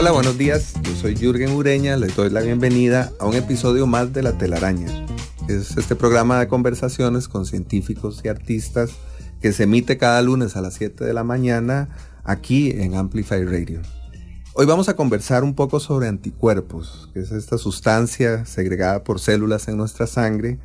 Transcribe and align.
Hola, 0.00 0.12
buenos 0.12 0.38
días. 0.38 0.74
Yo 0.84 0.94
soy 0.94 1.16
Jürgen 1.16 1.50
Ureña. 1.50 1.96
Les 1.96 2.14
doy 2.14 2.30
la 2.30 2.40
bienvenida 2.40 3.10
a 3.18 3.26
un 3.26 3.34
episodio 3.34 3.88
más 3.88 4.12
de 4.12 4.22
La 4.22 4.38
Telaraña. 4.38 4.86
Es 5.48 5.76
este 5.76 5.96
programa 5.96 6.38
de 6.38 6.46
conversaciones 6.46 7.26
con 7.26 7.44
científicos 7.46 8.20
y 8.22 8.28
artistas 8.28 8.92
que 9.42 9.52
se 9.52 9.64
emite 9.64 9.98
cada 9.98 10.22
lunes 10.22 10.54
a 10.54 10.60
las 10.60 10.74
7 10.74 11.04
de 11.04 11.12
la 11.12 11.24
mañana 11.24 11.88
aquí 12.22 12.70
en 12.70 12.94
Amplify 12.94 13.44
Radio. 13.44 13.82
Hoy 14.54 14.66
vamos 14.66 14.88
a 14.88 14.94
conversar 14.94 15.42
un 15.42 15.56
poco 15.56 15.80
sobre 15.80 16.06
anticuerpos, 16.06 17.10
que 17.12 17.18
es 17.18 17.32
esta 17.32 17.58
sustancia 17.58 18.46
segregada 18.46 19.02
por 19.02 19.18
células 19.18 19.66
en 19.66 19.78
nuestra 19.78 20.06
sangre 20.06 20.60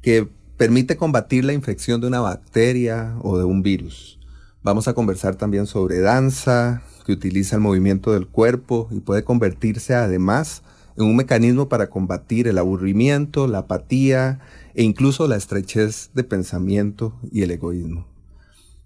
que 0.00 0.26
permite 0.56 0.96
combatir 0.96 1.44
la 1.44 1.52
infección 1.52 2.00
de 2.00 2.06
una 2.06 2.20
bacteria 2.20 3.14
o 3.20 3.36
de 3.36 3.44
un 3.44 3.62
virus. 3.62 4.18
Vamos 4.62 4.88
a 4.88 4.94
conversar 4.94 5.36
también 5.36 5.66
sobre 5.66 6.00
danza, 6.00 6.82
que 7.10 7.14
utiliza 7.14 7.56
el 7.56 7.62
movimiento 7.62 8.12
del 8.12 8.28
cuerpo 8.28 8.88
y 8.92 9.00
puede 9.00 9.24
convertirse 9.24 9.94
además 9.94 10.62
en 10.96 11.06
un 11.06 11.16
mecanismo 11.16 11.68
para 11.68 11.90
combatir 11.90 12.46
el 12.46 12.56
aburrimiento, 12.56 13.48
la 13.48 13.58
apatía 13.58 14.38
e 14.74 14.84
incluso 14.84 15.26
la 15.26 15.36
estrechez 15.36 16.10
de 16.14 16.22
pensamiento 16.22 17.18
y 17.32 17.42
el 17.42 17.50
egoísmo. 17.50 18.06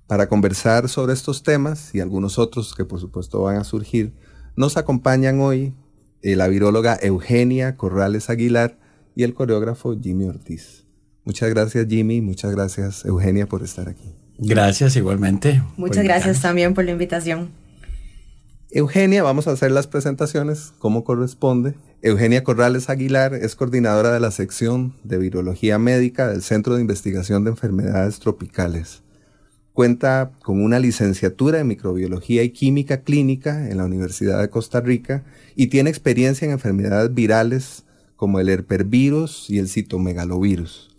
Para 0.07 0.29
conversar 0.29 0.89
sobre 0.89 1.13
estos 1.13 1.43
temas 1.43 1.95
y 1.95 2.01
algunos 2.01 2.39
otros 2.39 2.75
que 2.75 2.87
por 2.87 2.99
supuesto 2.99 3.43
van 3.43 3.57
a 3.57 3.65
surgir, 3.65 4.15
nos 4.57 4.79
acompañan 4.79 5.41
hoy 5.41 5.75
eh, 6.23 6.35
la 6.37 6.49
viróloga 6.49 6.99
Eugenia 7.03 7.77
Corrales 7.77 8.31
Aguilar 8.31 8.79
y 9.15 9.25
el 9.25 9.35
coreógrafo 9.35 9.99
Jimmy 10.01 10.27
Ortiz. 10.27 10.87
Muchas 11.25 11.51
gracias 11.51 11.87
Jimmy, 11.89 12.23
muchas 12.23 12.53
gracias 12.53 13.05
Eugenia 13.05 13.47
por 13.47 13.63
estar 13.63 13.89
aquí. 13.89 14.15
Gracias 14.39 14.97
igualmente. 14.97 15.63
Muchas 15.77 16.05
gracias 16.05 16.41
también 16.41 16.73
por 16.73 16.85
la 16.85 16.93
invitación. 16.93 17.64
Eugenia, 18.77 19.23
vamos 19.23 19.47
a 19.47 19.53
hacer 19.53 19.71
las 19.71 19.87
presentaciones 19.87 20.73
como 20.81 21.05
corresponde. 21.05 21.75
Eugenia 22.03 22.43
Corrales 22.43 22.91
Aguilar 22.91 23.33
es 23.33 23.55
coordinadora 23.55 24.13
de 24.13 24.19
la 24.19 24.33
sección 24.33 24.97
de 25.05 25.17
virología 25.17 25.79
médica 25.79 26.27
del 26.27 26.43
Centro 26.43 26.75
de 26.75 26.81
Investigación 26.81 27.45
de 27.45 27.51
Enfermedades 27.51 28.19
Tropicales. 28.19 29.05
Cuenta 29.75 30.33
con 30.43 30.61
una 30.61 30.81
licenciatura 30.81 31.61
en 31.61 31.69
microbiología 31.69 32.43
y 32.43 32.51
química 32.51 33.03
clínica 33.03 33.71
en 33.71 33.77
la 33.77 33.85
Universidad 33.85 34.41
de 34.41 34.51
Costa 34.51 34.81
Rica 34.81 35.23
y 35.55 35.69
tiene 35.69 35.89
experiencia 35.89 36.45
en 36.45 36.51
enfermedades 36.51 37.15
virales 37.15 37.85
como 38.17 38.41
el 38.41 38.49
herpervirus 38.49 39.51
y 39.51 39.61
el 39.61 39.69
citomegalovirus, 39.69 40.91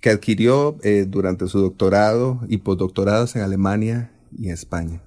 que 0.00 0.10
adquirió 0.10 0.76
eh, 0.82 1.06
durante 1.08 1.46
su 1.46 1.58
doctorado 1.60 2.42
y 2.48 2.58
postdoctorados 2.58 3.34
en 3.34 3.40
Alemania 3.40 4.12
y 4.38 4.50
España. 4.50 5.00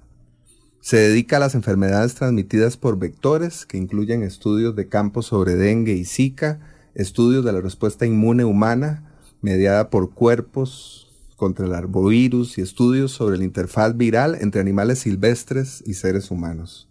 Se 0.88 0.96
dedica 0.96 1.36
a 1.36 1.40
las 1.40 1.54
enfermedades 1.54 2.14
transmitidas 2.14 2.78
por 2.78 2.98
vectores, 2.98 3.66
que 3.66 3.76
incluyen 3.76 4.22
estudios 4.22 4.74
de 4.74 4.88
campo 4.88 5.20
sobre 5.20 5.54
dengue 5.54 5.92
y 5.92 6.06
zika, 6.06 6.60
estudios 6.94 7.44
de 7.44 7.52
la 7.52 7.60
respuesta 7.60 8.06
inmune 8.06 8.46
humana 8.46 9.04
mediada 9.42 9.90
por 9.90 10.14
cuerpos 10.14 11.12
contra 11.36 11.66
el 11.66 11.74
arbovirus 11.74 12.56
y 12.56 12.62
estudios 12.62 13.12
sobre 13.12 13.36
la 13.36 13.44
interfaz 13.44 13.98
viral 13.98 14.38
entre 14.40 14.62
animales 14.62 15.00
silvestres 15.00 15.82
y 15.84 15.92
seres 15.92 16.30
humanos. 16.30 16.88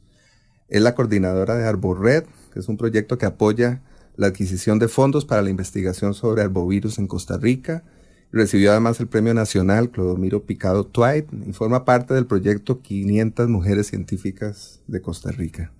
Es 0.67 0.83
la 0.83 0.93
coordinadora 0.93 1.55
de 1.55 1.65
ArboRed, 1.65 2.25
que 2.53 2.59
es 2.59 2.67
un 2.67 2.77
proyecto 2.77 3.17
que 3.17 3.25
apoya 3.25 3.81
la 4.15 4.27
adquisición 4.27 4.77
de 4.77 4.89
fondos 4.89 5.25
para 5.25 5.41
la 5.41 5.49
investigación 5.49 6.13
sobre 6.13 6.43
arbovirus 6.43 6.99
en 6.99 7.07
Costa 7.07 7.37
Rica 7.37 7.83
Recibió 8.31 8.71
además 8.71 8.99
el 8.99 9.07
Premio 9.07 9.33
Nacional 9.33 9.89
Clodomiro 9.89 10.43
Picado 10.43 10.85
Twight 10.85 11.27
y 11.47 11.53
forma 11.53 11.85
parte 11.85 12.13
del 12.13 12.25
proyecto 12.25 12.81
500 12.81 13.47
Mujeres 13.47 13.87
Científicas 13.87 14.81
de 14.87 15.01
Costa 15.01 15.31
Rica. 15.31 15.71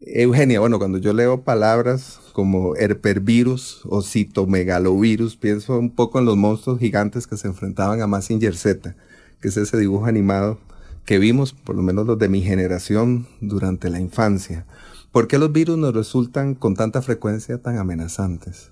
Eugenia, 0.00 0.60
bueno, 0.60 0.78
cuando 0.78 0.98
yo 0.98 1.12
leo 1.12 1.42
palabras 1.42 2.20
como 2.32 2.76
herpervirus 2.76 3.82
o 3.84 4.00
citomegalovirus, 4.00 5.36
pienso 5.36 5.78
un 5.78 5.90
poco 5.90 6.20
en 6.20 6.24
los 6.24 6.36
monstruos 6.36 6.78
gigantes 6.78 7.26
que 7.26 7.36
se 7.36 7.48
enfrentaban 7.48 8.00
a 8.00 8.06
Massinger 8.06 8.56
Z, 8.56 8.94
que 9.40 9.48
es 9.48 9.56
ese 9.56 9.76
dibujo 9.76 10.06
animado 10.06 10.58
que 11.04 11.18
vimos, 11.18 11.52
por 11.52 11.74
lo 11.74 11.82
menos 11.82 12.06
los 12.06 12.18
de 12.18 12.28
mi 12.28 12.42
generación, 12.42 13.26
durante 13.40 13.90
la 13.90 13.98
infancia. 13.98 14.66
¿Por 15.10 15.26
qué 15.26 15.38
los 15.38 15.52
virus 15.52 15.78
nos 15.78 15.94
resultan 15.94 16.54
con 16.54 16.76
tanta 16.76 17.02
frecuencia 17.02 17.60
tan 17.60 17.78
amenazantes? 17.78 18.70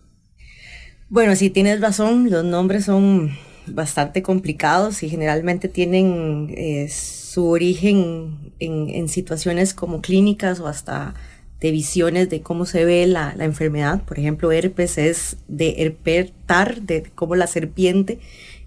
Bueno, 1.08 1.36
sí 1.36 1.50
tienes 1.50 1.80
razón, 1.80 2.30
los 2.30 2.44
nombres 2.44 2.84
son 2.84 3.30
bastante 3.68 4.22
complicados 4.22 5.02
y 5.02 5.08
generalmente 5.08 5.68
tienen 5.68 6.52
eh, 6.56 6.88
su 6.88 7.48
origen 7.48 8.52
en, 8.58 9.08
situaciones 9.08 9.72
como 9.72 10.00
clínicas 10.00 10.58
o 10.58 10.66
hasta 10.66 11.14
de 11.60 11.70
visiones 11.70 12.28
de 12.28 12.42
cómo 12.42 12.66
se 12.66 12.84
ve 12.84 13.06
la, 13.06 13.34
enfermedad. 13.38 14.02
Por 14.02 14.18
ejemplo, 14.18 14.50
herpes 14.50 14.98
es 14.98 15.36
de 15.46 15.76
herpetar, 15.78 16.82
de 16.82 17.04
cómo 17.14 17.36
la 17.36 17.46
serpiente 17.46 18.18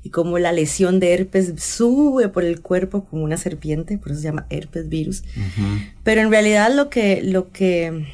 y 0.03 0.09
cómo 0.09 0.39
la 0.39 0.53
lesión 0.53 0.99
de 1.01 1.13
herpes 1.13 1.53
sube 1.57 2.29
por 2.29 2.45
el 2.45 2.61
cuerpo 2.61 3.03
como 3.03 3.23
una 3.23 3.37
serpiente, 3.37 3.97
por 3.97 4.11
eso 4.11 4.21
se 4.21 4.27
llama 4.27 4.47
herpes 4.49 4.87
virus. 4.87 5.23
Pero 6.03 6.21
en 6.21 6.31
realidad 6.31 6.73
lo 6.73 6.89
que, 6.89 7.21
lo 7.21 7.51
que 7.51 8.07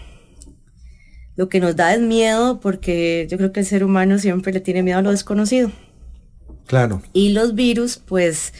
lo 1.35 1.49
que 1.49 1.59
nos 1.59 1.75
da 1.75 1.93
es 1.93 2.01
miedo 2.01 2.59
porque 2.59 3.27
yo 3.29 3.37
creo 3.37 3.51
que 3.51 3.61
el 3.61 3.65
ser 3.65 3.83
humano 3.83 4.19
siempre 4.19 4.53
le 4.53 4.61
tiene 4.61 4.83
miedo 4.83 4.99
a 4.99 5.01
lo 5.01 5.11
desconocido. 5.11 5.71
Claro. 6.67 7.01
Y 7.13 7.29
los 7.29 7.55
virus, 7.55 7.97
pues 7.97 8.53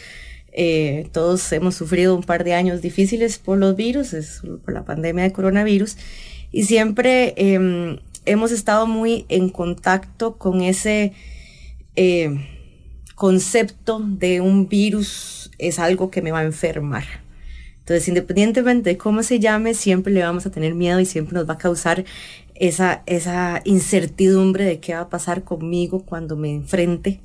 eh, 0.51 1.09
todos 1.11 1.51
hemos 1.51 1.75
sufrido 1.75 2.15
un 2.15 2.23
par 2.23 2.43
de 2.43 2.53
años 2.53 2.81
difíciles 2.81 3.37
por 3.37 3.57
los 3.57 3.75
virus, 3.75 4.15
por 4.63 4.73
la 4.73 4.85
pandemia 4.85 5.23
de 5.23 5.31
coronavirus, 5.31 5.97
y 6.51 6.63
siempre 6.63 7.33
em, 7.37 7.97
hemos 8.25 8.51
estado 8.51 8.87
muy 8.87 9.25
en 9.29 9.49
contacto 9.49 10.37
con 10.37 10.61
ese 10.61 11.13
eh, 11.95 12.45
concepto 13.15 13.99
de 13.99 14.41
un 14.41 14.67
virus 14.67 15.51
es 15.57 15.79
algo 15.79 16.11
que 16.11 16.21
me 16.21 16.31
va 16.31 16.39
a 16.39 16.43
enfermar. 16.43 17.05
Entonces, 17.79 18.07
independientemente 18.07 18.89
de 18.91 18.97
cómo 18.97 19.23
se 19.23 19.39
llame, 19.39 19.73
siempre 19.73 20.11
le 20.11 20.23
vamos 20.23 20.45
a 20.45 20.51
tener 20.51 20.73
miedo 20.73 20.99
y 20.99 21.05
siempre 21.05 21.35
nos 21.35 21.47
va 21.47 21.53
a 21.53 21.57
causar 21.57 22.03
esa, 22.55 23.03
esa 23.05 23.61
incertidumbre 23.66 24.66
de 24.66 24.79
qué 24.79 24.93
va 24.93 25.01
a 25.01 25.09
pasar 25.09 25.43
conmigo 25.43 26.03
cuando 26.05 26.35
me 26.35 26.53
enfrente 26.53 27.21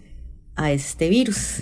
a 0.56 0.72
este 0.72 1.08
virus. 1.08 1.60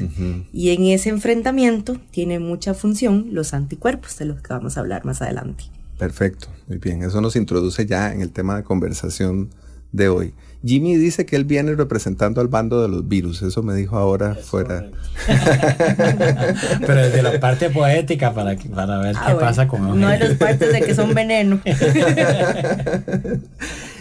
Y 0.52 0.70
en 0.70 0.84
ese 0.84 1.10
enfrentamiento 1.10 2.00
tiene 2.10 2.38
mucha 2.40 2.74
función 2.74 3.28
los 3.30 3.54
anticuerpos, 3.54 4.18
de 4.18 4.24
los 4.24 4.42
que 4.42 4.52
vamos 4.52 4.76
a 4.76 4.80
hablar 4.80 5.04
más 5.04 5.22
adelante. 5.22 5.64
Perfecto, 5.98 6.48
muy 6.66 6.78
bien. 6.78 7.02
Eso 7.02 7.20
nos 7.20 7.36
introduce 7.36 7.86
ya 7.86 8.12
en 8.12 8.22
el 8.22 8.30
tema 8.30 8.56
de 8.56 8.64
conversación 8.64 9.50
de 9.92 10.08
hoy. 10.08 10.34
Jimmy 10.64 10.96
dice 10.96 11.24
que 11.24 11.36
él 11.36 11.44
viene 11.44 11.76
representando 11.76 12.40
al 12.40 12.48
bando 12.48 12.82
de 12.82 12.88
los 12.88 13.06
virus, 13.06 13.42
eso 13.42 13.62
me 13.62 13.74
dijo 13.74 13.96
ahora 13.96 14.34
fuera. 14.34 14.88
Pero 16.86 16.94
desde 16.94 17.22
la 17.22 17.38
parte 17.38 17.70
poética 17.70 18.34
para, 18.34 18.56
para 18.74 18.98
ver 18.98 19.14
ah, 19.16 19.26
qué 19.28 19.34
pasa 19.36 19.68
con 19.68 20.00
No 20.00 20.08
de 20.08 20.18
las 20.18 20.34
partes 20.34 20.72
de 20.72 20.80
que 20.80 20.96
son 20.96 21.14
veneno. 21.14 21.60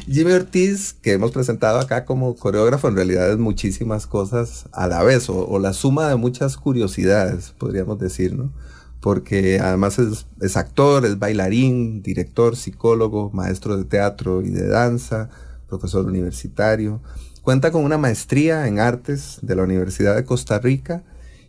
Jimmy 0.09 0.31
Ortiz, 0.31 0.93
que 0.93 1.13
hemos 1.13 1.31
presentado 1.31 1.79
acá 1.79 2.05
como 2.05 2.35
coreógrafo, 2.35 2.87
en 2.87 2.95
realidad 2.95 3.29
es 3.29 3.37
muchísimas 3.37 4.07
cosas 4.07 4.65
a 4.71 4.87
la 4.87 5.03
vez, 5.03 5.29
o, 5.29 5.47
o 5.47 5.59
la 5.59 5.73
suma 5.73 6.09
de 6.09 6.15
muchas 6.15 6.57
curiosidades, 6.57 7.53
podríamos 7.57 7.99
decir, 7.99 8.33
¿no? 8.33 8.51
Porque 8.99 9.59
además 9.59 9.99
es, 9.99 10.25
es 10.41 10.57
actor, 10.57 11.05
es 11.05 11.19
bailarín, 11.19 12.01
director, 12.01 12.55
psicólogo, 12.55 13.29
maestro 13.31 13.77
de 13.77 13.83
teatro 13.83 14.41
y 14.41 14.49
de 14.49 14.67
danza, 14.67 15.29
profesor 15.67 16.05
universitario. 16.05 17.01
Cuenta 17.41 17.71
con 17.71 17.83
una 17.83 17.97
maestría 17.97 18.67
en 18.67 18.79
artes 18.79 19.39
de 19.41 19.55
la 19.55 19.63
Universidad 19.63 20.15
de 20.15 20.25
Costa 20.25 20.59
Rica 20.59 21.03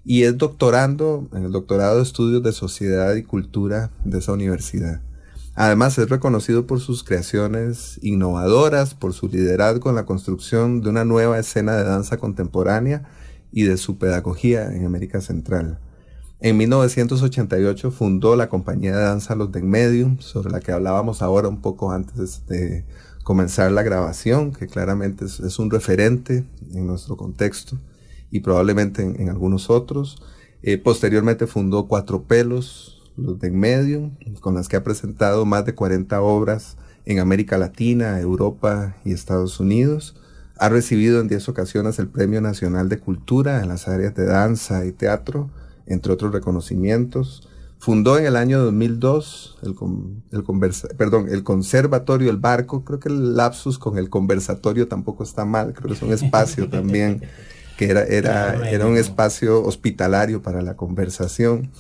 y 0.05 0.25
es 0.25 0.39
doctorando 0.39 1.29
en 1.33 1.45
el 1.45 1.53
doctorado 1.53 1.97
de 1.97 2.03
estudios 2.03 2.43
de 2.43 2.53
sociedad 2.53 3.15
y 3.15 3.23
cultura 3.23 3.91
de 4.05 4.19
esa 4.19 4.33
universidad. 4.33 5.03
Además 5.55 5.99
es 5.99 6.09
reconocido 6.09 6.69
por 6.69 6.79
sus 6.79 7.03
creaciones 7.03 7.99
innovadoras, 8.01 8.95
por 8.95 9.13
su 9.13 9.27
liderazgo 9.29 9.91
en 9.91 9.97
la 9.97 10.07
construcción 10.07 10.83
de 10.83 10.89
una 10.89 11.05
nueva 11.05 11.39
escena 11.39 11.77
de 11.77 11.83
danza 11.83 12.17
contemporánea 12.17 13.09
y 13.51 13.65
de 13.65 13.77
su 13.77 13.99
pedagogía 13.99 14.73
en 14.73 14.87
América 14.87 15.21
Central. 15.21 15.81
En 16.41 16.57
1988 16.57 17.91
fundó 17.91 18.37
la 18.37 18.49
compañía 18.49 18.97
de 18.97 19.03
danza 19.03 19.35
Los 19.35 19.51
Den 19.51 19.69
Medium, 19.69 20.21
sobre 20.21 20.53
la 20.53 20.61
que 20.61 20.71
hablábamos 20.71 21.23
ahora 21.23 21.49
un 21.49 21.61
poco 21.61 21.91
antes 21.91 22.47
de 22.47 22.85
comenzar 23.29 23.71
la 23.71 23.83
grabación, 23.83 24.55
que 24.55 24.69
claramente 24.69 25.27
es, 25.27 25.59
un 25.59 25.71
referente 25.71 26.47
en 26.73 26.87
nuestro 26.87 27.19
contexto 27.19 27.77
y 28.31 28.41
probablemente 28.41 29.03
en, 29.03 29.29
algunos 29.29 29.69
otros. 29.69 30.23
Eh, 30.63 30.79
posteriormente 30.79 31.47
fundó 31.47 31.89
Cuatro 31.89 32.23
Pelos, 32.23 33.03
Los 33.19 33.39
Den 33.39 33.61
Medium, 33.61 34.17
con 34.41 34.55
las 34.55 34.67
que 34.67 34.77
ha 34.77 34.83
presentado 34.83 35.45
más 35.45 35.67
de 35.67 35.75
40 35.75 36.23
obras 36.23 36.79
en 37.05 37.19
América 37.19 37.59
Latina, 37.59 38.19
Europa 38.19 38.97
y 39.05 39.13
Estados 39.13 39.61
Unidos. 39.61 40.17
Ha 40.57 40.71
recibido 40.71 41.21
en 41.21 41.29
10 41.29 41.51
ocasiones 41.51 41.99
el 41.99 42.09
Premio 42.09 42.41
Nacional 42.41 42.89
de 42.89 42.99
Cultura 42.99 43.63
en 43.63 43.69
las 43.69 43.89
áreas 43.89 44.15
de 44.15 44.25
danza 44.25 44.87
y 44.87 44.93
teatro 44.93 45.51
entre 45.85 46.15
otros 46.15 46.33
reconocimientos. 46.33 47.47
Fundó 47.79 48.19
en 48.19 48.27
el 48.27 48.37
año 48.37 48.59
2002 48.61 49.59
el, 49.63 49.75
el, 50.33 50.45
perdón, 50.97 51.29
el 51.31 51.45
Conservatorio 51.45 52.31
El 52.31 52.37
Barco. 52.37 52.85
Creo 52.85 52.99
que 52.99 53.09
el 53.09 53.37
lapsus 53.37 53.79
con 53.79 53.99
el 53.99 54.11
conversatorio 54.11 54.89
tampoco 54.89 55.23
está 55.23 55.45
mal. 55.45 55.73
Creo 55.73 55.89
que 55.89 55.95
es 55.95 56.03
un 56.03 56.13
espacio 56.13 56.69
también 56.71 57.23
que 57.77 57.91
era, 57.91 58.03
era, 58.03 58.69
era 58.69 58.87
un 58.87 58.97
espacio 58.97 59.63
hospitalario 59.65 60.43
para 60.43 60.61
la 60.63 60.77
conversación. 60.77 61.71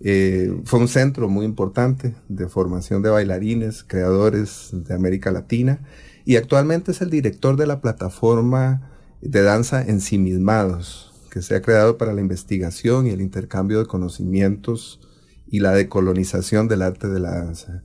Eh, 0.00 0.60
fue 0.64 0.80
un 0.80 0.88
centro 0.88 1.30
muy 1.30 1.46
importante 1.46 2.14
de 2.28 2.48
formación 2.48 3.00
de 3.00 3.08
bailarines, 3.08 3.82
creadores 3.82 4.68
de 4.72 4.94
América 4.94 5.30
Latina 5.30 5.80
y 6.26 6.36
actualmente 6.36 6.90
es 6.90 7.00
el 7.00 7.08
director 7.08 7.56
de 7.56 7.66
la 7.66 7.80
plataforma 7.80 8.90
de 9.22 9.42
danza 9.42 9.82
Ensimismados, 9.82 11.14
que 11.30 11.40
se 11.40 11.54
ha 11.54 11.62
creado 11.62 11.96
para 11.96 12.12
la 12.12 12.20
investigación 12.20 13.06
y 13.06 13.10
el 13.10 13.22
intercambio 13.22 13.78
de 13.78 13.86
conocimientos 13.86 15.00
y 15.48 15.60
la 15.60 15.72
decolonización 15.72 16.68
del 16.68 16.82
arte 16.82 17.08
de 17.08 17.20
la 17.20 17.30
danza. 17.30 17.82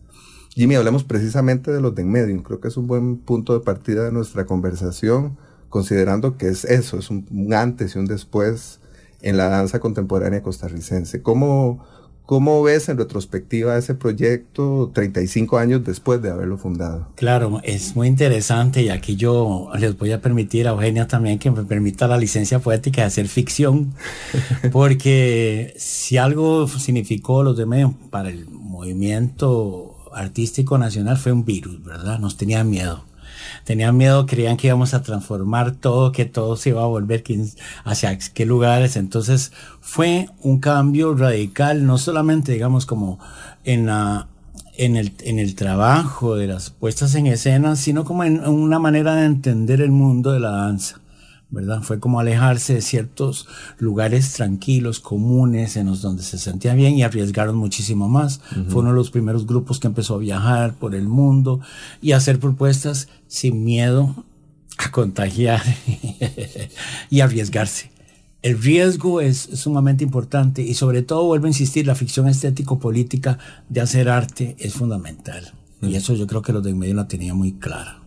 Jimmy, 0.53 0.75
hablemos 0.75 1.03
precisamente 1.03 1.71
de 1.71 1.79
los 1.79 1.95
de 1.95 2.01
en 2.01 2.11
medio. 2.11 2.43
Creo 2.43 2.59
que 2.59 2.67
es 2.67 2.77
un 2.77 2.87
buen 2.87 3.17
punto 3.17 3.53
de 3.53 3.63
partida 3.63 4.03
de 4.03 4.11
nuestra 4.11 4.45
conversación, 4.45 5.37
considerando 5.69 6.37
que 6.37 6.49
es 6.49 6.65
eso, 6.65 6.97
es 6.97 7.09
un, 7.09 7.25
un 7.31 7.53
antes 7.53 7.95
y 7.95 7.99
un 7.99 8.05
después 8.05 8.79
en 9.21 9.37
la 9.37 9.47
danza 9.47 9.79
contemporánea 9.79 10.43
costarricense. 10.43 11.21
¿Cómo, 11.21 11.85
¿Cómo 12.31 12.63
ves 12.63 12.87
en 12.87 12.97
retrospectiva 12.97 13.77
ese 13.77 13.93
proyecto 13.93 14.89
35 14.93 15.57
años 15.57 15.83
después 15.83 16.21
de 16.21 16.31
haberlo 16.31 16.57
fundado? 16.57 17.09
Claro, 17.15 17.59
es 17.61 17.93
muy 17.97 18.07
interesante 18.07 18.81
y 18.83 18.87
aquí 18.87 19.17
yo 19.17 19.69
les 19.77 19.97
voy 19.97 20.13
a 20.13 20.21
permitir 20.21 20.65
a 20.65 20.71
Eugenia 20.71 21.09
también 21.09 21.39
que 21.39 21.51
me 21.51 21.65
permita 21.65 22.07
la 22.07 22.17
licencia 22.17 22.59
poética 22.59 23.01
de 23.01 23.07
hacer 23.07 23.27
ficción, 23.27 23.93
porque 24.71 25.73
si 25.75 26.15
algo 26.15 26.69
significó 26.69 27.43
los 27.43 27.57
de 27.57 27.65
medio 27.65 27.95
para 28.09 28.29
el 28.29 28.47
movimiento 28.49 29.97
artístico 30.13 30.77
nacional 30.77 31.17
fue 31.17 31.33
un 31.33 31.43
virus, 31.43 31.83
¿verdad? 31.83 32.17
Nos 32.17 32.37
tenían 32.37 32.69
miedo 32.69 33.10
tenían 33.63 33.97
miedo, 33.97 34.25
creían 34.25 34.57
que 34.57 34.67
íbamos 34.67 34.93
a 34.93 35.03
transformar 35.03 35.71
todo, 35.71 36.11
que 36.11 36.25
todo 36.25 36.55
se 36.57 36.69
iba 36.69 36.83
a 36.83 36.87
volver 36.87 37.23
hacia 37.83 38.17
qué 38.17 38.45
lugares. 38.45 38.95
Entonces 38.95 39.51
fue 39.79 40.29
un 40.41 40.59
cambio 40.59 41.13
radical, 41.15 41.85
no 41.85 41.97
solamente 41.97 42.51
digamos 42.51 42.85
como 42.85 43.19
en 43.63 43.85
la 43.85 44.27
en 44.77 44.95
el, 44.95 45.13
en 45.19 45.37
el 45.37 45.55
trabajo 45.55 46.35
de 46.35 46.47
las 46.47 46.69
puestas 46.69 47.13
en 47.15 47.27
escena, 47.27 47.75
sino 47.75 48.03
como 48.03 48.23
en 48.23 48.43
una 48.47 48.79
manera 48.79 49.15
de 49.15 49.25
entender 49.25 49.81
el 49.81 49.91
mundo 49.91 50.31
de 50.31 50.39
la 50.39 50.51
danza. 50.51 51.00
¿Verdad? 51.51 51.81
Fue 51.83 51.99
como 51.99 52.19
alejarse 52.19 52.75
de 52.75 52.81
ciertos 52.81 53.47
lugares 53.77 54.33
tranquilos, 54.33 54.99
comunes, 54.99 55.75
en 55.75 55.87
los 55.87 56.01
donde 56.01 56.23
se 56.23 56.37
sentía 56.37 56.73
bien 56.73 56.95
y 56.95 57.03
arriesgaron 57.03 57.57
muchísimo 57.57 58.09
más. 58.09 58.41
Fue 58.69 58.81
uno 58.81 58.89
de 58.89 58.95
los 58.95 59.11
primeros 59.11 59.45
grupos 59.45 59.79
que 59.79 59.87
empezó 59.87 60.15
a 60.15 60.19
viajar 60.19 60.73
por 60.73 60.95
el 60.95 61.07
mundo 61.07 61.59
y 62.01 62.13
a 62.13 62.17
hacer 62.17 62.39
propuestas 62.39 63.09
sin 63.27 63.63
miedo 63.63 64.15
a 64.77 64.91
contagiar 64.91 65.61
y 67.09 67.19
arriesgarse. 67.19 67.91
El 68.41 68.59
riesgo 68.59 69.21
es, 69.21 69.37
sumamente 69.37 70.03
importante 70.03 70.63
y 70.63 70.73
sobre 70.73 71.03
todo, 71.03 71.25
vuelvo 71.25 71.45
a 71.45 71.49
insistir, 71.49 71.85
la 71.85 71.93
ficción 71.93 72.27
estético-política 72.27 73.37
de 73.69 73.81
hacer 73.81 74.09
arte 74.09 74.55
es 74.57 74.73
fundamental. 74.73 75.53
Y 75.81 75.95
eso 75.95 76.15
yo 76.15 76.25
creo 76.27 76.41
que 76.41 76.53
los 76.53 76.63
de 76.63 76.71
en 76.71 76.79
medio 76.79 76.95
la 76.95 77.07
tenía 77.07 77.33
muy 77.33 77.53
clara. 77.53 77.99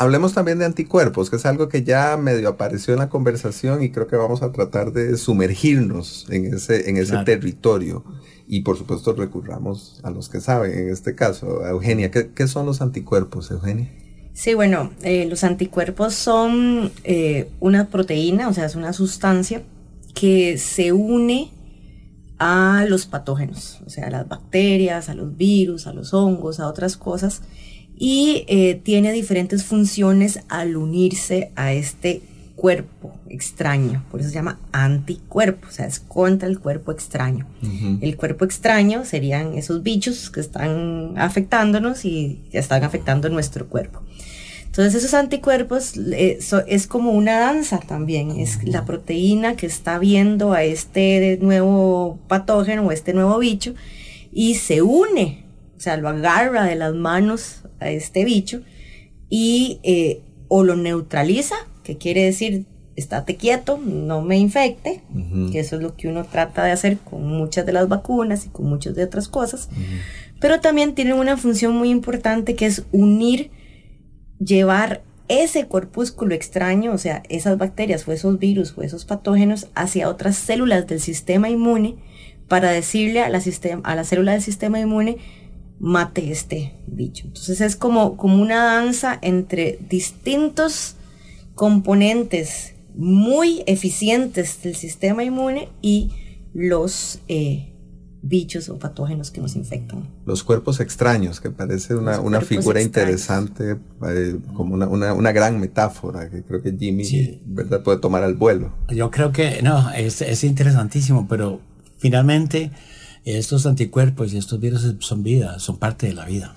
Hablemos 0.00 0.32
también 0.32 0.60
de 0.60 0.64
anticuerpos, 0.64 1.28
que 1.28 1.36
es 1.36 1.44
algo 1.44 1.68
que 1.68 1.82
ya 1.82 2.16
medio 2.16 2.50
apareció 2.50 2.94
en 2.94 3.00
la 3.00 3.08
conversación 3.08 3.82
y 3.82 3.90
creo 3.90 4.06
que 4.06 4.14
vamos 4.14 4.42
a 4.42 4.52
tratar 4.52 4.92
de 4.92 5.16
sumergirnos 5.16 6.26
en 6.30 6.54
ese, 6.54 6.88
en 6.88 6.98
ese 6.98 7.16
territorio. 7.24 8.04
Y 8.46 8.60
por 8.60 8.78
supuesto 8.78 9.12
recurramos 9.12 10.00
a 10.04 10.10
los 10.10 10.28
que 10.28 10.40
saben, 10.40 10.72
en 10.72 10.88
este 10.90 11.16
caso, 11.16 11.64
a 11.64 11.70
Eugenia. 11.70 12.12
¿Qué, 12.12 12.46
son 12.46 12.64
los 12.64 12.80
anticuerpos, 12.80 13.50
Eugenia? 13.50 13.92
Sí, 14.34 14.54
bueno, 14.54 14.92
eh, 15.02 15.26
los 15.28 15.42
anticuerpos 15.42 16.14
son 16.14 16.92
eh, 17.02 17.50
una 17.58 17.88
proteína, 17.88 18.48
o 18.48 18.52
sea, 18.54 18.66
es 18.66 18.76
una 18.76 18.92
sustancia 18.92 19.64
que 20.14 20.58
se 20.58 20.92
une 20.92 21.50
a 22.38 22.86
los 22.88 23.06
patógenos, 23.06 23.80
o 23.84 23.90
sea, 23.90 24.06
a 24.06 24.10
las 24.10 24.28
bacterias, 24.28 25.08
a 25.08 25.14
los 25.14 25.36
virus, 25.36 25.88
a 25.88 25.92
los 25.92 26.14
hongos, 26.14 26.60
a 26.60 26.68
otras 26.68 26.96
cosas 26.96 27.42
y 27.98 28.44
eh, 28.46 28.80
tiene 28.82 29.12
diferentes 29.12 29.64
funciones 29.64 30.40
al 30.48 30.76
unirse 30.76 31.50
a 31.56 31.72
este 31.72 32.22
cuerpo 32.54 33.14
extraño, 33.28 34.04
por 34.10 34.20
eso 34.20 34.30
se 34.30 34.34
llama 34.34 34.58
anticuerpo, 34.72 35.68
o 35.68 35.70
sea, 35.70 35.86
es 35.86 36.00
contra 36.00 36.48
el 36.48 36.58
cuerpo 36.58 36.90
extraño. 36.90 37.46
El 38.00 38.16
cuerpo 38.16 38.44
extraño 38.44 39.04
serían 39.04 39.54
esos 39.54 39.82
bichos 39.84 40.30
que 40.30 40.40
están 40.40 41.14
afectándonos 41.16 42.04
y 42.04 42.40
están 42.52 42.82
afectando 42.82 43.28
nuestro 43.28 43.68
cuerpo. 43.68 44.02
Entonces 44.66 44.96
esos 44.96 45.14
anticuerpos 45.14 45.96
eh, 45.96 46.38
es 46.66 46.86
como 46.86 47.12
una 47.12 47.38
danza 47.38 47.78
también, 47.78 48.32
es 48.32 48.62
la 48.64 48.84
proteína 48.84 49.56
que 49.56 49.66
está 49.66 49.98
viendo 49.98 50.52
a 50.52 50.62
este 50.62 51.38
nuevo 51.40 52.18
patógeno 52.28 52.86
o 52.86 52.92
este 52.92 53.12
nuevo 53.12 53.38
bicho 53.38 53.74
y 54.32 54.56
se 54.56 54.82
une, 54.82 55.44
o 55.78 55.80
sea, 55.80 55.96
lo 55.96 56.08
agarra 56.08 56.64
de 56.64 56.74
las 56.74 56.94
manos 56.94 57.62
a 57.78 57.88
este 57.88 58.24
bicho 58.24 58.62
y 59.30 59.78
eh, 59.84 60.22
o 60.48 60.64
lo 60.64 60.74
neutraliza, 60.74 61.54
que 61.84 61.96
quiere 61.96 62.24
decir 62.24 62.66
estate 62.96 63.36
quieto, 63.36 63.78
no 63.78 64.22
me 64.22 64.38
infecte, 64.38 65.02
que 65.52 65.60
eso 65.60 65.76
es 65.76 65.82
lo 65.82 65.94
que 65.94 66.08
uno 66.08 66.24
trata 66.24 66.64
de 66.64 66.72
hacer 66.72 66.98
con 66.98 67.24
muchas 67.28 67.64
de 67.64 67.72
las 67.72 67.88
vacunas 67.88 68.44
y 68.44 68.48
con 68.48 68.66
muchas 68.66 68.96
de 68.96 69.04
otras 69.04 69.28
cosas, 69.28 69.68
pero 70.40 70.60
también 70.60 70.96
tiene 70.96 71.14
una 71.14 71.36
función 71.36 71.76
muy 71.76 71.90
importante 71.90 72.56
que 72.56 72.66
es 72.66 72.82
unir, 72.90 73.52
llevar 74.40 75.02
ese 75.28 75.68
corpúsculo 75.68 76.34
extraño, 76.34 76.92
o 76.92 76.98
sea, 76.98 77.22
esas 77.28 77.56
bacterias 77.56 78.08
o 78.08 78.12
esos 78.12 78.38
virus 78.40 78.74
o 78.76 78.82
esos 78.82 79.04
patógenos 79.04 79.68
hacia 79.76 80.08
otras 80.08 80.36
células 80.36 80.88
del 80.88 81.00
sistema 81.00 81.48
inmune 81.48 81.96
para 82.48 82.70
decirle 82.70 83.20
a 83.20 83.28
la, 83.28 83.40
a 83.84 83.94
la 83.94 84.04
célula 84.04 84.32
del 84.32 84.42
sistema 84.42 84.80
inmune, 84.80 85.18
mate 85.80 86.30
este 86.30 86.74
bicho. 86.86 87.26
Entonces 87.26 87.60
es 87.60 87.76
como, 87.76 88.16
como 88.16 88.40
una 88.42 88.64
danza 88.64 89.18
entre 89.22 89.78
distintos 89.88 90.96
componentes 91.54 92.74
muy 92.94 93.62
eficientes 93.66 94.62
del 94.62 94.74
sistema 94.74 95.22
inmune 95.22 95.68
y 95.82 96.12
los 96.52 97.20
eh, 97.28 97.72
bichos 98.22 98.68
o 98.68 98.78
patógenos 98.78 99.30
que 99.30 99.40
nos 99.40 99.54
infectan. 99.56 100.08
Los 100.26 100.42
cuerpos 100.42 100.80
extraños, 100.80 101.40
que 101.40 101.50
parece 101.50 101.94
una, 101.94 102.20
una 102.20 102.40
figura 102.40 102.82
interesante, 102.82 103.76
eh, 104.08 104.36
como 104.54 104.74
una, 104.74 104.88
una, 104.88 105.12
una, 105.14 105.32
gran 105.32 105.60
metáfora 105.60 106.28
que 106.28 106.42
creo 106.42 106.62
que 106.62 106.76
Jimmy 106.76 107.40
¿verdad? 107.46 107.82
puede 107.82 107.98
tomar 107.98 108.22
al 108.24 108.34
vuelo. 108.34 108.72
Yo 108.88 109.10
creo 109.10 109.32
que, 109.32 109.62
no, 109.62 109.90
es, 109.92 110.20
es 110.22 110.42
interesantísimo, 110.44 111.28
pero 111.28 111.60
finalmente 111.98 112.72
estos 113.24 113.66
anticuerpos 113.66 114.32
y 114.32 114.38
estos 114.38 114.60
virus 114.60 114.94
son 115.00 115.22
vida, 115.22 115.58
son 115.58 115.78
parte 115.78 116.06
de 116.06 116.14
la 116.14 116.24
vida. 116.24 116.54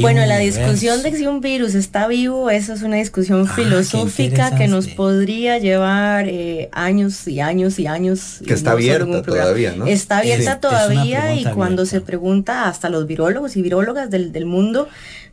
bueno, 0.00 0.24
la 0.26 0.38
discusión 0.38 1.02
de 1.02 1.16
si 1.16 1.26
un 1.26 1.40
virus 1.40 1.74
está 1.74 2.08
vivo, 2.08 2.50
eso 2.50 2.72
es 2.72 2.82
una 2.82 2.96
discusión 2.96 3.46
ah, 3.48 3.52
filosófica 3.54 4.56
que 4.56 4.68
nos 4.68 4.88
podría 4.88 5.58
llevar 5.58 6.28
eh, 6.28 6.68
años 6.72 7.26
y 7.28 7.40
años 7.40 7.78
y 7.78 7.86
años. 7.86 8.40
Que 8.46 8.54
está 8.54 8.72
abierta 8.72 9.22
todavía, 9.22 9.74
¿no? 9.76 9.86
Está 9.86 10.18
abierta 10.18 10.60
todavía 10.60 11.34
y 11.34 11.44
cuando 11.44 11.86
se 11.86 12.00
pregunta 12.00 12.68
hasta 12.68 12.88
los 12.88 13.06
virólogos 13.06 13.56
y 13.56 13.62
virólogas 13.62 14.10
del, 14.10 14.32
del 14.32 14.46
mundo, 14.46 14.88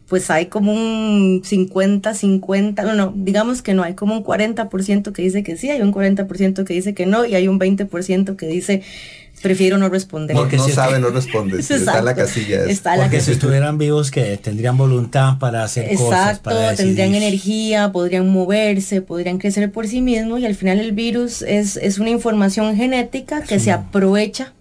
pues 0.08 0.30
hay 0.30 0.46
como 0.46 0.74
un 0.74 1.42
50, 1.44 2.14
50, 2.14 2.84
no, 2.84 2.94
no, 2.94 3.14
digamos 3.16 3.62
que 3.62 3.74
no, 3.74 3.84
hay 3.84 3.94
como 3.94 4.16
un 4.16 4.24
40% 4.24 5.12
que 5.12 5.22
dice 5.22 5.44
que 5.44 5.58
sí, 5.58 5.70
hay 5.70 5.82
un 5.82 5.94
40% 5.94 6.64
que 6.64 6.74
dice 6.74 6.94
que 6.94 7.06
no 7.06 7.26
y 7.26 7.36
hay 7.36 7.48
un 7.48 7.60
20% 7.60 8.38
que 8.38 8.48
dice 8.48 8.84
prefiero 9.42 9.78
no 9.78 9.90
responder. 9.90 10.36
Porque 10.36 10.58
no, 10.58 10.66
si 10.66 10.72
sabe, 10.72 11.00
no 11.00 11.10
responde. 11.12 11.60
está 11.60 12.00
en 12.00 12.06
la 12.06 12.16
casilla. 12.16 12.62
Porque 12.98 13.22
si 13.22 13.32
estuvieran 13.32 13.78
vivos, 13.78 14.12
que 14.12 14.38
tendrían 14.38 14.78
voluntad 14.78 15.38
para 15.40 15.64
hacer 15.64 15.96
cosas. 15.96 16.40
Para 16.40 16.76
tendrían 16.76 17.16
energía, 17.16 17.92
podrían 17.92 18.30
moverse, 18.30 19.02
podrían 19.02 19.38
crecer 19.38 19.72
por 19.72 19.88
sí 19.88 20.02
mismos 20.02 20.40
y 20.40 20.46
al 20.46 20.56
final 20.56 20.80
el 20.80 20.92
virus 20.92 21.42
es, 21.42 21.78
es 21.78 22.00
una 22.00 22.10
información 22.10 22.76
genética 22.76 23.42
que 23.42 23.60
se 23.60 23.72
aprovecha 23.72 24.54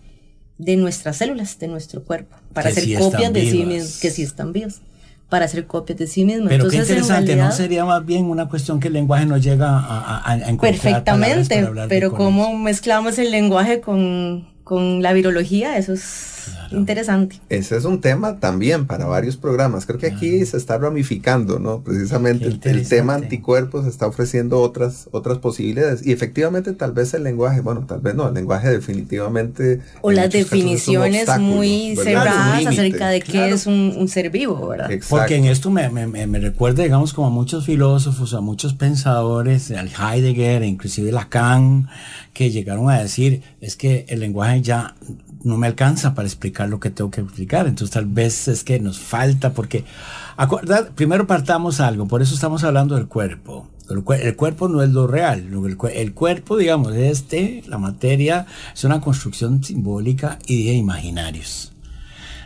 de 0.59 0.77
nuestras 0.77 1.19
células, 1.19 1.59
de 1.59 1.69
nuestro 1.69 2.03
cuerpo, 2.03 2.37
para 2.53 2.71
hacer 2.71 2.99
copias 2.99 3.33
de 3.33 3.51
sí 3.51 3.65
mismos, 3.65 3.99
que 3.99 4.11
sí 4.11 4.23
están 4.23 4.53
vivos 4.53 4.81
para 5.29 5.47
hacer 5.47 5.67
copias 5.67 5.99
de 5.99 6.07
sí 6.07 6.25
mismos. 6.25 6.49
Pero 6.49 6.69
qué 6.69 6.77
interesante, 6.77 7.35
¿no 7.35 7.51
sería 7.51 7.85
más 7.85 8.07
bien 8.07 8.27
una 8.27 8.49
cuestión 8.49 8.79
que 8.79 8.89
el 8.89 8.95
lenguaje 8.95 9.27
nos 9.27 9.43
llega 9.43 9.69
a, 9.69 10.23
a, 10.25 10.35
encontrar 10.35 10.73
Perfectamente, 10.73 11.69
pero 11.89 12.13
cómo 12.13 12.57
mezclamos 12.57 13.19
el 13.19 13.33
lenguaje 13.33 13.81
con, 13.81 14.47
con 14.67 15.01
la 15.01 15.13
virología, 15.13 15.79
eso 15.79 15.93
es 15.93 16.36
interesante. 16.71 17.41
Ese 17.49 17.77
es 17.77 17.85
un 17.85 18.01
tema 18.01 18.39
también 18.41 18.87
para 18.87 19.07
varios 19.07 19.37
programas. 19.37 19.87
Creo 19.87 19.99
que 19.99 20.07
aquí 20.07 20.45
se 20.47 20.57
está 20.57 20.79
ramificando, 20.79 21.59
¿no? 21.59 21.81
Precisamente 21.81 22.47
el, 22.47 22.89
tema 22.89 23.15
anticuerpos 23.15 23.87
está 23.87 24.07
ofreciendo 24.07 24.61
otras, 24.61 25.09
otras 25.13 25.39
posibilidades. 25.39 26.07
Y 26.07 26.13
efectivamente 26.13 26.73
tal 26.73 26.93
vez 26.93 27.15
el 27.15 27.25
lenguaje, 27.25 27.61
bueno, 27.61 27.85
tal 27.87 28.01
vez 28.01 28.15
no, 28.15 28.29
el 28.29 28.35
lenguaje 28.35 28.71
definitivamente... 28.71 29.81
O 30.03 30.11
las 30.11 30.31
definiciones 30.31 31.29
muy 31.39 31.97
cerradas 31.97 32.67
acerca 32.67 33.09
de 33.09 33.21
qué 33.21 33.51
es 33.51 33.67
un, 33.67 34.07
ser 34.09 34.31
vivo, 34.31 34.69
¿verdad? 34.69 34.91
Porque 35.09 35.37
en 35.37 35.47
esto 35.47 35.71
me, 35.71 35.89
me, 35.89 36.27
me, 36.27 36.39
recuerda, 36.39 36.83
digamos, 36.83 37.13
como 37.13 37.29
a 37.29 37.31
muchos 37.31 37.67
filósofos, 37.67 38.35
a 38.35 38.41
muchos 38.41 38.75
pensadores, 38.75 39.71
al 39.71 39.89
Heidegger, 39.89 40.63
inclusive 40.63 41.13
Lacan, 41.13 41.89
que 42.33 42.51
llegaron 42.51 42.91
a 42.91 43.01
decir, 43.01 43.43
es 43.61 43.77
que 43.77 44.05
el 44.09 44.21
lenguaje 44.21 44.61
ya 44.63 44.95
no 45.43 45.57
me 45.57 45.67
alcanza 45.67 46.15
para 46.15 46.27
explicar 46.27 46.69
lo 46.69 46.81
que 46.81 46.91
tengo 46.91 47.11
que 47.11 47.21
explicar. 47.21 47.67
Entonces 47.67 47.93
tal 47.93 48.07
vez 48.07 48.49
es 48.49 48.65
que 48.65 48.81
nos 48.81 48.99
falta 48.99 49.53
porque, 49.53 49.85
primero 50.95 51.27
partamos 51.27 51.81
algo, 51.81 52.07
por 52.09 52.23
eso 52.23 52.35
estamos 52.35 52.65
hablando 52.65 52.95
del 52.97 53.07
cuerpo. 53.07 53.69
El, 53.89 54.35
cuerpo 54.35 54.69
no 54.69 54.83
es 54.83 54.91
lo 54.91 55.07
real. 55.07 55.49
El, 55.95 56.15
cuerpo, 56.15 56.57
digamos, 56.57 56.95
este, 56.95 57.63
la 57.69 57.79
materia, 57.79 58.47
es 58.75 58.83
una 58.85 59.01
construcción 59.01 59.63
simbólica 59.63 60.39
y 60.47 60.67
de 60.67 60.73
imaginarios. 60.73 61.73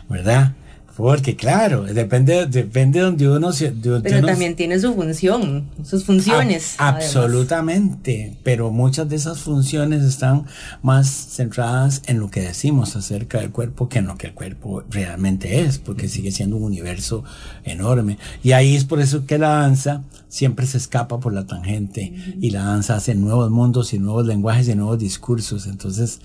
¿Verdad? 0.09 0.55
Porque 1.01 1.35
claro, 1.35 1.85
depende, 1.85 2.47
depende 2.47 2.99
de 2.99 3.05
donde 3.07 3.29
uno... 3.29 3.53
se 3.53 3.73
pero 4.03 4.27
también 4.27 4.55
tiene 4.55 4.79
su 4.79 4.95
función, 4.95 5.69
sus 5.83 6.05
funciones. 6.05 6.75
absolutamente, 6.77 8.37
pero 8.43 8.71
muchas 8.71 9.09
de 9.09 9.17
esas 9.17 9.39
funciones 9.39 10.03
están 10.03 10.45
más 10.83 11.09
centradas 11.09 12.03
en 12.07 12.21
lo 12.21 12.31
que 12.31 12.43
decimos 12.43 12.97
acerca 12.97 13.41
del 13.41 13.51
cuerpo 13.51 13.89
que 13.89 14.01
en 14.01 14.07
lo 14.09 14.19
que 14.19 14.27
el 14.27 14.35
cuerpo 14.35 14.85
realmente 14.91 15.63
es, 15.63 15.79
porque 15.79 16.09
sigue 16.09 16.33
siendo 16.33 16.57
un 16.57 16.65
universo 16.65 17.25
enorme. 17.65 18.19
Y 18.43 18.53
ahí 18.53 18.77
es 18.77 18.85
por 18.85 19.01
eso 19.01 19.25
que 19.25 19.39
la 19.39 19.49
danza 19.49 20.03
siempre 20.29 20.67
se 20.67 20.77
escapa 20.77 21.19
por 21.19 21.33
la 21.33 21.47
tangente 21.47 22.13
y 22.41 22.51
la 22.51 22.65
danza 22.65 22.97
hace 22.97 23.15
nuevos 23.15 23.51
mundos 23.51 23.95
y 23.95 23.99
nuevos 23.99 24.27
lenguajes 24.27 24.69
y 24.69 24.75
nuevos 24.75 24.99
discursos. 24.99 25.67
Entonces, 25.67 26.21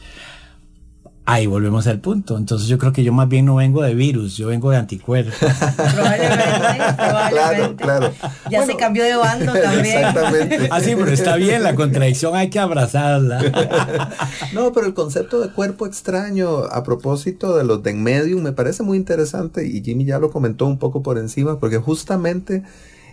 Ahí 1.27 1.47
volvemos 1.47 1.87
al 1.87 1.99
punto. 1.99 2.37
Entonces 2.37 2.67
yo 2.67 2.77
creo 2.77 2.93
que 2.93 3.03
yo 3.03 3.11
más 3.11 3.27
bien 3.27 3.45
no 3.45 3.55
vengo 3.55 3.81
de 3.81 3.95
virus, 3.95 4.37
yo 4.37 4.47
vengo 4.47 4.69
de 4.69 4.77
anticuerpos. 4.77 5.33
probablemente, 5.75 6.43
probablemente. 6.95 7.31
Claro, 7.31 7.75
claro. 7.75 8.13
Ya 8.51 8.63
se 8.65 8.75
cambió 8.75 9.03
de 9.03 9.15
bando 9.15 9.51
también. 9.53 9.97
Exactamente. 9.97 10.67
Así, 10.69 10.91
ah, 10.91 10.95
pero 10.99 11.11
está 11.11 11.35
bien, 11.37 11.63
la 11.63 11.73
contradicción 11.73 12.35
hay 12.35 12.51
que 12.51 12.59
abrazarla. 12.59 13.41
no, 14.53 14.71
pero 14.71 14.85
el 14.85 14.93
concepto 14.93 15.39
de 15.39 15.49
cuerpo 15.49 15.87
extraño, 15.87 16.65
a 16.65 16.83
propósito 16.83 17.57
de 17.57 17.63
los 17.63 17.81
de 17.81 17.89
en 17.89 18.03
medium, 18.03 18.43
me 18.43 18.51
parece 18.51 18.83
muy 18.83 18.97
interesante 18.97 19.65
y 19.65 19.81
Jimmy 19.81 20.05
ya 20.05 20.19
lo 20.19 20.29
comentó 20.29 20.67
un 20.67 20.77
poco 20.77 21.01
por 21.01 21.17
encima, 21.17 21.59
porque 21.59 21.77
justamente 21.77 22.63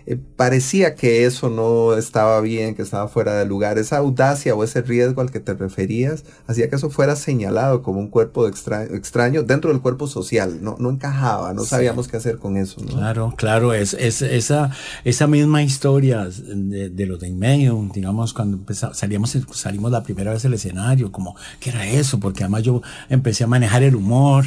eh, 0.05 0.17
parecía 0.35 0.95
que 0.95 1.25
eso 1.25 1.49
no 1.49 1.97
estaba 1.97 2.39
bien, 2.41 2.75
que 2.75 2.81
estaba 2.81 3.07
fuera 3.07 3.35
de 3.35 3.45
lugar. 3.45 3.77
Esa 3.77 3.97
audacia 3.97 4.55
o 4.55 4.63
ese 4.63 4.81
riesgo 4.81 5.21
al 5.21 5.31
que 5.31 5.39
te 5.39 5.53
referías 5.53 6.23
hacía 6.47 6.69
que 6.69 6.75
eso 6.75 6.89
fuera 6.89 7.15
señalado 7.15 7.81
como 7.81 7.99
un 7.99 8.09
cuerpo 8.09 8.47
extraño, 8.47 9.43
dentro 9.43 9.71
del 9.71 9.81
cuerpo 9.81 10.07
social. 10.07 10.59
No, 10.61 10.75
no 10.79 10.89
encajaba, 10.89 11.53
no 11.53 11.63
sabíamos 11.63 12.07
qué 12.07 12.17
hacer 12.17 12.37
con 12.37 12.57
eso. 12.57 12.81
Claro, 12.81 13.33
claro, 13.35 13.73
es, 13.73 13.93
es, 13.93 14.21
esa, 14.21 14.71
esa 15.03 15.27
misma 15.27 15.63
historia 15.63 16.27
de, 16.27 16.89
de 16.89 17.05
lo 17.05 17.17
de 17.17 17.23
en 17.27 17.39
medio, 17.39 17.89
digamos, 17.93 18.33
cuando 18.33 18.63
salíamos, 18.93 19.37
salimos 19.51 19.91
la 19.91 20.03
primera 20.03 20.33
vez 20.33 20.45
al 20.45 20.53
escenario, 20.53 21.11
como, 21.11 21.35
¿qué 21.59 21.69
era 21.69 21.87
eso? 21.87 22.19
Porque 22.19 22.43
además 22.43 22.63
yo 22.63 22.81
empecé 23.09 23.43
a 23.43 23.47
manejar 23.47 23.83
el 23.83 23.95
humor, 23.95 24.45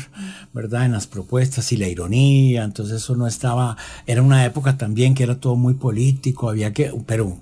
¿verdad? 0.52 0.84
En 0.84 0.92
las 0.92 1.06
propuestas 1.06 1.70
y 1.72 1.76
la 1.76 1.88
ironía, 1.88 2.64
entonces 2.64 3.02
eso 3.02 3.16
no 3.16 3.26
estaba, 3.26 3.76
era 4.06 4.22
una 4.22 4.44
época 4.44 4.76
también 4.76 5.14
que 5.14 5.22
era 5.22 5.38
muy 5.54 5.74
político, 5.74 6.50
había 6.50 6.72
que, 6.72 6.92
pero 7.06 7.38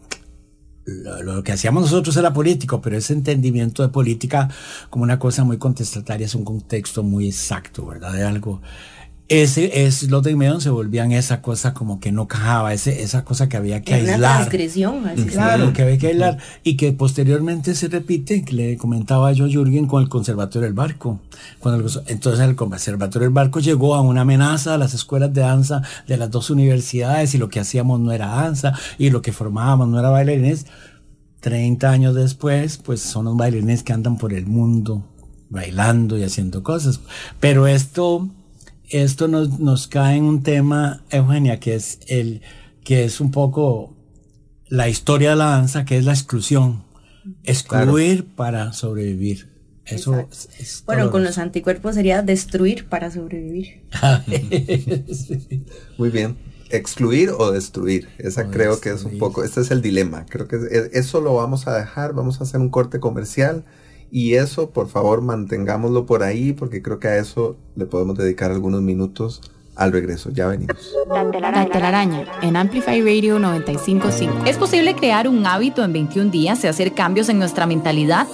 lo, 0.86 1.42
que 1.42 1.52
hacíamos 1.52 1.84
nosotros 1.84 2.16
era 2.16 2.32
político, 2.32 2.80
pero 2.80 2.96
ese 2.96 3.14
entendimiento 3.14 3.82
de 3.82 3.88
política 3.88 4.50
como 4.90 5.04
una 5.04 5.18
cosa 5.18 5.44
muy 5.44 5.56
contestataria 5.58 6.26
es 6.26 6.34
un 6.34 6.44
contexto 6.44 7.02
muy 7.02 7.28
exacto, 7.28 7.86
¿verdad? 7.86 8.12
De 8.12 8.24
algo 8.24 8.60
ese 9.28 9.86
es 9.86 10.10
los 10.10 10.22
de 10.22 10.36
Menon 10.36 10.60
se 10.60 10.68
volvían 10.68 11.10
esa 11.12 11.40
cosa 11.40 11.72
como 11.72 11.98
que 11.98 12.12
no 12.12 12.28
cajaba, 12.28 12.74
ese, 12.74 13.02
esa 13.02 13.24
cosa 13.24 13.48
que 13.48 13.56
había 13.56 13.80
que 13.80 13.94
aislar. 13.94 14.18
Una 14.18 14.34
transgresión, 14.36 15.06
así 15.06 15.24
Claro, 15.24 15.72
que 15.72 15.82
había 15.82 15.96
que 15.96 16.08
aislar 16.08 16.38
y 16.62 16.76
que 16.76 16.92
posteriormente 16.92 17.74
se 17.74 17.88
repite, 17.88 18.44
que 18.44 18.52
le 18.52 18.76
comentaba 18.76 19.32
yo 19.32 19.46
Jürgen 19.48 19.86
con 19.86 20.02
el 20.02 20.10
Conservatorio 20.10 20.66
del 20.66 20.74
Barco. 20.74 21.20
Cuando 21.58 21.88
entonces 22.06 22.40
el 22.46 22.54
Conservatorio 22.54 23.26
del 23.26 23.34
Barco 23.34 23.60
llegó 23.60 23.94
a 23.94 24.02
una 24.02 24.22
amenaza 24.22 24.74
a 24.74 24.78
las 24.78 24.92
escuelas 24.92 25.32
de 25.32 25.40
danza 25.40 25.80
de 26.06 26.18
las 26.18 26.30
dos 26.30 26.50
universidades 26.50 27.34
y 27.34 27.38
lo 27.38 27.48
que 27.48 27.60
hacíamos 27.60 28.00
no 28.00 28.12
era 28.12 28.26
danza 28.26 28.74
y 28.98 29.08
lo 29.08 29.22
que 29.22 29.32
formábamos 29.32 29.88
no 29.88 29.98
era 29.98 30.10
bailarines. 30.10 30.66
30 31.40 31.90
años 31.90 32.14
después, 32.14 32.76
pues 32.76 33.00
son 33.00 33.24
los 33.24 33.36
bailarines 33.36 33.82
que 33.82 33.94
andan 33.94 34.18
por 34.18 34.34
el 34.34 34.46
mundo 34.46 35.02
bailando 35.48 36.18
y 36.18 36.24
haciendo 36.24 36.62
cosas. 36.62 37.00
Pero 37.40 37.66
esto 37.66 38.28
esto 38.88 39.28
nos, 39.28 39.58
nos 39.58 39.88
cae 39.88 40.16
en 40.16 40.24
un 40.24 40.42
tema, 40.42 41.02
Eugenia, 41.10 41.60
que 41.60 41.74
es 41.74 42.00
el, 42.06 42.42
que 42.84 43.04
es 43.04 43.20
un 43.20 43.30
poco 43.30 43.94
la 44.68 44.88
historia 44.88 45.30
de 45.30 45.36
la 45.36 45.46
danza, 45.46 45.84
que 45.84 45.98
es 45.98 46.04
la 46.04 46.12
exclusión. 46.12 46.84
Excluir 47.44 48.26
para 48.26 48.72
sobrevivir. 48.72 49.54
Eso 49.86 50.28
bueno, 50.86 51.10
con 51.10 51.24
los 51.24 51.36
anticuerpos 51.36 51.94
sería 51.94 52.22
destruir 52.22 52.88
para 52.88 53.10
sobrevivir. 53.10 53.82
Muy 55.98 56.10
bien. 56.10 56.36
Excluir 56.70 57.30
o 57.30 57.52
destruir. 57.52 58.08
Esa 58.18 58.48
creo 58.50 58.80
que 58.80 58.90
es 58.90 59.04
un 59.04 59.18
poco, 59.18 59.44
este 59.44 59.60
es 59.60 59.70
el 59.70 59.82
dilema. 59.82 60.24
Creo 60.26 60.48
que 60.48 60.58
eso 60.92 61.20
lo 61.20 61.34
vamos 61.34 61.66
a 61.66 61.76
dejar. 61.76 62.14
Vamos 62.14 62.40
a 62.40 62.44
hacer 62.44 62.60
un 62.60 62.70
corte 62.70 62.98
comercial 62.98 63.64
y 64.14 64.34
eso, 64.34 64.70
por 64.70 64.86
favor, 64.86 65.22
mantengámoslo 65.22 66.06
por 66.06 66.22
ahí 66.22 66.52
porque 66.52 66.80
creo 66.82 67.00
que 67.00 67.08
a 67.08 67.16
eso 67.16 67.56
le 67.74 67.84
podemos 67.84 68.16
dedicar 68.16 68.52
algunos 68.52 68.80
minutos 68.80 69.40
al 69.74 69.90
regreso. 69.90 70.30
Ya 70.30 70.46
venimos. 70.46 70.94
La 71.08 71.68
telaraña 71.68 72.24
en 72.40 72.56
Amplify 72.56 73.00
Radio 73.00 73.40
955. 73.40 74.44
¿Es 74.46 74.56
posible 74.56 74.94
crear 74.94 75.26
un 75.26 75.44
hábito 75.44 75.82
en 75.82 75.92
21 75.92 76.30
días 76.30 76.62
y 76.62 76.68
hacer 76.68 76.94
cambios 76.94 77.28
en 77.28 77.40
nuestra 77.40 77.66
mentalidad? 77.66 78.28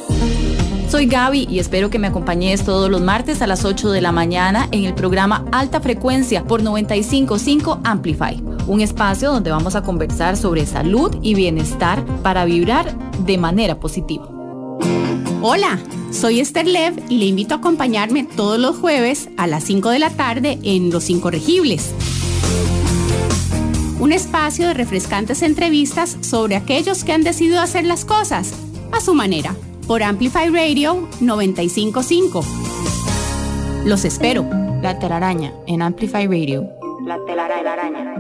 Soy 0.91 1.07
Gaby 1.07 1.47
y 1.49 1.61
espero 1.61 1.89
que 1.89 1.99
me 1.99 2.09
acompañes 2.09 2.63
todos 2.63 2.91
los 2.91 3.01
martes 3.01 3.41
a 3.41 3.47
las 3.47 3.65
8 3.65 3.91
de 3.91 4.03
la 4.03 4.13
mañana 4.13 4.69
en 4.73 4.85
el 4.85 4.93
programa 4.93 5.47
Alta 5.51 5.81
Frecuencia 5.81 6.45
por 6.45 6.63
955 6.63 7.81
Amplify, 7.85 8.39
un 8.67 8.83
espacio 8.83 9.33
donde 9.33 9.51
vamos 9.51 9.77
a 9.77 9.83
conversar 9.83 10.37
sobre 10.37 10.67
salud 10.67 11.17
y 11.23 11.33
bienestar 11.33 12.05
para 12.23 12.45
vibrar 12.45 12.95
de 13.25 13.39
manera 13.39 13.81
positiva. 13.81 14.40
Hola, 15.43 15.79
soy 16.13 16.39
Esther 16.39 16.67
Lev 16.67 17.03
y 17.09 17.17
le 17.17 17.25
invito 17.25 17.55
a 17.55 17.59
acompañarme 17.59 18.25
todos 18.25 18.59
los 18.59 18.77
jueves 18.77 19.31
a 19.39 19.47
las 19.47 19.65
5 19.65 19.89
de 19.89 19.99
la 19.99 20.11
tarde 20.11 20.59
en 20.63 20.91
Los 20.91 21.09
Incorregibles. 21.09 21.95
Un 24.01 24.13
espacio 24.13 24.69
de 24.69 24.75
refrescantes 24.75 25.41
entrevistas 25.41 26.19
sobre 26.21 26.57
aquellos 26.57 27.05
que 27.05 27.13
han 27.15 27.23
decidido 27.23 27.59
hacer 27.59 27.87
las 27.87 28.05
cosas 28.05 28.53
a 28.93 29.01
su 29.01 29.15
manera 29.15 29.57
por 29.87 30.03
Amplify 30.03 30.51
Radio 30.51 31.09
955. 31.21 32.45
Los 33.87 34.05
espero. 34.05 34.45
La 34.83 34.99
telaraña 34.99 35.55
en 35.67 35.81
Amplify 35.81 36.27
Radio. 36.27 36.69
La 37.07 37.19
telaraña. 37.25 38.11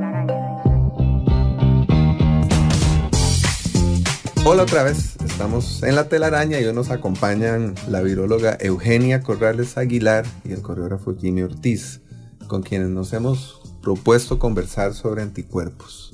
Hola 4.43 4.62
otra 4.62 4.85
vez. 4.85 5.10
Estamos 5.40 5.82
en 5.82 5.94
la 5.94 6.06
telaraña 6.06 6.61
y 6.61 6.66
hoy 6.66 6.75
nos 6.75 6.90
acompañan 6.90 7.75
la 7.88 8.02
viróloga 8.02 8.59
Eugenia 8.61 9.23
Corrales 9.23 9.78
Aguilar 9.78 10.26
y 10.44 10.52
el 10.52 10.61
coreógrafo 10.61 11.16
Jimmy 11.16 11.40
Ortiz, 11.40 12.02
con 12.47 12.62
quienes 12.62 12.90
nos 12.90 13.14
hemos 13.14 13.62
propuesto 13.80 14.38
conversar 14.38 14.92
sobre 14.92 15.23
anticuerpos. 15.23 16.12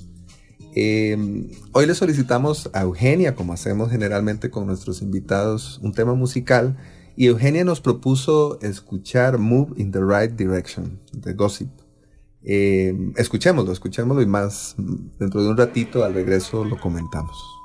Em, 0.76 1.50
hoy 1.72 1.86
le 1.86 1.96
solicitamos 1.96 2.70
a 2.72 2.82
Eugenia, 2.82 3.34
como 3.34 3.52
hacemos 3.52 3.90
generalmente 3.90 4.48
con 4.48 4.64
nuestros 4.64 5.02
invitados, 5.02 5.80
un 5.82 5.92
tema 5.92 6.14
musical 6.14 6.76
Y 7.16 7.26
Eugenia 7.26 7.64
nos 7.64 7.80
propuso 7.80 8.60
escuchar 8.62 9.38
Move 9.38 9.72
in 9.76 9.90
the 9.90 10.02
Right 10.02 10.36
Direction 10.36 11.00
de 11.12 11.32
Gossip. 11.32 11.70
Eh, 12.44 12.96
escuchémoslo, 13.16 13.72
escuchémoslo 13.72 14.22
y 14.22 14.26
más 14.26 14.76
dentro 15.18 15.42
de 15.42 15.48
un 15.48 15.56
ratito 15.56 16.04
al 16.04 16.14
regreso 16.14 16.64
lo 16.64 16.78
comentamos. 16.78 17.55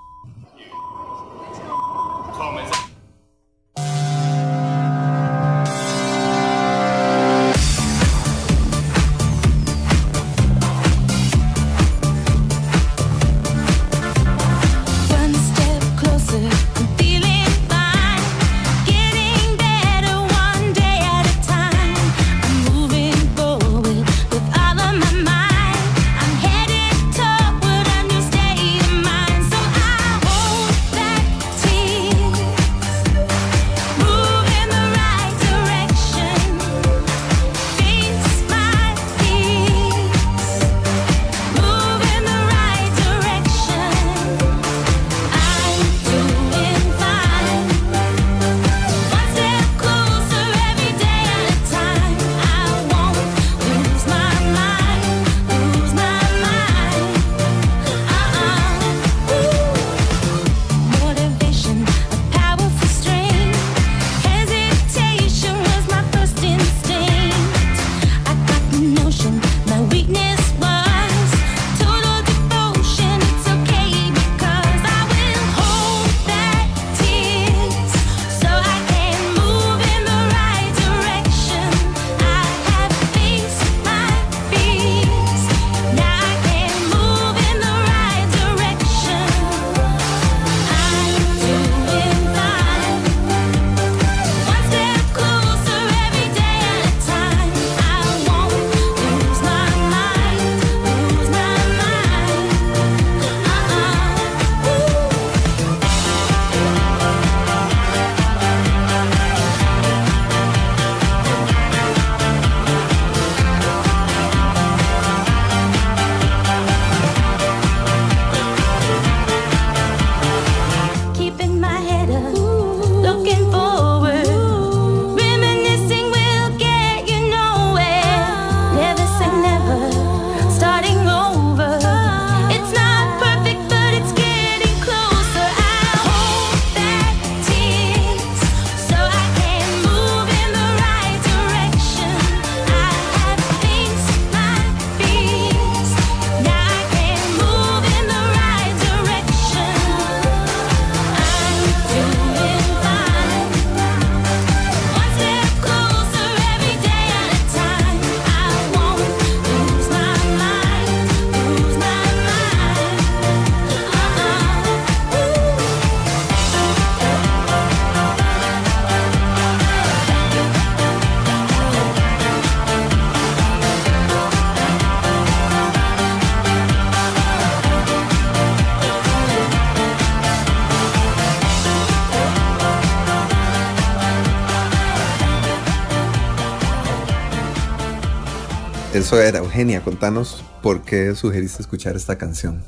Eso 189.02 189.20
era, 189.20 189.40
Eugenia, 189.40 189.82
contanos 189.82 190.44
por 190.62 190.84
qué 190.84 191.16
sugeriste 191.16 191.64
escuchar 191.64 191.96
esta 191.96 192.20
canción. 192.20 192.64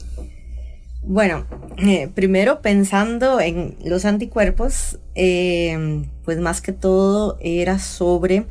Bueno, 1.03 1.45
eh, 1.77 2.09
primero 2.11 2.59
pensando 2.59 3.39
en 3.39 3.77
los 3.85 4.03
anticuerpos, 4.03 4.97
eh, 5.13 6.07
pues 6.25 6.39
más 6.39 6.59
que 6.59 6.73
todo 6.73 7.37
era 7.39 7.77
sobre 7.77 8.47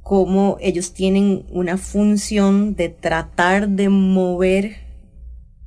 cómo 0.00 0.56
ellos 0.62 0.94
tienen 0.94 1.44
una 1.50 1.76
función 1.76 2.76
de 2.76 2.88
tratar 2.88 3.68
de 3.68 3.90
mover 3.90 4.76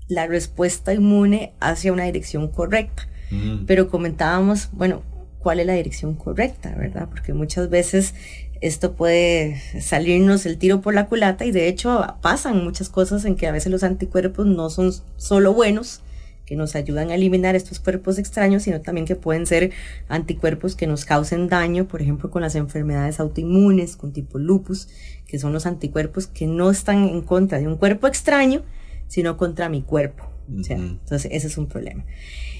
la 0.07 0.25
respuesta 0.25 0.95
inmune 0.95 1.53
hacia 1.59 1.93
una 1.93 2.05
dirección 2.05 2.47
correcta. 2.47 3.07
Mm. 3.29 3.65
Pero 3.67 3.87
comentábamos, 3.91 4.69
bueno, 4.71 5.03
cuál 5.37 5.59
es 5.59 5.67
la 5.67 5.73
dirección 5.73 6.15
correcta, 6.15 6.73
¿verdad? 6.75 7.07
Porque 7.07 7.35
muchas 7.35 7.69
veces 7.69 8.15
esto 8.61 8.93
puede 8.93 9.61
salirnos 9.79 10.45
el 10.45 10.57
tiro 10.57 10.81
por 10.81 10.93
la 10.93 11.07
culata 11.07 11.45
y 11.45 11.51
de 11.51 11.67
hecho 11.67 12.05
pasan 12.21 12.63
muchas 12.63 12.89
cosas 12.89 13.25
en 13.25 13.35
que 13.35 13.47
a 13.47 13.51
veces 13.51 13.71
los 13.71 13.83
anticuerpos 13.83 14.45
no 14.45 14.69
son 14.69 14.91
solo 15.17 15.53
buenos, 15.53 16.01
que 16.45 16.55
nos 16.55 16.75
ayudan 16.75 17.09
a 17.09 17.15
eliminar 17.15 17.55
estos 17.55 17.79
cuerpos 17.79 18.17
extraños, 18.17 18.63
sino 18.63 18.81
también 18.81 19.05
que 19.05 19.15
pueden 19.15 19.45
ser 19.45 19.71
anticuerpos 20.07 20.75
que 20.75 20.87
nos 20.87 21.03
causen 21.05 21.47
daño, 21.47 21.87
por 21.87 22.01
ejemplo, 22.01 22.29
con 22.29 22.43
las 22.43 22.55
enfermedades 22.55 23.19
autoinmunes, 23.19 23.95
con 23.95 24.13
tipo 24.13 24.37
lupus, 24.37 24.87
que 25.27 25.39
son 25.39 25.53
los 25.53 25.65
anticuerpos 25.65 26.27
que 26.27 26.47
no 26.47 26.69
están 26.69 27.07
en 27.07 27.21
contra 27.21 27.59
de 27.59 27.67
un 27.67 27.77
cuerpo 27.77 28.07
extraño, 28.07 28.61
sino 29.07 29.37
contra 29.37 29.69
mi 29.69 29.81
cuerpo. 29.81 30.29
entonces, 30.47 31.31
ese 31.31 31.47
es 31.47 31.57
un 31.57 31.67
problema. 31.67 32.05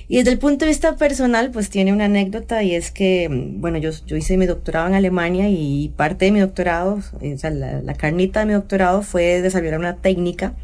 Y 0.08 0.18
desde 0.18 0.32
el 0.32 0.40
punto 0.40 0.66
de 0.66 0.70
vista 0.70 0.96
personal, 0.98 1.52
pues 1.52 1.70
tiene 1.70 1.92
una 1.92 2.06
anécdota 2.06 2.62
y 2.62 2.76
es 2.76 2.92
que, 2.92 3.28
mm, 3.28 3.62
bueno, 3.62 3.78
yo, 3.78 3.90
yo 4.06 4.16
hice 4.16 4.38
mi 4.38 4.46
doctorado 4.46 4.88
en 4.88 4.94
Alemania 4.94 5.50
y 5.50 5.94
parte 5.96 6.26
de 6.26 6.32
mi 6.32 6.40
doctorado, 6.40 7.00
eh, 7.22 7.34
o 7.34 7.38
sea, 7.38 7.50
la, 7.50 7.94
carnita 7.96 8.42
de 8.42 8.46
mi 8.46 8.54
doctorado 8.54 9.02
fue 9.02 9.42
desarrollar 9.42 9.80
una 9.80 9.98
técnica 9.98 10.56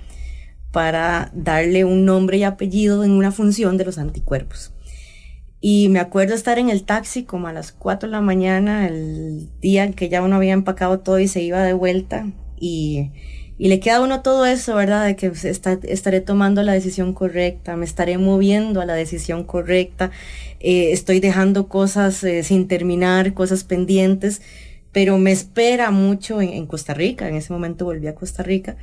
para 0.71 1.31
darle 1.33 1.85
un 1.85 2.05
nombre 2.05 2.37
y 2.37 2.43
apellido 2.43 3.03
en 3.03 3.11
una 3.11 3.31
función 3.31 3.77
de 3.77 3.85
los 3.85 3.97
anticuerpos. 3.97 4.73
Y 5.59 5.89
me 5.89 5.99
acuerdo 5.99 6.33
estar 6.33 6.57
en 6.59 6.69
el 6.69 6.83
taxi 6.83 7.23
como 7.23 7.47
a 7.47 7.53
las 7.53 7.71
4 7.71 8.09
de 8.09 8.11
la 8.11 8.21
mañana, 8.21 8.87
el 8.87 9.49
día 9.59 9.83
en 9.83 9.93
que 9.93 10.09
ya 10.09 10.21
uno 10.21 10.35
había 10.35 10.53
empacado 10.53 10.99
todo 10.99 11.19
y 11.19 11.27
se 11.27 11.41
iba 11.41 11.61
de 11.63 11.73
vuelta. 11.73 12.27
Y 12.59 13.11
y 13.61 13.67
le 13.67 13.79
queda 13.79 13.97
a 13.97 14.01
uno 14.01 14.23
todo 14.23 14.47
eso, 14.47 14.73
¿verdad? 14.73 15.05
De 15.05 15.15
que 15.15 15.29
pues, 15.29 15.45
estaré 15.45 16.19
tomando 16.19 16.63
la 16.63 16.73
decisión 16.73 17.13
correcta, 17.13 17.75
me 17.75 17.85
estaré 17.85 18.17
moviendo 18.17 18.81
a 18.81 18.87
la 18.87 18.95
decisión 18.95 19.43
correcta, 19.43 20.09
eh, 20.59 20.93
estoy 20.93 21.19
dejando 21.19 21.67
cosas 21.67 22.23
eh, 22.23 22.41
sin 22.41 22.67
terminar, 22.67 23.35
cosas 23.35 23.63
pendientes, 23.63 24.41
pero 24.91 25.19
me 25.19 25.31
espera 25.31 25.91
mucho 25.91 26.41
en, 26.41 26.65
Costa 26.65 26.95
Rica, 26.95 27.29
en 27.29 27.35
ese 27.35 27.53
momento 27.53 27.85
volví 27.85 28.07
a 28.07 28.15
Costa 28.15 28.41
Rica. 28.41 28.77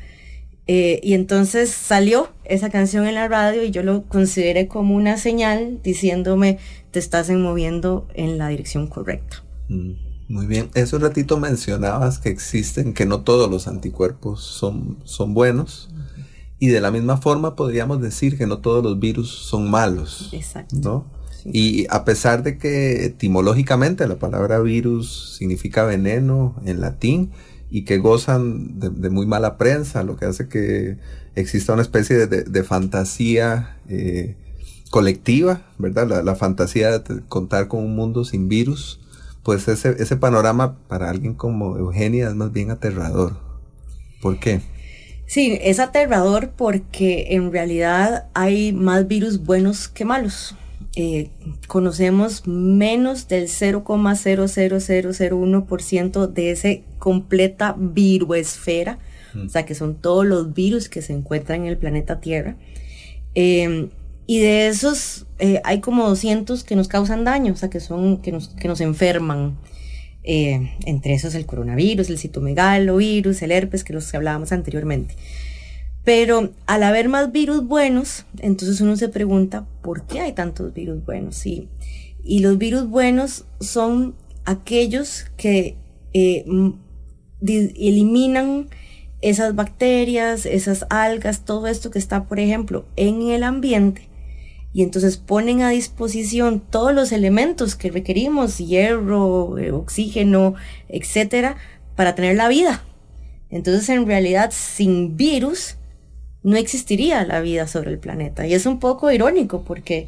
Eh, 0.68 1.00
y 1.02 1.14
entonces 1.14 1.70
salió 1.70 2.28
esa 2.44 2.70
canción 2.70 3.08
en 3.08 3.16
la 3.16 3.26
radio 3.26 3.64
y 3.64 3.72
yo 3.72 3.82
lo 3.82 4.04
consideré 4.04 4.68
como 4.68 4.94
una 4.94 5.16
señal 5.16 5.80
diciéndome, 5.82 6.58
te 6.92 7.00
estás 7.00 7.28
moviendo 7.30 8.06
en 8.14 8.38
la 8.38 8.46
dirección 8.46 8.86
correcta. 8.86 9.42
Mm, 9.70 10.07
muy 10.28 10.46
bien. 10.46 10.70
Hace 10.74 10.96
un 10.96 11.02
ratito 11.02 11.38
mencionabas 11.38 12.18
que 12.18 12.28
existen, 12.28 12.92
que 12.92 13.06
no 13.06 13.22
todos 13.22 13.50
los 13.50 13.66
anticuerpos 13.66 14.42
son, 14.42 14.98
son 15.04 15.34
buenos. 15.34 15.90
Y 16.58 16.68
de 16.68 16.80
la 16.80 16.90
misma 16.90 17.16
forma 17.18 17.56
podríamos 17.56 18.00
decir 18.02 18.36
que 18.36 18.46
no 18.46 18.58
todos 18.58 18.82
los 18.82 18.98
virus 18.98 19.30
son 19.30 19.70
malos. 19.70 20.30
Exacto. 20.32 20.76
¿no? 20.82 21.18
Y 21.44 21.86
a 21.90 22.04
pesar 22.04 22.42
de 22.42 22.58
que 22.58 23.04
etimológicamente 23.04 24.06
la 24.06 24.18
palabra 24.18 24.60
virus 24.60 25.36
significa 25.38 25.84
veneno 25.84 26.56
en 26.64 26.80
latín 26.80 27.30
y 27.70 27.84
que 27.84 27.98
gozan 27.98 28.78
de, 28.80 29.10
muy 29.10 29.26
mala 29.26 29.56
prensa, 29.56 30.02
lo 30.02 30.16
que 30.16 30.26
hace 30.26 30.48
que 30.48 30.98
exista 31.34 31.72
una 31.72 31.82
especie 31.82 32.26
de, 32.26 32.64
fantasía 32.64 33.78
eh, 33.88 34.36
colectiva, 34.90 35.62
¿verdad? 35.78 36.22
La, 36.24 36.34
fantasía 36.34 36.98
de 36.98 37.20
contar 37.28 37.68
con 37.68 37.84
un 37.84 37.94
mundo 37.94 38.24
sin 38.24 38.48
virus, 38.48 39.00
pues 39.48 39.66
ese, 39.66 39.96
ese 39.98 40.16
panorama 40.18 40.76
para 40.88 41.08
alguien 41.08 41.32
como 41.32 41.78
Eugenia 41.78 42.28
es 42.28 42.34
más 42.34 42.52
bien 42.52 42.70
aterrador. 42.70 43.38
¿Por 44.20 44.38
qué? 44.38 44.60
Sí, 45.24 45.58
es 45.62 45.80
aterrador 45.80 46.50
porque 46.54 47.28
en 47.30 47.50
realidad 47.50 48.26
hay 48.34 48.74
más 48.74 49.08
virus 49.08 49.42
buenos 49.42 49.88
que 49.88 50.04
malos. 50.04 50.54
Eh, 50.96 51.30
conocemos 51.66 52.46
menos 52.46 53.26
del 53.26 53.48
0,00001% 53.48 56.26
de 56.26 56.50
esa 56.50 56.68
completa 56.98 57.74
viruesfera, 57.78 58.98
mm. 59.32 59.46
o 59.46 59.48
sea 59.48 59.64
que 59.64 59.74
son 59.74 59.94
todos 59.94 60.26
los 60.26 60.52
virus 60.52 60.90
que 60.90 61.00
se 61.00 61.14
encuentran 61.14 61.62
en 61.62 61.68
el 61.68 61.78
planeta 61.78 62.20
Tierra. 62.20 62.58
Em, 63.34 63.88
y 64.28 64.40
de 64.40 64.68
esos 64.68 65.26
eh, 65.38 65.62
hay 65.64 65.80
como 65.80 66.06
200 66.06 66.62
que 66.62 66.76
nos 66.76 66.86
causan 66.86 67.24
daño, 67.24 67.54
o 67.54 67.56
sea 67.56 67.70
que, 67.70 67.80
son, 67.80 68.18
que, 68.18 68.30
nos, 68.30 68.48
que 68.48 68.68
nos 68.68 68.82
enferman. 68.82 69.56
Eh, 70.22 70.74
entre 70.84 71.14
esos 71.14 71.34
el 71.34 71.46
coronavirus, 71.46 72.10
el 72.10 72.18
citomegalovirus, 72.18 73.40
el 73.40 73.52
herpes, 73.52 73.82
que 73.82 73.94
los 73.94 74.10
que 74.10 74.18
hablábamos 74.18 74.52
anteriormente. 74.52 75.14
Pero 76.04 76.50
al 76.66 76.82
haber 76.82 77.08
más 77.08 77.32
virus 77.32 77.66
buenos, 77.66 78.26
entonces 78.38 78.82
uno 78.82 78.96
se 78.96 79.08
pregunta, 79.08 79.66
¿por 79.80 80.06
qué 80.06 80.20
hay 80.20 80.32
tantos 80.34 80.74
virus 80.74 81.02
buenos? 81.06 81.34
Sí. 81.34 81.68
Y 82.22 82.40
los 82.40 82.58
virus 82.58 82.86
buenos 82.86 83.46
son 83.60 84.14
aquellos 84.44 85.24
que 85.38 85.76
eh, 86.12 86.44
eliminan 87.40 88.68
esas 89.22 89.54
bacterias, 89.54 90.44
esas 90.44 90.84
algas, 90.90 91.46
todo 91.46 91.66
esto 91.66 91.90
que 91.90 91.98
está, 91.98 92.24
por 92.24 92.38
ejemplo, 92.38 92.84
en 92.96 93.22
el 93.30 93.42
ambiente. 93.42 94.07
Y 94.78 94.84
entonces 94.84 95.16
ponen 95.16 95.62
a 95.62 95.70
disposición 95.70 96.60
todos 96.60 96.94
los 96.94 97.10
elementos 97.10 97.74
que 97.74 97.90
requerimos, 97.90 98.58
hierro, 98.58 99.58
eh, 99.58 99.72
oxígeno, 99.72 100.54
etcétera, 100.88 101.56
para 101.96 102.14
tener 102.14 102.36
la 102.36 102.46
vida. 102.46 102.84
Entonces, 103.50 103.88
en 103.88 104.06
realidad, 104.06 104.52
sin 104.52 105.16
virus, 105.16 105.78
no 106.44 106.56
existiría 106.56 107.24
la 107.24 107.40
vida 107.40 107.66
sobre 107.66 107.90
el 107.90 107.98
planeta. 107.98 108.46
Y 108.46 108.54
es 108.54 108.66
un 108.66 108.78
poco 108.78 109.10
irónico 109.10 109.64
porque 109.64 110.06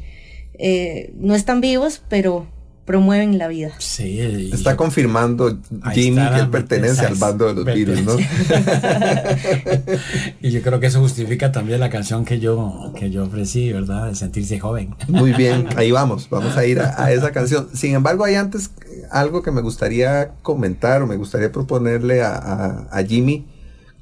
eh, 0.53 1.11
no 1.17 1.35
están 1.35 1.59
vivos, 1.59 2.01
pero 2.07 2.47
promueven 2.85 3.37
la 3.37 3.47
vida. 3.47 3.71
Sí, 3.79 4.49
está 4.51 4.75
confirmando 4.75 5.57
Jimmy 5.93 6.27
que 6.27 6.39
él 6.39 6.49
pertenece 6.49 7.05
al 7.05 7.15
bando 7.15 7.47
de 7.47 7.53
los 7.53 7.65
virus, 7.65 8.03
¿no? 8.03 8.17
y 10.41 10.51
yo 10.51 10.61
creo 10.61 10.79
que 10.79 10.87
eso 10.87 10.99
justifica 10.99 11.51
también 11.51 11.79
la 11.79 11.89
canción 11.89 12.25
que 12.25 12.39
yo, 12.39 12.93
que 12.97 13.11
yo 13.11 13.23
ofrecí, 13.23 13.71
¿verdad? 13.71 14.07
De 14.07 14.15
sentirse 14.15 14.59
joven. 14.59 14.95
Muy 15.07 15.33
bien, 15.33 15.67
ahí 15.77 15.91
vamos, 15.91 16.29
vamos 16.29 16.57
a 16.57 16.65
ir 16.65 16.79
a, 16.79 17.11
esa 17.11 17.31
canción. 17.31 17.69
Sin 17.73 17.93
embargo, 17.93 18.25
hay 18.25 18.35
antes 18.35 18.71
algo 19.11 19.43
que 19.43 19.51
me 19.51 19.61
gustaría 19.61 20.31
comentar 20.41 21.01
o 21.01 21.07
me 21.07 21.17
gustaría 21.17 21.51
proponerle 21.51 22.23
a, 22.23 22.87
a 22.91 23.03
Jimmy 23.03 23.45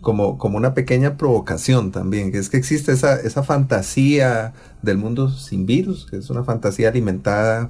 como, 0.01 0.37
como 0.37 0.57
una 0.57 0.73
pequeña 0.73 1.17
provocación 1.17 1.91
también, 1.91 2.31
que 2.31 2.37
es 2.37 2.49
que 2.49 2.57
existe 2.57 2.93
esa, 2.93 3.19
esa 3.19 3.43
fantasía 3.43 4.53
del 4.81 4.97
mundo 4.97 5.29
sin 5.29 5.65
virus, 5.65 6.07
que 6.09 6.17
es 6.17 6.29
una 6.29 6.43
fantasía 6.43 6.89
alimentada 6.89 7.69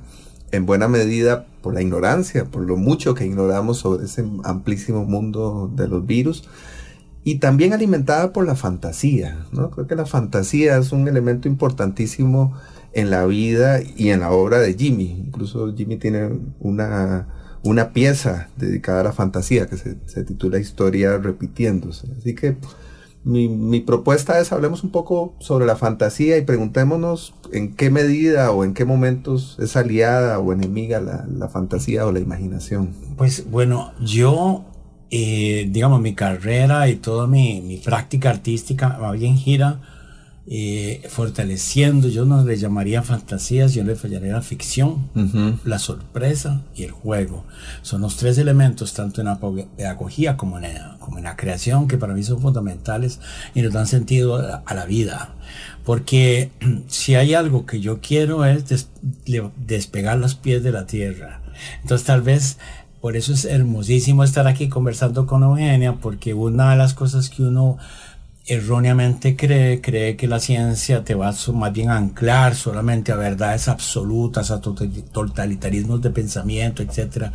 en 0.52 0.66
buena 0.66 0.88
medida 0.88 1.46
por 1.62 1.74
la 1.74 1.82
ignorancia, 1.82 2.46
por 2.46 2.64
lo 2.64 2.78
mucho 2.78 3.14
que 3.14 3.26
ignoramos 3.26 3.80
sobre 3.80 4.06
ese 4.06 4.26
amplísimo 4.44 5.06
mundo 5.06 5.72
de 5.76 5.88
los 5.88 6.06
virus, 6.06 6.48
y 7.24 7.36
también 7.36 7.74
alimentada 7.74 8.32
por 8.32 8.46
la 8.46 8.56
fantasía, 8.56 9.46
¿no? 9.52 9.70
Creo 9.72 9.88
que 9.88 9.96
la 9.96 10.06
fantasía 10.06 10.78
es 10.78 10.92
un 10.92 11.08
elemento 11.08 11.48
importantísimo 11.48 12.54
en 12.94 13.10
la 13.10 13.26
vida 13.26 13.82
y 13.82 14.10
en 14.10 14.22
la 14.22 14.32
obra 14.32 14.60
de 14.60 14.74
Jimmy. 14.74 15.24
Incluso 15.28 15.76
Jimmy 15.76 15.98
tiene 15.98 16.30
una 16.60 17.28
una 17.64 17.92
pieza 17.92 18.50
dedicada 18.58 19.02
a 19.02 19.06
la 19.06 19.12
fantasía 19.12 19.68
que 19.68 19.78
se, 19.78 20.24
titula 20.24 20.60
Historia 20.60 21.18
repitiéndose. 21.18 22.08
Así 22.18 22.36
que 22.36 22.58
mi, 23.24 23.80
propuesta 23.82 24.40
es 24.40 24.52
hablemos 24.52 24.84
un 24.84 24.92
poco 24.92 25.34
sobre 25.40 25.66
la 25.66 25.76
fantasía 25.76 26.38
y 26.38 26.42
preguntémonos 26.42 27.34
en 27.52 27.76
qué 27.76 27.90
medida 27.90 28.52
o 28.52 28.64
en 28.64 28.74
qué 28.74 28.86
momentos 28.86 29.58
es 29.60 29.76
aliada 29.76 30.40
o 30.40 30.54
enemiga 30.54 31.00
la, 31.02 31.50
fantasía 31.50 32.06
o 32.06 32.12
la 32.12 32.20
imaginación. 32.20 32.94
Pues 33.18 33.50
bueno, 33.50 33.92
yo, 34.00 34.64
eh, 35.12 35.68
digamos, 35.70 36.02
mi 36.02 36.16
carrera 36.16 36.88
y 36.88 36.96
toda 36.96 37.28
mi, 37.28 37.62
mi 37.62 37.78
práctica 37.78 38.30
artística 38.30 38.98
va 38.98 39.12
bien 39.12 39.36
gira 39.36 39.82
eh, 40.52 41.04
fortaleciendo, 41.10 42.08
yo 42.08 42.26
no 42.26 42.44
le 42.44 42.58
llamaría 42.58 43.04
fantasías, 43.04 43.76
yo 43.76 43.84
le 43.84 43.94
llamaría 43.94 44.42
ficción, 44.42 45.08
la 45.64 45.78
sorpresa 45.78 46.64
y 46.76 46.86
el 46.86 46.92
juego. 46.92 47.46
Son 47.84 48.02
los 48.02 48.18
tres 48.18 48.40
elementos, 48.40 48.96
tanto 48.96 49.22
en 49.22 49.28
la 49.28 49.40
pedagogía 49.40 50.38
como 50.38 50.58
en 50.58 50.64
la, 50.64 50.98
como 51.00 51.20
en 51.20 51.26
la 51.26 51.36
creación, 51.36 51.88
que 51.88 52.00
para 52.00 52.16
mí 52.16 52.24
son 52.24 52.42
fundamentales 52.42 53.20
y 53.54 53.62
nos 53.62 53.74
dan 53.74 53.86
sentido 53.86 54.38
a, 54.38 54.74
la 54.74 54.86
vida. 54.86 55.36
Porque 55.86 56.50
si 56.88 57.14
hay 57.14 57.36
algo 57.36 57.68
que 57.68 57.80
yo 57.80 58.00
quiero 58.02 58.44
es 58.44 58.66
despegar 59.68 60.18
los 60.18 60.34
pies 60.34 60.64
de 60.64 60.72
la 60.72 60.88
tierra. 60.88 61.44
Entonces 61.84 62.08
tal 62.08 62.24
vez 62.24 62.58
por 63.02 63.16
eso 63.16 63.34
es 63.34 63.46
hermosísimo 63.46 64.24
estar 64.24 64.48
aquí 64.48 64.68
conversando 64.68 65.26
con 65.26 65.44
Eugenia, 65.44 65.98
porque 66.02 66.34
una 66.34 66.72
de 66.72 66.78
las 66.78 66.94
cosas 66.94 67.30
que 67.30 67.44
uno 67.44 67.78
erróneamente 68.50 69.36
cree, 69.36 69.80
cree 69.80 70.16
que 70.16 70.28
la 70.28 70.40
ciencia 70.40 71.04
te 71.04 71.14
va 71.14 71.30
a 71.30 71.52
más 71.54 71.72
bien 71.72 71.90
a 71.90 71.98
anclar 71.98 72.56
solamente 72.56 73.12
a 73.12 73.16
verdades 73.16 73.68
absolutas, 73.68 74.50
a 74.50 74.60
totalitarismos 74.60 76.02
de 76.02 76.10
pensamiento, 76.10 76.82
etc. 76.82 77.28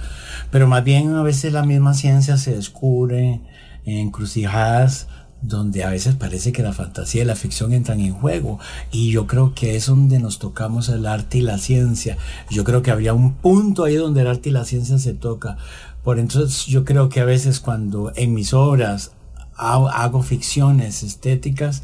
Pero 0.50 0.66
más 0.66 0.82
bien 0.82 1.14
a 1.14 1.22
veces 1.22 1.52
la 1.52 1.64
misma 1.64 1.94
ciencia 1.94 2.36
se 2.36 2.56
descubre 2.56 3.40
en 3.84 3.98
encrucijadas 3.98 5.06
donde 5.40 5.84
a 5.84 5.90
veces 5.90 6.14
parece 6.14 6.52
que 6.52 6.62
la 6.62 6.72
fantasía 6.72 7.22
y 7.22 7.26
la 7.26 7.36
ficción 7.36 7.72
entran 7.72 8.00
en 8.00 8.14
juego. 8.14 8.58
Y 8.90 9.12
yo 9.12 9.26
creo 9.26 9.54
que 9.54 9.76
es 9.76 9.86
donde 9.86 10.18
nos 10.18 10.38
tocamos 10.38 10.88
el 10.88 11.06
arte 11.06 11.38
y 11.38 11.42
la 11.42 11.58
ciencia. 11.58 12.16
Yo 12.50 12.64
creo 12.64 12.82
que 12.82 12.90
habría 12.90 13.12
un 13.12 13.34
punto 13.34 13.84
ahí 13.84 13.96
donde 13.96 14.22
el 14.22 14.26
arte 14.26 14.48
y 14.48 14.52
la 14.52 14.64
ciencia 14.64 14.98
se 14.98 15.12
toca. 15.12 15.58
Por 16.02 16.18
entonces 16.18 16.66
yo 16.66 16.84
creo 16.84 17.08
que 17.08 17.20
a 17.20 17.24
veces 17.24 17.60
cuando 17.60 18.12
en 18.16 18.34
mis 18.34 18.52
obras 18.54 19.12
hago, 19.56 20.22
ficciones 20.22 21.02
estéticas, 21.02 21.82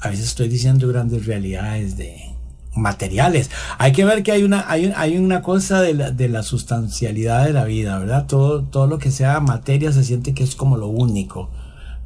a 0.00 0.10
veces 0.10 0.26
estoy 0.26 0.48
diciendo 0.48 0.88
grandes 0.88 1.26
realidades 1.26 1.96
de 1.96 2.36
materiales. 2.74 3.50
Hay 3.78 3.92
que 3.92 4.04
ver 4.04 4.22
que 4.22 4.32
hay 4.32 4.42
una, 4.42 4.70
hay, 4.70 4.92
hay 4.94 5.16
una 5.16 5.42
cosa 5.42 5.80
de 5.80 5.94
la, 5.94 6.10
de 6.10 6.28
la, 6.28 6.42
sustancialidad 6.42 7.46
de 7.46 7.52
la 7.52 7.64
vida, 7.64 7.98
¿verdad? 7.98 8.26
Todo, 8.26 8.64
todo 8.64 8.86
lo 8.86 8.98
que 8.98 9.10
sea 9.10 9.40
materia 9.40 9.92
se 9.92 10.04
siente 10.04 10.34
que 10.34 10.44
es 10.44 10.54
como 10.54 10.76
lo 10.76 10.88
único, 10.88 11.50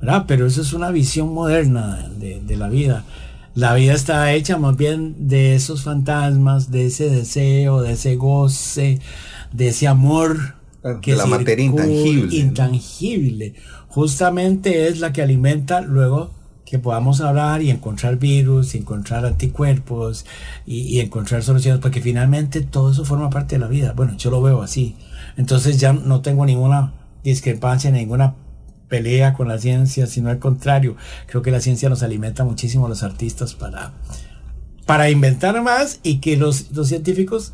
¿verdad? 0.00 0.24
Pero 0.28 0.46
eso 0.46 0.62
es 0.62 0.72
una 0.72 0.90
visión 0.90 1.34
moderna 1.34 2.08
de, 2.16 2.40
de 2.40 2.56
la 2.56 2.68
vida. 2.68 3.04
La 3.54 3.74
vida 3.74 3.94
está 3.94 4.32
hecha 4.32 4.58
más 4.58 4.76
bien 4.76 5.28
de 5.28 5.56
esos 5.56 5.82
fantasmas, 5.82 6.70
de 6.70 6.86
ese 6.86 7.10
deseo, 7.10 7.82
de 7.82 7.92
ese 7.92 8.14
goce, 8.14 9.00
de 9.52 9.68
ese 9.68 9.88
amor. 9.88 10.54
que 11.02 11.16
la 11.16 11.26
materia 11.26 11.64
intangible. 11.64 12.36
Intangible 12.36 13.54
justamente 13.90 14.88
es 14.88 15.00
la 15.00 15.12
que 15.12 15.22
alimenta 15.22 15.80
luego 15.80 16.30
que 16.70 16.78
podamos 16.78 17.20
hablar 17.20 17.62
y 17.62 17.70
encontrar 17.70 18.16
virus, 18.16 18.76
y 18.76 18.78
encontrar 18.78 19.26
anticuerpos 19.26 20.24
y, 20.64 21.00
encontrar 21.00 21.42
soluciones, 21.42 21.80
porque 21.80 22.00
finalmente 22.00 22.60
todo 22.60 22.92
eso 22.92 23.04
forma 23.04 23.28
parte 23.28 23.56
de 23.56 23.58
la 23.58 23.66
vida. 23.66 23.92
Bueno, 23.92 24.16
yo 24.16 24.30
lo 24.30 24.40
veo 24.40 24.62
así. 24.62 24.94
Entonces 25.36 25.80
ya 25.80 25.92
no 25.92 26.20
tengo 26.20 26.46
ninguna 26.46 26.92
discrepancia, 27.24 27.90
ninguna 27.90 28.36
pelea 28.88 29.34
con 29.34 29.48
la 29.48 29.58
ciencia, 29.58 30.06
sino 30.06 30.30
al 30.30 30.38
contrario, 30.38 30.94
creo 31.26 31.42
que 31.42 31.50
la 31.50 31.60
ciencia 31.60 31.88
nos 31.88 32.04
alimenta 32.04 32.44
muchísimo 32.44 32.86
a 32.86 32.88
los 32.88 33.02
artistas 33.02 33.54
para, 33.54 33.92
para 34.86 35.10
inventar 35.10 35.60
más 35.62 35.98
y 36.04 36.18
que 36.18 36.36
los, 36.36 36.70
los 36.70 36.86
científicos 36.86 37.52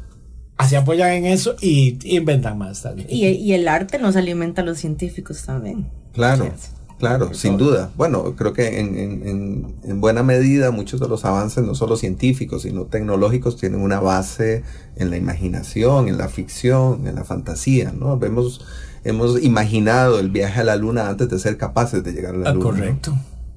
se 0.69 0.77
apoyan 0.77 1.11
en 1.13 1.27
eso 1.27 1.57
y 1.61 1.99
inventan 2.05 2.59
más 2.59 2.83
también. 2.83 3.09
Y, 3.11 3.27
y 3.27 3.53
el 3.53 3.69
arte 3.69 3.99
nos 3.99 4.17
alimenta 4.17 4.63
a 4.63 4.65
los 4.65 4.79
científicos 4.79 5.43
también. 5.45 5.87
Claro. 6.13 6.51
Claro, 6.99 7.35
sin 7.35 7.59
duda. 7.59 7.91
Bueno, 7.97 8.35
creo 8.37 8.55
que 8.55 8.81
en, 8.81 10.01
buena 10.01 10.23
medida 10.23 10.71
muchos 10.71 10.99
de 10.99 11.09
los 11.09 11.27
avances, 11.27 11.63
no 11.63 11.75
solo 11.75 11.97
científicos, 11.97 12.63
sino 12.63 12.87
tecnológicos, 12.87 13.59
tienen 13.59 13.83
una 13.83 14.01
base 14.01 14.65
en 14.97 15.11
la 15.11 15.19
imaginación, 15.19 16.09
en 16.09 16.17
la 16.17 16.29
ficción, 16.29 17.07
en 17.07 17.17
la 17.17 17.25
fantasía, 17.25 17.93
¿no? 17.93 18.19
Vemos, 18.19 18.65
hemos 19.05 19.43
imaginado 19.43 20.19
el 20.19 20.31
viaje 20.31 20.61
a 20.61 20.65
la 20.65 20.77
luna 20.77 21.09
antes 21.09 21.29
de 21.29 21.39
ser 21.39 21.59
capaces 21.59 22.03
de 22.03 22.13
llegar 22.13 22.35
a 22.35 22.39
la 22.39 22.51
ah, 22.51 22.55
luna. 22.55 22.65
Correcto 22.65 23.15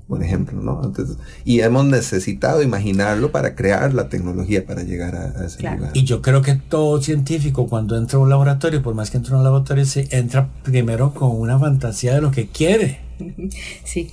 por 0.10 0.24
ejemplo, 0.24 0.60
¿no? 0.60 0.82
Entonces, 0.84 1.18
y 1.46 1.60
hemos 1.60 1.86
necesitado 1.86 2.64
imaginarlo 2.64 3.32
para 3.32 3.54
crear 3.54 3.94
la 3.94 4.10
tecnología 4.10 4.66
para 4.66 4.82
llegar 4.82 5.16
a, 5.16 5.46
ese 5.46 5.62
lugar. 5.62 5.92
Y 5.94 6.04
yo 6.04 6.24
creo 6.24 6.42
que 6.42 6.56
todo 6.56 7.00
científico 7.00 7.68
cuando 7.68 7.96
entra 7.96 8.18
a 8.18 8.22
un 8.22 8.30
laboratorio, 8.30 8.82
por 8.82 8.96
más 8.96 9.12
que 9.12 9.18
entre 9.18 9.36
a 9.36 9.38
un 9.38 9.44
laboratorio, 9.44 9.86
se 9.86 10.08
entra 10.10 10.50
primero 10.64 11.14
con 11.14 11.40
una 11.40 11.60
fantasía 11.60 12.16
de 12.16 12.22
lo 12.22 12.32
que 12.32 12.48
quiere. 12.48 13.02
Sí, 13.84 14.12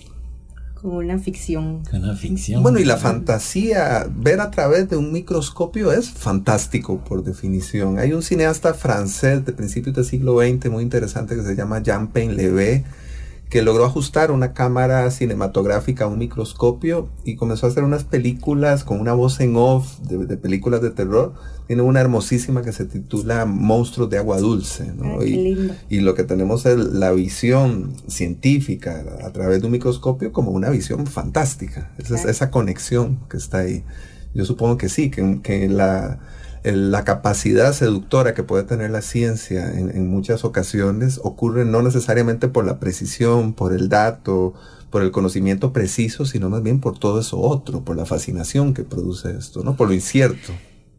con 0.75 0.97
una 0.97 1.19
ficción. 1.19 1.83
Con 1.91 2.03
una 2.03 2.15
ficción. 2.15 2.63
Bueno, 2.63 2.79
y 2.79 2.85
la 2.85 2.99
fantasía, 2.99 4.07
ver 4.15 4.41
a 4.41 4.51
través 4.51 4.91
de 4.91 4.97
un 4.97 5.13
microscopio 5.13 5.93
es 5.93 6.11
fantástico 6.11 6.99
por 6.99 7.25
definición. 7.25 7.99
Hay 7.99 8.13
un 8.13 8.23
cineasta 8.23 8.75
francés 8.75 9.47
de 9.47 9.53
principios 9.53 9.97
del 9.97 10.05
siglo 10.05 10.41
XX 10.41 10.71
muy 10.71 10.83
interesante 10.83 11.35
que 11.37 11.43
se 11.43 11.57
llama 11.57 11.83
Jean 11.83 12.09
Pain 12.09 12.37
que 13.49 13.63
logró 13.63 13.85
ajustar 13.85 14.33
una 14.33 14.53
cámara 14.53 15.09
cinematográfica 15.11 16.05
a 16.05 16.09
un 16.09 16.19
microscopio 16.19 17.09
y 17.25 17.37
comenzó 17.37 17.67
a 17.67 17.69
hacer 17.69 17.85
unas 17.85 18.03
películas 18.03 18.83
con 18.83 19.01
una 19.01 19.13
voz 19.13 19.39
en 19.41 19.55
off 19.57 19.99
de, 20.01 20.37
películas 20.37 20.83
de 20.83 20.91
terror. 20.91 21.35
Tiene 21.69 21.83
una 21.83 22.01
hermosísima 22.01 22.63
que 22.63 22.73
se 22.73 22.87
titula 22.87 23.45
Monstruos 23.45 24.11
de 24.11 24.19
Agua 24.19 24.39
Dulce. 24.39 24.93
y, 25.89 26.01
lo 26.01 26.15
que 26.15 26.25
tenemos 26.25 26.67
es 26.67 26.77
la 26.77 27.13
visión 27.13 27.95
científica 28.09 29.05
a 29.25 29.31
través 29.31 29.61
de 29.61 29.67
un 29.67 29.73
microscopio 29.73 30.33
como 30.33 30.51
una 30.51 30.71
visión 30.71 31.07
fantástica. 31.07 31.93
Esa, 31.99 32.29
esa 32.29 32.51
conexión 32.51 33.21
que 33.31 33.37
está 33.37 33.59
ahí. 33.59 33.85
Yo 34.35 34.45
supongo 34.45 34.77
que 34.77 34.89
sí, 34.89 35.11
que, 35.11 35.41
que 35.43 35.69
la 35.69 36.19
la 36.75 37.05
capacidad 37.05 37.73
seductora 37.73 38.35
que 38.35 38.43
puede 38.43 38.65
tener 38.65 38.91
la 38.91 39.03
ciencia 39.03 39.73
en, 39.73 40.09
muchas 40.09 40.45
ocasiones 40.45 41.21
ocurre 41.23 41.65
no 41.65 41.83
necesariamente 41.83 42.49
por 42.49 42.67
la 42.67 42.81
precisión, 42.81 43.53
por 43.53 43.73
el 43.73 43.89
dato, 43.89 44.55
por 44.91 45.03
el 45.03 45.11
conocimiento 45.11 45.73
preciso, 45.73 46.25
sino 46.25 46.51
más 46.51 46.63
bien 46.63 46.81
por 46.81 46.99
todo 46.99 47.21
eso 47.21 47.39
otro, 47.39 47.85
por 47.85 47.97
la 47.97 48.07
fascinación 48.07 48.75
que 48.75 48.83
produce 48.83 49.37
esto, 49.37 49.63
¿no? 49.63 49.77
Por 49.77 49.89
lo 49.89 49.95
incierto. 49.95 50.53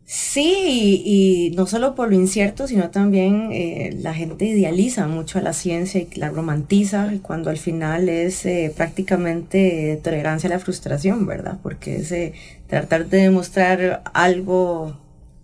Sí, 0.10 1.02
y, 1.04 1.54
no 1.58 1.66
solo 1.68 1.94
por 1.94 2.08
lo 2.08 2.16
incierto, 2.16 2.66
sino 2.66 2.90
también 2.92 3.50
eh, 3.52 3.94
la 4.00 4.14
gente 4.14 4.46
idealiza 4.46 5.06
mucho 5.06 5.38
a 5.38 5.42
la 5.42 5.52
ciencia 5.52 6.00
y 6.00 6.08
la 6.18 6.30
romantiza, 6.30 7.12
cuando 7.22 7.50
al 7.50 7.58
final 7.58 8.08
es 8.08 8.46
eh, 8.46 8.72
prácticamente 8.74 10.00
tolerancia 10.02 10.48
a 10.48 10.54
la 10.54 10.60
frustración, 10.60 11.26
¿verdad? 11.26 11.60
Porque 11.62 11.98
es 11.98 12.14
eh, 12.14 12.34
tratar 12.68 13.10
de 13.10 13.18
demostrar 13.24 14.02
algo 14.14 14.98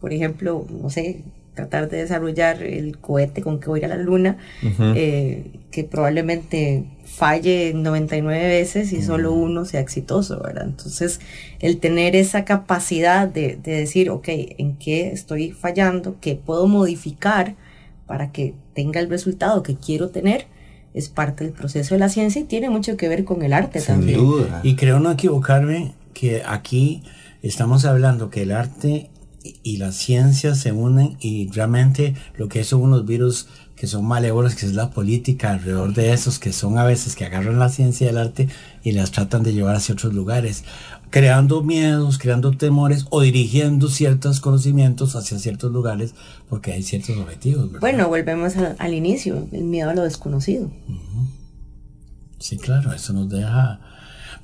por 0.04 0.12
ejemplo, 0.12 0.68
no 0.70 0.90
sé, 0.90 1.22
tratar 1.54 1.90
de 1.90 2.00
desarrollar 2.00 2.62
el 2.62 2.98
cohete 2.98 3.42
con 3.42 3.62
que 3.62 3.70
voy 3.70 3.82
a 3.86 3.88
la 3.88 3.96
luna, 3.96 4.36
eh, 4.62 5.62
que 5.72 5.86
probablemente 5.86 6.84
falle 7.06 7.72
99 7.74 8.48
veces 8.50 8.92
y 8.92 9.02
solo 9.02 9.32
uno 9.32 9.64
sea 9.64 9.80
exitoso, 9.80 10.42
¿verdad? 10.44 10.66
Entonces, 10.66 11.22
el 11.62 11.78
tener 11.80 12.18
esa 12.18 12.44
capacidad 12.44 13.30
de, 13.30 13.56
decir, 13.56 14.10
ok, 14.10 14.28
¿en 14.28 14.76
qué 14.76 15.08
estoy 15.14 15.54
fallando? 15.54 16.18
¿Qué 16.20 16.36
puedo 16.36 16.68
modificar 16.68 17.56
para 18.06 18.34
que 18.34 18.56
tenga 18.76 19.00
el 19.00 19.10
resultado 19.10 19.64
que 19.64 19.78
quiero 19.78 20.10
tener? 20.10 20.48
Es 20.94 21.08
parte 21.08 21.46
del 21.46 21.54
proceso 21.54 21.96
de 21.96 22.00
la 22.00 22.10
ciencia 22.10 22.42
y 22.42 22.44
tiene 22.44 22.70
mucho 22.70 22.98
que 22.98 23.08
ver 23.08 23.24
con 23.24 23.42
el 23.42 23.54
arte 23.54 23.80
también. 23.80 24.20
Y 24.64 24.76
creo 24.76 25.00
no 25.00 25.14
equivocarme 25.14 25.94
que 26.14 26.44
aquí 26.46 27.04
estamos 27.42 27.86
hablando 27.86 28.30
que 28.30 28.42
el 28.42 28.52
arte 28.52 29.10
y 29.44 29.78
la 29.78 29.92
ciencia 29.92 30.56
se 30.56 30.72
unen 30.72 31.18
y 31.20 31.50
realmente 31.52 32.16
lo 32.38 32.48
que 32.48 32.64
son 32.64 32.82
unos 32.82 33.06
virus 33.06 33.48
que 33.76 33.88
son 33.88 34.06
malévolos, 34.06 34.56
que 34.56 34.66
es 34.66 34.74
la 34.74 34.92
política 34.92 35.52
alrededor 35.52 35.94
de 35.94 36.14
esos, 36.14 36.40
que 36.40 36.54
son 36.54 36.78
a 36.78 36.86
veces 36.86 37.16
que 37.16 37.26
agarran 37.26 37.60
la 37.60 37.70
ciencia 37.70 38.08
y 38.08 38.10
el 38.10 38.18
arte 38.18 38.48
y 38.84 38.92
las 38.94 39.12
tratan 39.12 39.44
de 39.44 39.54
llevar 39.54 39.76
hacia 39.76 39.94
otros 39.94 40.14
lugares, 40.14 40.64
creando 41.10 41.64
miedos, 41.64 42.18
creando 42.18 42.52
temores 42.52 43.06
o 43.10 43.22
dirigiendo 43.22 43.90
ciertos 43.90 44.40
conocimientos 44.40 45.16
hacia 45.16 45.38
ciertos 45.40 45.72
lugares 45.72 46.14
porque 46.50 46.72
hay 46.72 46.84
ciertos 46.84 47.18
objetivos. 47.18 47.70
Bueno, 47.80 48.08
volvemos 48.08 48.54
al 48.56 48.94
inicio, 48.94 49.48
el 49.52 49.66
miedo 49.66 49.90
a 49.90 49.94
lo 49.96 50.04
desconocido. 50.04 50.72
Sí, 52.40 52.58
claro, 52.58 52.94
eso 52.94 53.12
nos 53.14 53.30
deja 53.30 53.82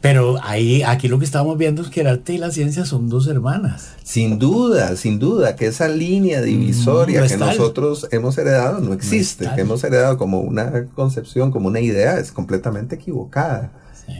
pero 0.01 0.37
ahí, 0.43 0.81
aquí 0.83 1.09
lo 1.09 1.19
que 1.19 1.25
estamos 1.25 1.57
viendo 1.57 1.81
es 1.81 1.89
que 1.89 2.01
el 2.01 2.07
arte 2.07 2.33
y 2.33 2.37
la 2.37 2.51
ciencia 2.51 2.85
son 2.85 3.09
dos 3.09 3.27
hermanas. 3.27 3.95
Sin 4.03 4.39
duda, 4.39 4.95
sin 4.95 5.19
duda, 5.19 5.57
que 5.57 5.67
esa 5.67 5.89
línea 5.89 6.41
divisoria 6.41 7.27
que 7.27 7.35
nosotros 7.35 8.07
hemos 8.11 8.37
heredado 8.37 8.79
no 8.79 8.93
existe, 8.93 9.49
que 9.55 9.61
hemos 9.61 9.83
heredado 9.83 10.17
como 10.17 10.39
una 10.39 10.85
concepción, 10.95 11.51
como 11.51 11.67
una 11.67 11.81
idea, 11.81 12.17
es 12.17 12.31
completamente 12.31 12.95
equivocada. 12.95 13.71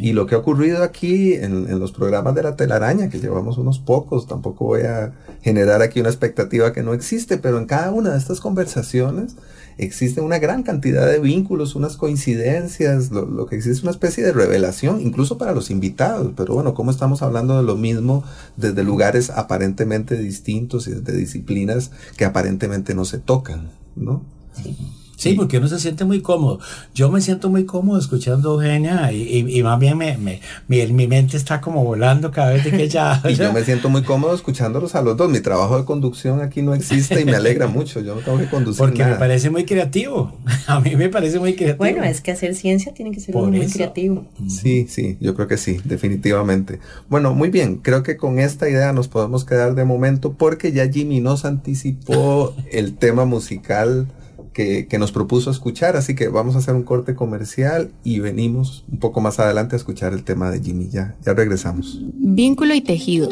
Y 0.02 0.14
lo 0.14 0.28
que 0.28 0.36
ha 0.36 0.38
ocurrido 0.38 0.84
aquí 0.84 1.34
en, 1.34 1.68
en, 1.68 1.80
los 1.80 1.92
programas 1.92 2.36
de 2.36 2.44
la 2.44 2.56
telaraña, 2.56 3.10
que 3.10 3.20
llevamos 3.20 3.58
unos 3.58 3.80
pocos, 3.80 4.28
tampoco 4.28 4.66
voy 4.66 4.82
a 4.82 5.14
generar 5.42 5.82
aquí 5.82 6.00
una 6.00 6.10
expectativa 6.10 6.74
que 6.74 6.84
no 6.84 6.94
existe, 6.94 7.38
pero 7.38 7.58
en 7.58 7.66
cada 7.66 7.92
una 7.92 8.12
de 8.12 8.18
estas 8.20 8.40
conversaciones 8.40 9.36
existe 9.80 10.22
una 10.22 10.40
gran 10.40 10.64
cantidad 10.64 11.08
de 11.08 11.20
vínculos, 11.20 11.76
unas 11.76 11.98
coincidencias, 11.98 13.12
lo, 13.12 13.46
que 13.48 13.56
existe 13.56 13.78
es 13.78 13.84
una 13.84 13.92
especie 13.92 14.24
de 14.24 14.34
revelación, 14.34 15.02
incluso 15.02 15.38
para 15.38 15.54
los 15.54 15.72
invitados. 15.72 16.34
Pero 16.36 16.54
bueno, 16.54 16.74
¿cómo 16.74 16.92
estamos 16.92 17.22
hablando 17.22 17.58
de 17.58 17.64
lo 17.64 17.76
mismo 17.76 18.24
desde 18.58 18.84
lugares 18.84 19.30
aparentemente 19.30 20.18
distintos 20.18 20.88
y 20.88 20.92
desde 20.92 21.18
disciplinas 21.18 21.92
que 22.18 22.26
aparentemente 22.26 22.94
no 22.94 23.06
se 23.06 23.20
tocan, 23.20 23.72
¿no? 23.96 24.24
Sí. 24.54 24.76
Sí, 25.20 25.34
porque 25.34 25.58
uno 25.58 25.68
se 25.68 25.80
siente 25.80 26.06
muy 26.06 26.22
cómodo. 26.22 26.62
Yo 26.96 27.12
me 27.12 27.20
siento 27.20 27.50
muy 27.50 27.66
cómodo 27.66 28.00
escuchando 28.00 28.52
a 28.52 28.54
Eugenia 28.54 29.12
y, 29.12 29.62
más 29.64 29.78
bien 29.78 29.98
me, 29.98 30.18
me, 30.18 30.40
mi, 30.70 31.08
mente 31.08 31.36
está 31.36 31.60
como 31.60 31.84
volando 31.84 32.32
cada 32.32 32.52
vez 32.52 32.66
que 32.66 32.82
ella... 32.82 33.22
y 33.30 33.36
yo 33.36 33.52
me 33.52 33.66
siento 33.66 33.90
muy 33.90 34.04
cómodo 34.04 34.34
escuchándolos 34.34 34.96
a 34.96 35.02
los 35.02 35.18
dos. 35.18 35.30
Mi 35.30 35.42
trabajo 35.42 35.78
de 35.78 35.84
conducción 35.84 36.40
aquí 36.42 36.62
no 36.62 36.74
existe 36.74 37.20
y 37.20 37.26
me 37.26 37.36
alegra 37.36 37.68
mucho. 37.68 38.00
Yo 38.00 38.16
no 38.16 38.22
tengo 38.22 38.38
que 38.38 38.46
conducir 38.46 38.80
Porque 38.80 39.04
me 39.04 39.16
parece 39.16 39.50
muy 39.50 39.66
creativo. 39.66 40.40
A 40.68 40.80
mí 40.80 40.96
me 40.96 41.10
parece 41.10 41.38
muy 41.38 41.54
creativo. 41.54 41.80
Bueno, 41.80 42.06
es 42.06 42.22
que 42.22 42.32
hacer 42.32 42.56
ciencia 42.56 42.94
tiene 42.94 43.12
que 43.12 43.20
ser 43.20 43.36
muy 43.36 43.68
creativo. 43.68 44.26
Sí, 44.48 44.88
sí, 44.88 45.18
yo 45.20 45.36
creo 45.36 45.50
que 45.50 45.58
sí, 45.58 45.82
definitivamente. 45.84 46.80
Bueno, 47.10 47.34
muy 47.34 47.50
bien. 47.50 47.80
Creo 47.80 48.04
que 48.04 48.16
con 48.16 48.40
esta 48.40 48.70
idea 48.70 48.94
nos 48.94 49.10
podemos 49.10 49.44
quedar 49.44 49.76
de 49.76 49.84
momento 49.84 50.32
porque 50.32 50.72
ya 50.72 50.90
Jimmy 50.90 51.20
nos 51.20 51.44
anticipó 51.44 52.56
el 52.72 52.96
tema 52.96 53.26
musical 53.26 54.08
que, 54.54 54.88
nos 55.00 55.12
propuso 55.12 55.52
escuchar, 55.52 55.96
así 55.96 56.16
que 56.16 56.28
vamos 56.28 56.56
a 56.56 56.60
hacer 56.60 56.76
un 56.76 56.84
corte 56.84 57.16
comercial 57.16 57.92
y 58.04 58.20
venimos 58.20 58.84
un 58.92 59.00
poco 59.00 59.22
más 59.22 59.40
adelante 59.40 59.76
a 59.76 59.78
escuchar 59.78 60.14
el 60.14 60.24
tema 60.24 60.52
de 60.52 60.62
Jimmy. 60.62 60.90
Ya, 60.90 61.16
ya 61.24 61.34
regresamos. 61.34 62.00
Vínculo 62.16 62.74
y 62.74 62.82
tejido, 62.82 63.30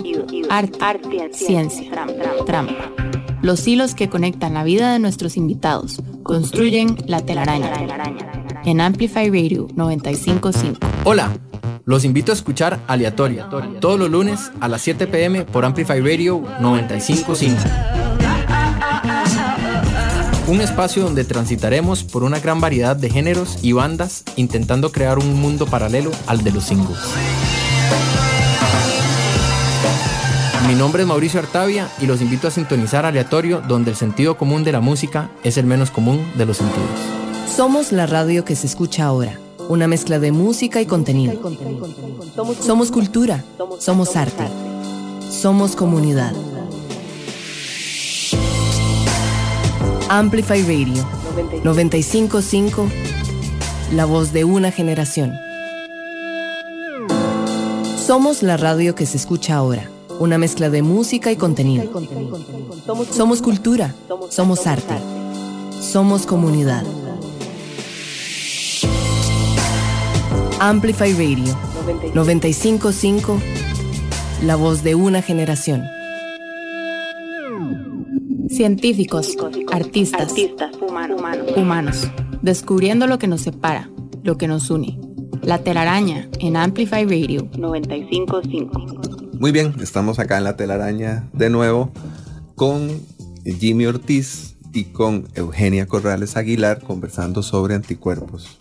arte, 0.50 1.30
ciencia, 1.34 1.92
trampa. 2.46 2.92
Los 3.42 3.68
hilos 3.68 3.96
que 3.96 4.10
conectan 4.10 4.54
la 4.54 4.64
vida 4.64 4.94
de 4.94 5.00
nuestros 5.00 5.38
invitados 5.38 6.02
construyen 6.24 6.98
la 7.06 7.22
telaraña. 7.22 7.72
En 8.66 8.82
Amplify 8.82 9.30
Radio 9.30 9.68
955. 9.76 10.80
Hola. 11.04 11.38
Los 11.86 12.04
invito 12.04 12.34
a 12.34 12.36
escuchar 12.36 12.82
Aleatoria, 12.88 13.48
todos 13.80 13.98
los 13.98 14.10
lunes 14.10 14.52
a 14.60 14.68
las 14.68 14.82
7 14.82 15.08
pm 15.08 15.46
por 15.46 15.64
Amplify 15.64 16.02
Radio 16.02 16.44
955 16.60 18.07
un 20.48 20.62
espacio 20.62 21.04
donde 21.04 21.26
transitaremos 21.26 22.04
por 22.04 22.24
una 22.24 22.40
gran 22.40 22.62
variedad 22.62 22.96
de 22.96 23.10
géneros 23.10 23.60
y 23.62 23.74
bandas 23.74 24.24
intentando 24.38 24.92
crear 24.94 25.20
un 25.20 25.40
mundo 25.40 25.66
paralelo 25.66 26.12
al 26.26 26.42
de 26.44 26.52
los 26.52 26.64
singles. 26.64 26.98
Mi 30.68 30.76
nombre 30.76 31.04
es 31.04 31.08
Mauricio 31.08 31.42
Artavia 31.42 31.90
y 32.00 32.06
los 32.06 32.22
invito 32.22 32.48
a 32.48 32.52
sintonizar 32.52 33.06
aleatorio 33.06 33.62
donde 33.68 33.92
el 33.92 33.98
sentido 33.98 34.38
común 34.38 34.64
de 34.64 34.72
la 34.72 34.80
música 34.80 35.32
es 35.44 35.58
el 35.58 35.66
menos 35.66 35.92
común 35.92 36.26
de 36.38 36.46
los 36.46 36.58
sentidos. 36.58 36.90
Somos 37.54 37.92
la 37.92 38.06
radio 38.06 38.46
que 38.46 38.56
se 38.56 38.68
escucha 38.68 39.06
ahora, 39.06 39.38
una 39.68 39.88
mezcla 39.88 40.20
de 40.20 40.32
música 40.32 40.82
y 40.82 40.86
contenido. 40.86 41.42
Somos 42.62 42.92
cultura, 42.92 43.44
somos 43.80 44.16
arte, 44.16 44.48
somos 45.30 45.76
comunidad. 45.76 46.34
Amplify 50.10 50.62
Radio 50.62 51.06
955, 51.66 52.88
la 53.94 54.06
voz 54.06 54.32
de 54.32 54.46
una 54.46 54.72
generación. 54.72 55.34
Somos 57.98 58.42
la 58.42 58.56
radio 58.56 58.96
que 58.96 59.06
se 59.06 59.18
escucha 59.18 59.58
ahora, 59.58 59.90
una 60.20 60.38
mezcla 60.38 60.70
de 60.70 60.82
música 60.82 61.30
y 61.34 61.36
contenido. 61.36 61.92
Somos 63.12 63.42
cultura, 63.42 63.94
somos 64.30 64.66
arte, 64.66 64.96
somos 65.82 66.26
comunidad. 66.26 66.86
Amplify 70.60 71.12
Radio 71.12 71.54
955, 72.14 73.42
la 74.46 74.56
voz 74.56 74.84
de 74.84 74.96
una 74.96 75.22
generación. 75.22 75.97
Científicos, 78.50 79.36
artistas, 79.72 80.34
humanos, 81.56 82.08
descubriendo 82.42 83.08
lo 83.08 83.20
que 83.20 83.28
nos 83.28 83.42
separa, 83.42 83.90
lo 84.24 84.38
que 84.38 84.48
nos 84.48 84.70
une. 84.70 85.00
La 85.42 85.60
telaraña 85.64 86.30
en 86.40 86.56
Amplify 86.56 87.04
Radio 87.04 87.48
955. 87.58 89.38
Muy 89.40 89.52
bien, 89.52 89.76
estamos 89.82 90.20
acá 90.20 90.38
en 90.38 90.46
la 90.46 90.56
telaraña 90.56 91.30
de 91.34 91.50
nuevo 91.50 91.92
con 92.56 92.90
Jimmy 93.46 93.86
Ortiz 93.86 94.56
y 94.74 94.86
con 94.86 95.28
Eugenia 95.36 95.88
Corrales 95.88 96.38
Aguilar 96.38 96.82
conversando 96.82 97.44
sobre 97.44 97.76
anticuerpos. 97.76 98.60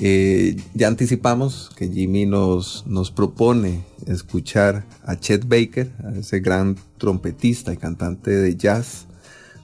Eh, 0.00 0.56
ya 0.74 0.88
anticipamos 0.88 1.70
que 1.76 1.88
Jimmy 1.88 2.26
nos, 2.26 2.84
nos 2.86 3.10
propone 3.10 3.82
escuchar 4.06 4.84
a 5.04 5.16
Chet 5.16 5.48
Baker, 5.48 5.90
a 6.04 6.18
ese 6.18 6.40
gran 6.40 6.76
trompetista 6.98 7.72
y 7.72 7.76
cantante 7.78 8.30
de 8.30 8.56
jazz, 8.56 9.06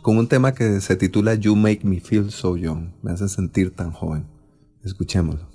con 0.03 0.19
un 0.19 0.27
tema 0.27 0.53
que 0.53 0.81
se 0.81 0.97
titula 0.97 1.35
You 1.35 1.55
Make 1.55 1.83
Me 1.85 2.01
Feel 2.01 2.31
So 2.33 2.57
Young, 2.57 2.91
me 3.03 3.13
hace 3.13 3.29
sentir 3.29 3.71
tan 3.71 3.93
joven. 3.93 4.27
Escuchémoslo. 4.85 5.47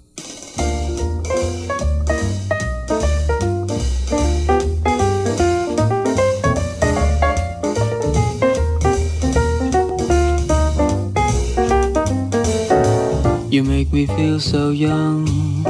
You 13.49 13.63
make 13.63 13.91
me 13.91 14.05
feel 14.07 14.39
so 14.39 14.71
young. 14.71 15.66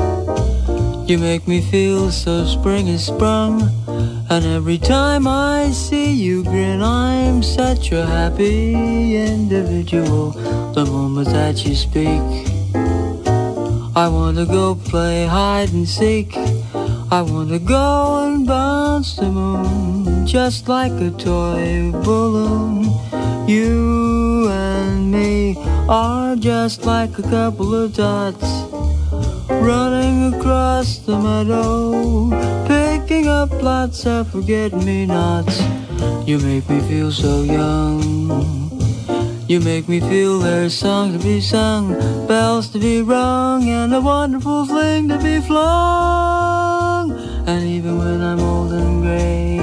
You 1.07 1.17
make 1.17 1.47
me 1.47 1.61
feel 1.61 2.11
so 2.11 2.45
spring 2.45 2.89
is 2.89 3.05
sprung. 3.05 3.61
And 4.29 4.45
every 4.45 4.77
time 4.77 5.25
I 5.25 5.71
see 5.71 6.11
you 6.11 6.43
grin, 6.43 6.81
I'm 6.81 7.41
such 7.41 7.93
a 7.93 8.05
happy 8.05 9.15
individual. 9.15 10.31
The 10.75 10.83
moment 10.83 11.29
that 11.29 11.65
you 11.65 11.75
speak, 11.75 12.19
I 13.95 14.09
wanna 14.09 14.45
go 14.45 14.75
play 14.75 15.25
hide 15.25 15.71
and 15.71 15.87
seek. 15.87 16.35
I 17.09 17.21
wanna 17.21 17.59
go 17.59 18.25
and 18.25 18.45
bounce 18.45 19.15
the 19.15 19.31
moon 19.31 20.27
just 20.27 20.67
like 20.67 20.91
a 20.91 21.11
toy 21.11 21.93
balloon. 22.03 22.83
You 23.47 24.49
and 24.49 25.09
me 25.09 25.55
are 25.87 26.35
just 26.35 26.85
like 26.85 27.17
a 27.17 27.23
couple 27.23 27.73
of 27.73 27.93
dots 27.95 28.66
running 29.49 30.33
across 30.33 30.97
the 30.99 31.17
meadow, 31.17 32.29
picking 32.67 33.27
up 33.27 33.51
lots 33.61 34.05
of 34.05 34.29
forget-me-nots. 34.31 35.61
You 36.27 36.39
make 36.39 36.69
me 36.69 36.79
feel 36.81 37.11
so 37.11 37.43
young. 37.43 38.71
You 39.47 39.61
make 39.61 39.87
me 39.87 40.01
feel 40.01 40.39
there's 40.39 40.73
songs 40.77 41.17
to 41.17 41.23
be 41.23 41.39
sung, 41.39 41.95
bells 42.27 42.69
to 42.71 42.79
be 42.79 43.01
rung, 43.01 43.63
and 43.69 43.93
a 43.93 44.01
wonderful 44.01 44.65
fling 44.65 45.07
to 45.07 45.17
be 45.19 45.39
flung. 45.39 47.11
And 47.47 47.63
even 47.65 47.97
when 47.97 48.21
I'm 48.21 48.41
old 48.41 48.73
and 48.73 49.01
gray, 49.01 49.57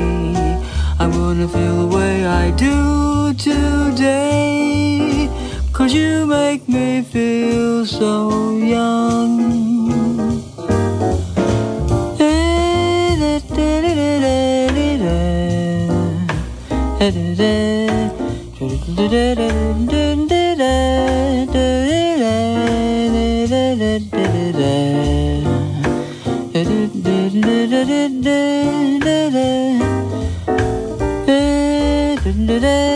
I'm 0.99 1.11
gonna 1.12 1.47
feel 1.49 1.87
the 1.87 1.94
way 1.94 2.25
I 2.27 2.51
do 2.53 3.35
today. 3.35 5.29
Cause 5.75 5.93
you 5.93 6.25
make 6.25 6.69
me 6.69 7.03
feel 7.03 7.85
so 7.85 8.57
young. 8.59 9.43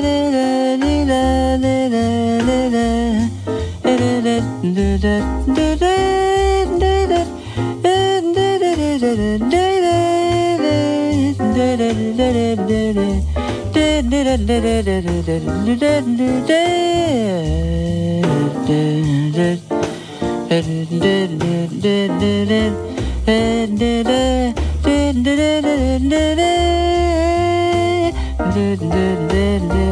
Did 28.58 29.87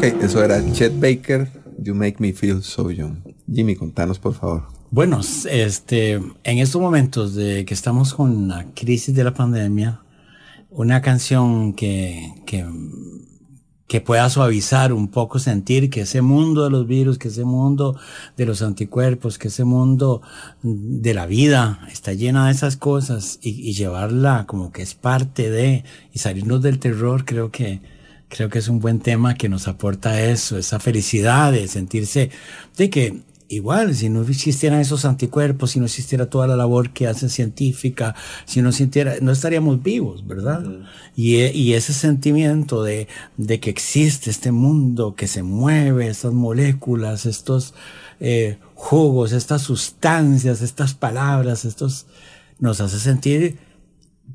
Ok, 0.00 0.06
eso 0.22 0.42
era 0.42 0.64
Chet 0.72 0.98
Baker, 0.98 1.46
You 1.78 1.94
Make 1.94 2.16
Me 2.20 2.32
Feel 2.32 2.62
So 2.62 2.90
Young. 2.90 3.16
Jimmy, 3.52 3.76
contanos 3.76 4.18
por 4.18 4.32
favor. 4.32 4.62
Bueno, 4.90 5.20
este, 5.50 6.14
en 6.14 6.58
estos 6.58 6.80
momentos 6.80 7.34
de 7.34 7.66
que 7.66 7.74
estamos 7.74 8.14
con 8.14 8.48
la 8.48 8.64
crisis 8.72 9.14
de 9.14 9.24
la 9.24 9.34
pandemia, 9.34 10.00
una 10.70 11.02
canción 11.02 11.74
que, 11.74 12.32
que, 12.46 12.64
que 13.88 14.00
pueda 14.00 14.30
suavizar 14.30 14.94
un 14.94 15.08
poco, 15.08 15.38
sentir 15.38 15.90
que 15.90 16.00
ese 16.00 16.22
mundo 16.22 16.64
de 16.64 16.70
los 16.70 16.86
virus, 16.86 17.18
que 17.18 17.28
ese 17.28 17.44
mundo 17.44 18.00
de 18.38 18.46
los 18.46 18.62
anticuerpos, 18.62 19.36
que 19.36 19.48
ese 19.48 19.64
mundo 19.64 20.22
de 20.62 21.12
la 21.12 21.26
vida 21.26 21.86
está 21.92 22.14
llena 22.14 22.46
de 22.46 22.52
esas 22.52 22.78
cosas 22.78 23.38
y, 23.42 23.50
y 23.50 23.74
llevarla 23.74 24.46
como 24.46 24.72
que 24.72 24.80
es 24.80 24.94
parte 24.94 25.50
de 25.50 25.84
y 26.10 26.20
salirnos 26.20 26.62
del 26.62 26.78
terror, 26.78 27.26
creo 27.26 27.50
que, 27.50 27.99
creo 28.30 28.48
que 28.48 28.60
es 28.60 28.68
un 28.68 28.80
buen 28.80 29.00
tema 29.00 29.34
que 29.34 29.50
nos 29.50 29.68
aporta 29.68 30.22
eso, 30.22 30.56
esa 30.56 30.80
felicidad 30.80 31.52
de 31.52 31.68
sentirse, 31.68 32.30
de 32.78 32.88
que 32.88 33.20
igual, 33.48 33.96
si 33.96 34.08
no 34.08 34.22
existieran 34.22 34.80
esos 34.80 35.04
anticuerpos, 35.04 35.72
si 35.72 35.80
no 35.80 35.86
existiera 35.86 36.30
toda 36.30 36.46
la 36.46 36.54
labor 36.54 36.90
que 36.90 37.08
hace 37.08 37.28
científica, 37.28 38.14
si 38.46 38.62
no 38.62 38.70
sintiera, 38.70 39.16
no 39.20 39.32
estaríamos 39.32 39.82
vivos, 39.82 40.24
¿verdad? 40.26 40.64
y, 41.16 41.36
y, 41.36 41.74
ese 41.74 41.92
sentimiento 41.92 42.84
de, 42.84 43.08
de, 43.36 43.58
que 43.58 43.70
existe 43.70 44.30
este 44.30 44.52
mundo 44.52 45.16
que 45.16 45.26
se 45.26 45.42
mueve, 45.42 46.06
estas 46.06 46.32
moléculas, 46.32 47.26
estos 47.26 47.74
eh, 48.20 48.58
jugos, 48.74 49.32
estas 49.32 49.62
sustancias, 49.62 50.62
estas 50.62 50.94
palabras, 50.94 51.64
estos, 51.64 52.06
nos 52.60 52.80
hace 52.80 53.00
sentir 53.00 53.58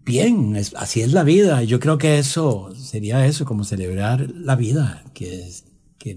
bien, 0.05 0.55
así 0.75 1.01
es 1.01 1.11
la 1.11 1.23
vida. 1.23 1.63
Yo 1.63 1.79
creo 1.79 1.97
que 1.97 2.19
eso 2.19 2.69
sería 2.77 3.25
eso, 3.25 3.45
como 3.45 3.63
celebrar 3.63 4.29
la 4.29 4.55
vida, 4.55 5.03
que 5.13 5.47
es 5.47 5.65
que 5.97 6.15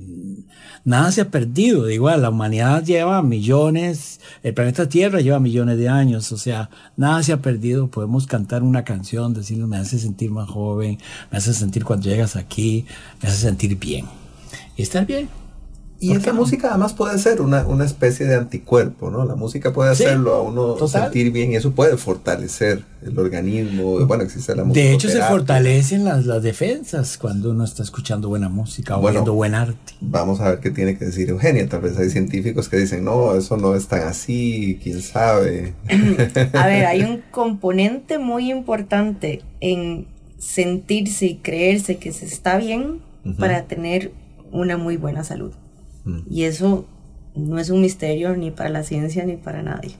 nada 0.84 1.10
se 1.10 1.22
ha 1.22 1.30
perdido. 1.30 1.88
Igual, 1.88 2.20
la 2.20 2.28
humanidad 2.28 2.84
lleva 2.84 3.22
millones, 3.22 4.20
el 4.42 4.52
planeta 4.52 4.86
Tierra 4.88 5.20
lleva 5.20 5.40
millones 5.40 5.78
de 5.78 5.88
años, 5.88 6.30
o 6.32 6.36
sea, 6.36 6.68
nada 6.96 7.22
se 7.22 7.32
ha 7.32 7.40
perdido. 7.40 7.90
Podemos 7.90 8.26
cantar 8.26 8.62
una 8.62 8.84
canción, 8.84 9.32
decirle, 9.32 9.66
me 9.66 9.78
hace 9.78 9.98
sentir 9.98 10.30
más 10.30 10.48
joven, 10.50 10.98
me 11.32 11.38
hace 11.38 11.54
sentir 11.54 11.84
cuando 11.84 12.08
llegas 12.08 12.36
aquí, 12.36 12.84
me 13.22 13.28
hace 13.30 13.38
sentir 13.38 13.78
bien. 13.78 14.04
Y 14.76 14.82
estar 14.82 15.06
bien. 15.06 15.28
Y 16.00 16.12
esa 16.12 16.32
música 16.32 16.68
además 16.68 16.92
puede 16.92 17.18
ser 17.18 17.40
una, 17.40 17.66
una, 17.66 17.84
especie 17.84 18.24
de 18.26 18.36
anticuerpo, 18.36 19.10
¿no? 19.10 19.24
La 19.24 19.34
música 19.34 19.72
puede 19.72 19.90
hacerlo 19.90 20.34
a 20.34 20.42
uno 20.42 20.86
sentir 20.86 21.32
bien 21.32 21.50
y 21.50 21.56
eso 21.56 21.72
puede 21.72 21.96
fortalecer 21.96 22.84
el 23.02 23.18
organismo. 23.18 24.06
Bueno, 24.06 24.22
existe 24.22 24.54
la 24.54 24.62
música. 24.62 24.86
De 24.86 24.94
hecho, 24.94 25.08
se 25.08 25.20
fortalecen 25.22 26.04
las, 26.04 26.24
las 26.24 26.40
defensas 26.44 27.18
cuando 27.18 27.50
uno 27.50 27.64
está 27.64 27.82
escuchando 27.82 28.28
buena 28.28 28.48
música 28.48 28.96
o 28.96 29.10
viendo 29.10 29.34
buen 29.34 29.56
arte. 29.56 29.94
Vamos 30.00 30.40
a 30.40 30.50
ver 30.50 30.60
qué 30.60 30.70
tiene 30.70 30.96
que 30.96 31.06
decir 31.06 31.30
Eugenia. 31.30 31.68
Tal 31.68 31.80
vez 31.80 31.98
hay 31.98 32.10
científicos 32.10 32.68
que 32.68 32.76
dicen, 32.76 33.04
no, 33.04 33.34
eso 33.34 33.56
no 33.56 33.74
es 33.74 33.88
tan 33.88 34.02
así, 34.02 34.78
quién 34.80 35.02
sabe. 35.02 35.74
a 36.52 36.66
ver, 36.68 36.86
hay 36.86 37.02
un 37.02 37.22
componente 37.32 38.18
muy 38.18 38.52
importante 38.52 39.42
en 39.60 40.06
sentirse 40.38 41.26
y 41.26 41.36
creerse 41.38 41.96
que 41.96 42.12
se 42.12 42.26
está 42.26 42.56
bien 42.56 43.00
para 43.36 43.64
tener 43.64 44.12
una 44.52 44.76
muy 44.76 44.96
buena 44.96 45.24
salud. 45.24 45.52
Y 46.28 46.44
eso 46.44 46.86
no 47.34 47.58
es 47.58 47.70
un 47.70 47.80
misterio 47.80 48.36
ni 48.36 48.50
para 48.50 48.70
la 48.70 48.82
ciencia 48.82 49.24
ni 49.24 49.36
para 49.36 49.62
nadie. 49.62 49.96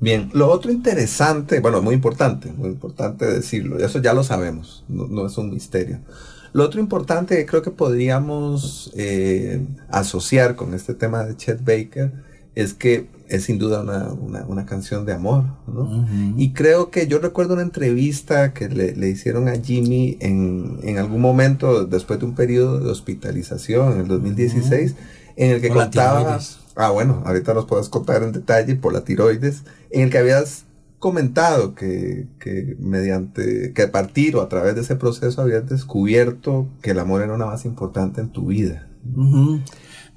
Bien, 0.00 0.30
lo 0.34 0.50
otro 0.50 0.70
interesante, 0.70 1.60
bueno, 1.60 1.80
muy 1.80 1.94
importante, 1.94 2.52
muy 2.52 2.68
importante 2.68 3.26
decirlo, 3.26 3.78
eso 3.78 4.02
ya 4.02 4.12
lo 4.12 4.22
sabemos, 4.22 4.84
no, 4.88 5.26
es 5.26 5.38
un 5.38 5.50
misterio. 5.50 6.00
Lo 6.52 6.64
otro 6.64 6.80
importante 6.80 7.36
que 7.36 7.46
creo 7.46 7.62
que 7.62 7.70
podríamos 7.70 8.92
eh, 8.96 9.66
asociar 9.88 10.56
con 10.56 10.74
este 10.74 10.94
tema 10.94 11.24
de 11.24 11.36
Chet 11.36 11.64
Baker 11.64 12.12
es 12.54 12.74
que 12.74 13.08
es 13.28 13.44
sin 13.44 13.58
duda 13.58 13.82
una, 13.82 14.66
canción 14.66 15.06
de 15.06 15.12
amor, 15.12 15.44
¿no? 15.66 16.06
Y 16.36 16.52
creo 16.52 16.90
que 16.90 17.06
yo 17.06 17.18
recuerdo 17.18 17.54
una 17.54 17.62
entrevista 17.62 18.52
que 18.52 18.68
le, 18.68 19.08
hicieron 19.08 19.48
a 19.48 19.56
Jimmy 19.56 20.16
en, 20.20 20.98
algún 20.98 21.20
momento, 21.20 21.86
después 21.86 22.18
de 22.20 22.26
un 22.26 22.34
periodo 22.34 22.80
de 22.80 22.90
hospitalización 22.90 23.92
en 23.92 24.00
el 24.00 24.08
2016, 24.08 24.94
en 25.36 25.50
el 25.50 25.60
que 25.60 25.70
contaba... 25.70 26.38
Ah, 26.76 26.90
bueno, 26.90 27.22
ahorita 27.24 27.54
nos 27.54 27.66
puedes 27.66 27.88
contar 27.88 28.24
en 28.24 28.32
detalle 28.32 28.74
por 28.74 28.92
la 28.92 29.04
tiroides, 29.04 29.62
en 29.90 30.02
el 30.02 30.10
que 30.10 30.18
habías 30.18 30.64
comentado 30.98 31.74
que, 31.74 32.26
mediante, 32.78 33.72
que 33.74 33.82
a 33.82 33.92
partir 33.92 34.36
o 34.36 34.40
a 34.40 34.48
través 34.48 34.74
de 34.74 34.80
ese 34.80 34.96
proceso 34.96 35.42
habías 35.42 35.68
descubierto 35.68 36.66
que 36.82 36.92
el 36.92 36.98
amor 36.98 37.22
era 37.22 37.34
una 37.34 37.46
más 37.46 37.64
importante 37.64 38.20
en 38.20 38.30
tu 38.30 38.46
vida. 38.46 38.88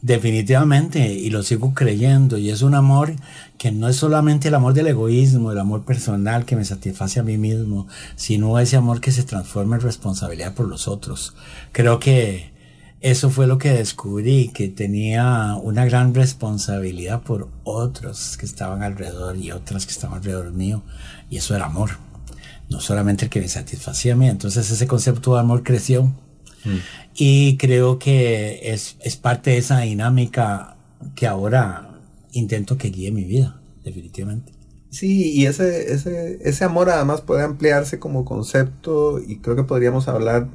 Definitivamente, 0.01 1.11
y 1.11 1.31
lo 1.31 1.41
sigo 1.41 1.73
creyendo, 1.73 2.37
y 2.37 2.51
es 2.51 2.61
un 2.61 2.75
amor 2.75 3.15
que 3.57 3.71
no 3.71 3.89
es 3.89 3.95
solamente 3.95 4.49
el 4.49 4.55
amor 4.55 4.75
del 4.75 4.87
egoísmo, 4.87 5.51
el 5.51 5.57
amor 5.57 5.85
personal 5.85 6.45
que 6.45 6.55
me 6.55 6.65
satisface 6.65 7.19
a 7.19 7.23
mí 7.23 7.37
mismo, 7.39 7.87
sino 8.15 8.59
ese 8.59 8.77
amor 8.77 9.01
que 9.01 9.11
se 9.11 9.23
transforma 9.23 9.77
en 9.77 9.81
responsabilidad 9.81 10.53
por 10.53 10.67
los 10.67 10.87
otros. 10.87 11.33
Creo 11.71 11.99
que 11.99 12.51
eso 13.01 13.31
fue 13.31 13.47
lo 13.47 13.57
que 13.57 13.71
descubrí, 13.71 14.49
que 14.49 14.69
tenía 14.69 15.55
una 15.55 15.85
gran 15.85 16.13
responsabilidad 16.13 17.23
por 17.23 17.49
otros 17.63 18.37
que 18.37 18.45
estaban 18.45 18.83
alrededor 18.83 19.35
y 19.37 19.51
otras 19.51 19.87
que 19.87 19.93
estaban 19.93 20.17
alrededor 20.17 20.51
mío, 20.51 20.83
y 21.27 21.37
eso 21.37 21.55
era 21.55 21.65
amor, 21.65 21.91
no 22.69 22.81
solamente 22.81 23.25
el 23.25 23.31
que 23.31 23.41
me 23.41 23.47
satisfacía 23.47 24.13
a 24.13 24.15
mí. 24.15 24.27
Entonces 24.27 24.69
ese 24.69 24.85
concepto 24.85 25.33
de 25.33 25.39
amor 25.39 25.63
creció 25.63 26.13
y 27.15 27.57
creo 27.57 27.99
que 27.99 28.71
es, 28.73 28.97
es 29.01 29.15
parte 29.15 29.51
de 29.51 29.57
esa 29.57 29.79
dinámica 29.81 30.77
que 31.15 31.27
ahora 31.27 31.99
intento 32.31 32.77
que 32.77 32.89
guíe 32.89 33.11
mi 33.11 33.23
vida, 33.23 33.59
definitivamente. 33.83 34.57
Sí, 34.89 35.33
y 35.33 35.45
ese, 35.45 35.93
ese, 35.93 36.39
ese 36.41 36.63
amor 36.63 36.89
además 36.89 37.21
puede 37.21 37.43
ampliarse 37.43 37.99
como 37.99 38.23
concepto 38.23 39.19
y 39.19 39.39
creo 39.39 39.55
que 39.55 39.63
podríamos 39.63 40.07
hablar, 40.07 40.47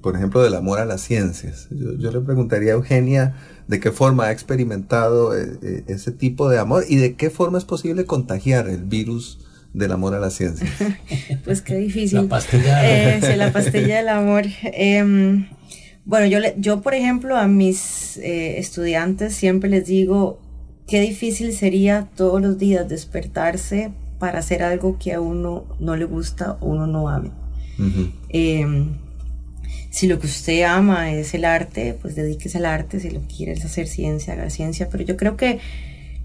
por 0.00 0.16
ejemplo, 0.16 0.42
del 0.42 0.54
amor 0.54 0.78
a 0.78 0.84
las 0.84 1.00
ciencias. 1.00 1.68
Yo, 1.70 2.10
le 2.10 2.20
preguntaría 2.20 2.72
a 2.72 2.76
Eugenia 2.76 3.34
de 3.66 3.80
qué 3.80 3.90
forma 3.90 4.26
ha 4.26 4.32
experimentado 4.32 5.36
eh, 5.36 5.58
eh, 5.62 5.84
ese 5.88 6.12
tipo 6.12 6.48
de 6.48 6.58
amor 6.58 6.84
y 6.88 6.96
de 6.96 7.16
qué 7.16 7.28
forma 7.28 7.58
es 7.58 7.64
posible 7.64 8.04
contagiar 8.04 8.68
el 8.68 8.84
virus 8.84 9.40
del 9.72 9.92
amor 9.92 10.14
a 10.14 10.20
las 10.20 10.34
ciencias. 10.34 10.70
pues 11.44 11.62
qué 11.62 11.76
difícil. 11.76 12.22
La 12.22 12.28
pastilla. 12.28 13.16
Eh, 13.18 13.36
la 13.36 13.52
pastilla 13.52 13.96
del 13.96 14.08
amor. 14.08 14.44
Em, 14.62 15.46
bueno, 16.04 16.26
yo, 16.26 16.38
yo 16.56 16.80
por 16.80 16.94
ejemplo 16.94 17.36
a 17.36 17.46
mis 17.46 18.16
eh, 18.18 18.58
estudiantes 18.58 19.34
siempre 19.34 19.70
les 19.70 19.86
digo 19.86 20.40
qué 20.86 21.00
difícil 21.00 21.52
sería 21.52 22.08
todos 22.16 22.40
los 22.40 22.58
días 22.58 22.88
despertarse 22.88 23.92
para 24.18 24.40
hacer 24.40 24.62
algo 24.62 24.98
que 24.98 25.12
a 25.12 25.20
uno 25.20 25.64
no 25.80 25.96
le 25.96 26.04
gusta 26.04 26.58
o 26.60 26.66
uno 26.66 26.86
no 26.86 27.08
ame. 27.08 27.30
Em, 28.28 28.92
si 29.90 30.06
lo 30.06 30.18
que 30.18 30.26
usted 30.26 30.62
ama 30.62 31.12
es 31.12 31.34
el 31.34 31.44
arte, 31.44 31.98
pues 32.00 32.14
dedíquese 32.14 32.58
al 32.58 32.66
arte, 32.66 33.00
si 33.00 33.10
lo 33.10 33.20
quiere 33.22 33.52
es 33.52 33.64
hacer 33.64 33.88
ciencia, 33.88 34.34
haga 34.34 34.48
ciencia, 34.50 34.88
pero 34.90 35.02
yo 35.04 35.16
creo 35.16 35.36
que 35.36 35.58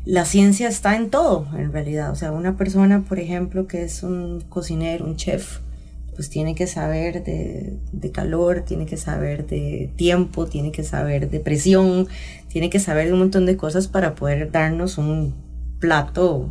la 0.07 0.23
ciencia 0.23 0.69
está 0.69 0.95
en 0.95 1.09
todo, 1.09 1.47
en 1.57 1.73
realidad. 1.73 2.11
O 2.11 2.15
sea, 2.15 2.31
una 2.31 2.55
persona, 2.55 3.03
por 3.03 3.19
ejemplo, 3.19 3.67
que 3.67 3.83
es 3.83 4.03
un 4.03 4.41
cocinero, 4.47 5.03
un 5.03 5.17
chef, 5.17 5.59
pues 6.15 6.29
tiene 6.29 6.55
que 6.55 6.65
saber 6.65 7.25
de, 7.25 8.11
calor, 8.13 8.61
tiene 8.61 8.85
que 8.85 8.95
saber 8.95 9.45
de 9.47 9.91
tiempo, 9.97 10.45
tiene 10.45 10.71
que 10.71 10.83
saber 10.83 11.29
de 11.29 11.41
presión, 11.41 12.07
tiene 12.47 12.69
que 12.69 12.79
saber 12.79 13.07
de 13.07 13.13
un 13.13 13.19
montón 13.19 13.45
de 13.45 13.57
cosas 13.57 13.89
para 13.89 14.15
poder 14.15 14.49
darnos 14.49 14.97
un 14.97 15.35
plato 15.79 16.49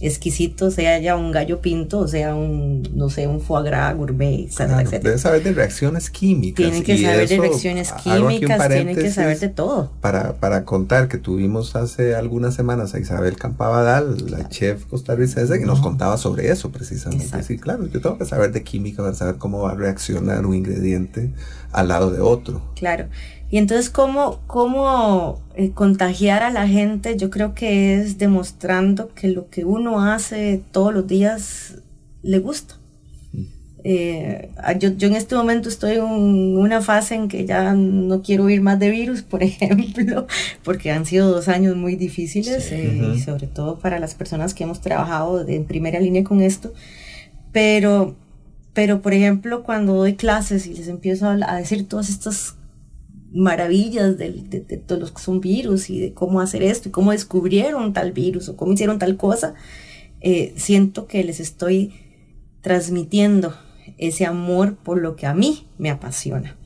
exquisito, 0.00 0.70
sea 0.70 0.98
ya 0.98 1.16
un 1.16 1.32
gallo 1.32 1.60
pinto, 1.60 2.00
o 2.00 2.08
sea 2.08 2.34
un, 2.34 2.86
no 2.94 3.08
sé, 3.08 3.26
un 3.26 3.40
foie 3.40 3.64
gras 3.64 3.96
gourmet, 3.96 4.46
etc. 4.46 5.00
Debe 5.02 5.18
saber 5.18 5.42
de 5.42 5.52
reacciones 5.52 6.10
químicas. 6.10 6.56
Tiene 6.56 6.82
que 6.82 7.02
saber 7.02 7.28
de 7.28 7.38
reacciones 7.38 7.92
químicas, 7.92 8.68
tiene 8.68 8.94
que 8.94 9.10
saber 9.10 9.38
de 9.38 9.48
todo. 9.48 9.90
Para, 10.00 10.34
para 10.34 10.64
contar 10.64 11.08
que 11.08 11.18
tuvimos 11.18 11.76
hace 11.76 12.14
algunas 12.14 12.54
semanas 12.54 12.94
a 12.94 12.98
Isabel 12.98 13.36
Campabadal, 13.36 14.30
la 14.30 14.48
chef 14.48 14.84
costarricense, 14.84 15.58
que 15.58 15.66
nos 15.66 15.80
contaba 15.80 16.18
sobre 16.18 16.50
eso 16.50 16.70
precisamente. 16.70 17.42
Sí, 17.42 17.58
claro, 17.58 17.86
yo 17.86 18.00
tengo 18.00 18.18
que 18.18 18.26
saber 18.26 18.52
de 18.52 18.62
química 18.62 19.02
para 19.02 19.14
saber 19.14 19.36
cómo 19.36 19.62
va 19.62 19.72
a 19.72 19.74
reaccionar 19.74 20.44
un 20.44 20.54
ingrediente 20.54 21.30
al 21.72 21.88
lado 21.88 22.10
de 22.10 22.20
otro. 22.20 22.62
Claro. 22.74 23.06
Y 23.50 23.58
entonces, 23.58 23.90
¿cómo, 23.90 24.40
cómo 24.46 25.40
eh, 25.54 25.70
contagiar 25.70 26.42
a 26.42 26.50
la 26.50 26.66
gente? 26.66 27.16
Yo 27.16 27.30
creo 27.30 27.54
que 27.54 27.94
es 27.94 28.18
demostrando 28.18 29.14
que 29.14 29.28
lo 29.28 29.48
que 29.48 29.64
uno 29.64 30.02
hace 30.02 30.62
todos 30.72 30.92
los 30.92 31.06
días 31.06 31.76
le 32.22 32.40
gusta. 32.40 32.74
Mm. 33.32 33.42
Eh, 33.84 34.50
yo, 34.80 34.90
yo, 34.96 35.06
en 35.06 35.14
este 35.14 35.36
momento 35.36 35.68
estoy 35.68 35.92
en 35.92 36.02
una 36.02 36.80
fase 36.80 37.14
en 37.14 37.28
que 37.28 37.46
ya 37.46 37.72
no 37.72 38.20
quiero 38.20 38.44
oír 38.44 38.62
más 38.62 38.80
de 38.80 38.90
virus, 38.90 39.22
por 39.22 39.42
ejemplo, 39.44 40.26
porque 40.64 40.90
han 40.90 41.06
sido 41.06 41.30
dos 41.30 41.46
años 41.46 41.76
muy 41.76 41.94
difíciles, 41.94 42.72
eh, 42.72 43.12
y 43.14 43.20
sobre 43.20 43.46
todo 43.46 43.78
para 43.78 44.00
las 44.00 44.16
personas 44.16 44.54
que 44.54 44.64
hemos 44.64 44.80
trabajado 44.80 45.46
en 45.46 45.66
primera 45.66 46.00
línea 46.00 46.24
con 46.24 46.42
esto. 46.42 46.74
Pero, 47.52 48.16
pero 48.72 49.00
por 49.02 49.14
ejemplo, 49.14 49.62
cuando 49.62 49.94
doy 49.94 50.16
clases 50.16 50.66
y 50.66 50.74
les 50.74 50.88
empiezo 50.88 51.28
a, 51.28 51.38
a 51.46 51.56
decir 51.58 51.86
todas 51.86 52.08
estas 52.08 52.55
maravillas 53.36 54.16
de, 54.16 54.30
todos 54.86 55.00
los 55.00 55.12
que 55.12 55.22
son 55.22 55.40
virus 55.40 55.90
y 55.90 56.00
de 56.00 56.14
cómo 56.14 56.40
hacer 56.40 56.62
esto 56.62 56.88
y 56.88 56.92
cómo 56.92 57.12
descubrieron 57.12 57.92
tal 57.92 58.12
virus 58.12 58.48
o 58.48 58.56
cómo 58.56 58.72
hicieron 58.72 58.98
tal 58.98 59.16
cosa, 59.16 59.54
eh, 60.20 60.54
siento 60.56 61.06
que 61.06 61.22
les 61.22 61.38
estoy 61.38 61.92
transmitiendo 62.62 63.54
ese 63.98 64.26
amor 64.26 64.76
por 64.76 65.00
lo 65.00 65.16
que 65.16 65.26
a 65.26 65.34
mí 65.34 65.66
me 65.78 65.90
apasiona. 65.90 66.56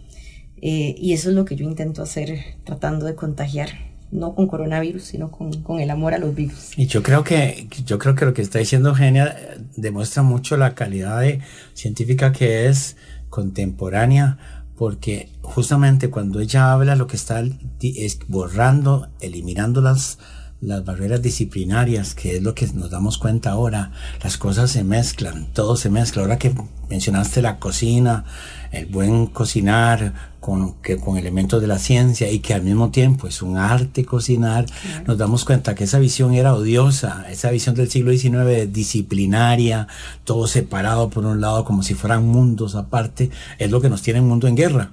Eh, 0.62 0.94
y 0.98 1.12
eso 1.12 1.30
es 1.30 1.34
lo 1.34 1.44
que 1.44 1.56
yo 1.56 1.64
intento 1.64 2.02
hacer 2.02 2.38
tratando 2.64 3.06
de 3.06 3.14
contagiar, 3.14 3.70
no 4.10 4.34
con 4.34 4.46
coronavirus, 4.46 5.02
sino 5.02 5.30
con, 5.30 5.80
el 5.80 5.90
amor 5.90 6.14
a 6.14 6.18
los 6.18 6.34
virus. 6.34 6.78
Y 6.78 6.86
yo 6.86 7.02
creo 7.02 7.24
que, 7.24 7.66
yo 7.84 7.98
creo 7.98 8.14
que 8.14 8.24
lo 8.26 8.34
que 8.34 8.42
está 8.42 8.58
diciendo 8.58 8.94
Genia 8.94 9.26
eh, 9.26 9.58
demuestra 9.76 10.22
mucho 10.22 10.56
la 10.56 10.74
calidad 10.74 11.20
de 11.20 11.40
científica 11.74 12.32
que 12.32 12.66
es 12.66 12.96
contemporánea 13.28 14.38
porque 14.80 15.28
justamente 15.42 16.08
cuando 16.08 16.40
ella 16.40 16.72
habla 16.72 16.96
lo 16.96 17.06
que 17.06 17.16
está 17.16 17.44
es 17.82 18.18
borrando, 18.28 19.08
eliminando 19.20 19.82
las, 19.82 20.18
las 20.60 20.84
barreras 20.84 21.22
disciplinarias, 21.22 22.14
que 22.14 22.36
es 22.36 22.42
lo 22.42 22.54
que 22.54 22.66
nos 22.68 22.90
damos 22.90 23.16
cuenta 23.16 23.52
ahora, 23.52 23.92
las 24.22 24.36
cosas 24.36 24.70
se 24.70 24.84
mezclan, 24.84 25.46
todo 25.52 25.76
se 25.76 25.88
mezcla. 25.88 26.22
Ahora 26.22 26.38
que 26.38 26.54
mencionaste 26.90 27.40
la 27.40 27.58
cocina, 27.58 28.24
el 28.70 28.86
buen 28.86 29.26
cocinar 29.26 30.12
con, 30.40 30.74
que, 30.82 30.98
con 30.98 31.16
elementos 31.16 31.62
de 31.62 31.66
la 31.66 31.78
ciencia 31.78 32.30
y 32.30 32.40
que 32.40 32.52
al 32.52 32.62
mismo 32.62 32.90
tiempo 32.90 33.26
es 33.26 33.40
un 33.40 33.56
arte 33.56 34.04
cocinar, 34.04 34.66
nos 35.06 35.16
damos 35.16 35.46
cuenta 35.46 35.74
que 35.74 35.84
esa 35.84 35.98
visión 35.98 36.34
era 36.34 36.54
odiosa, 36.54 37.24
esa 37.30 37.50
visión 37.50 37.74
del 37.74 37.90
siglo 37.90 38.12
XIX 38.12 38.70
disciplinaria, 38.70 39.88
todo 40.24 40.46
separado 40.46 41.08
por 41.08 41.24
un 41.24 41.40
lado 41.40 41.64
como 41.64 41.82
si 41.82 41.94
fueran 41.94 42.26
mundos 42.26 42.74
aparte, 42.74 43.30
es 43.58 43.70
lo 43.70 43.80
que 43.80 43.88
nos 43.88 44.02
tiene 44.02 44.18
el 44.18 44.26
mundo 44.26 44.46
en 44.46 44.56
guerra, 44.56 44.92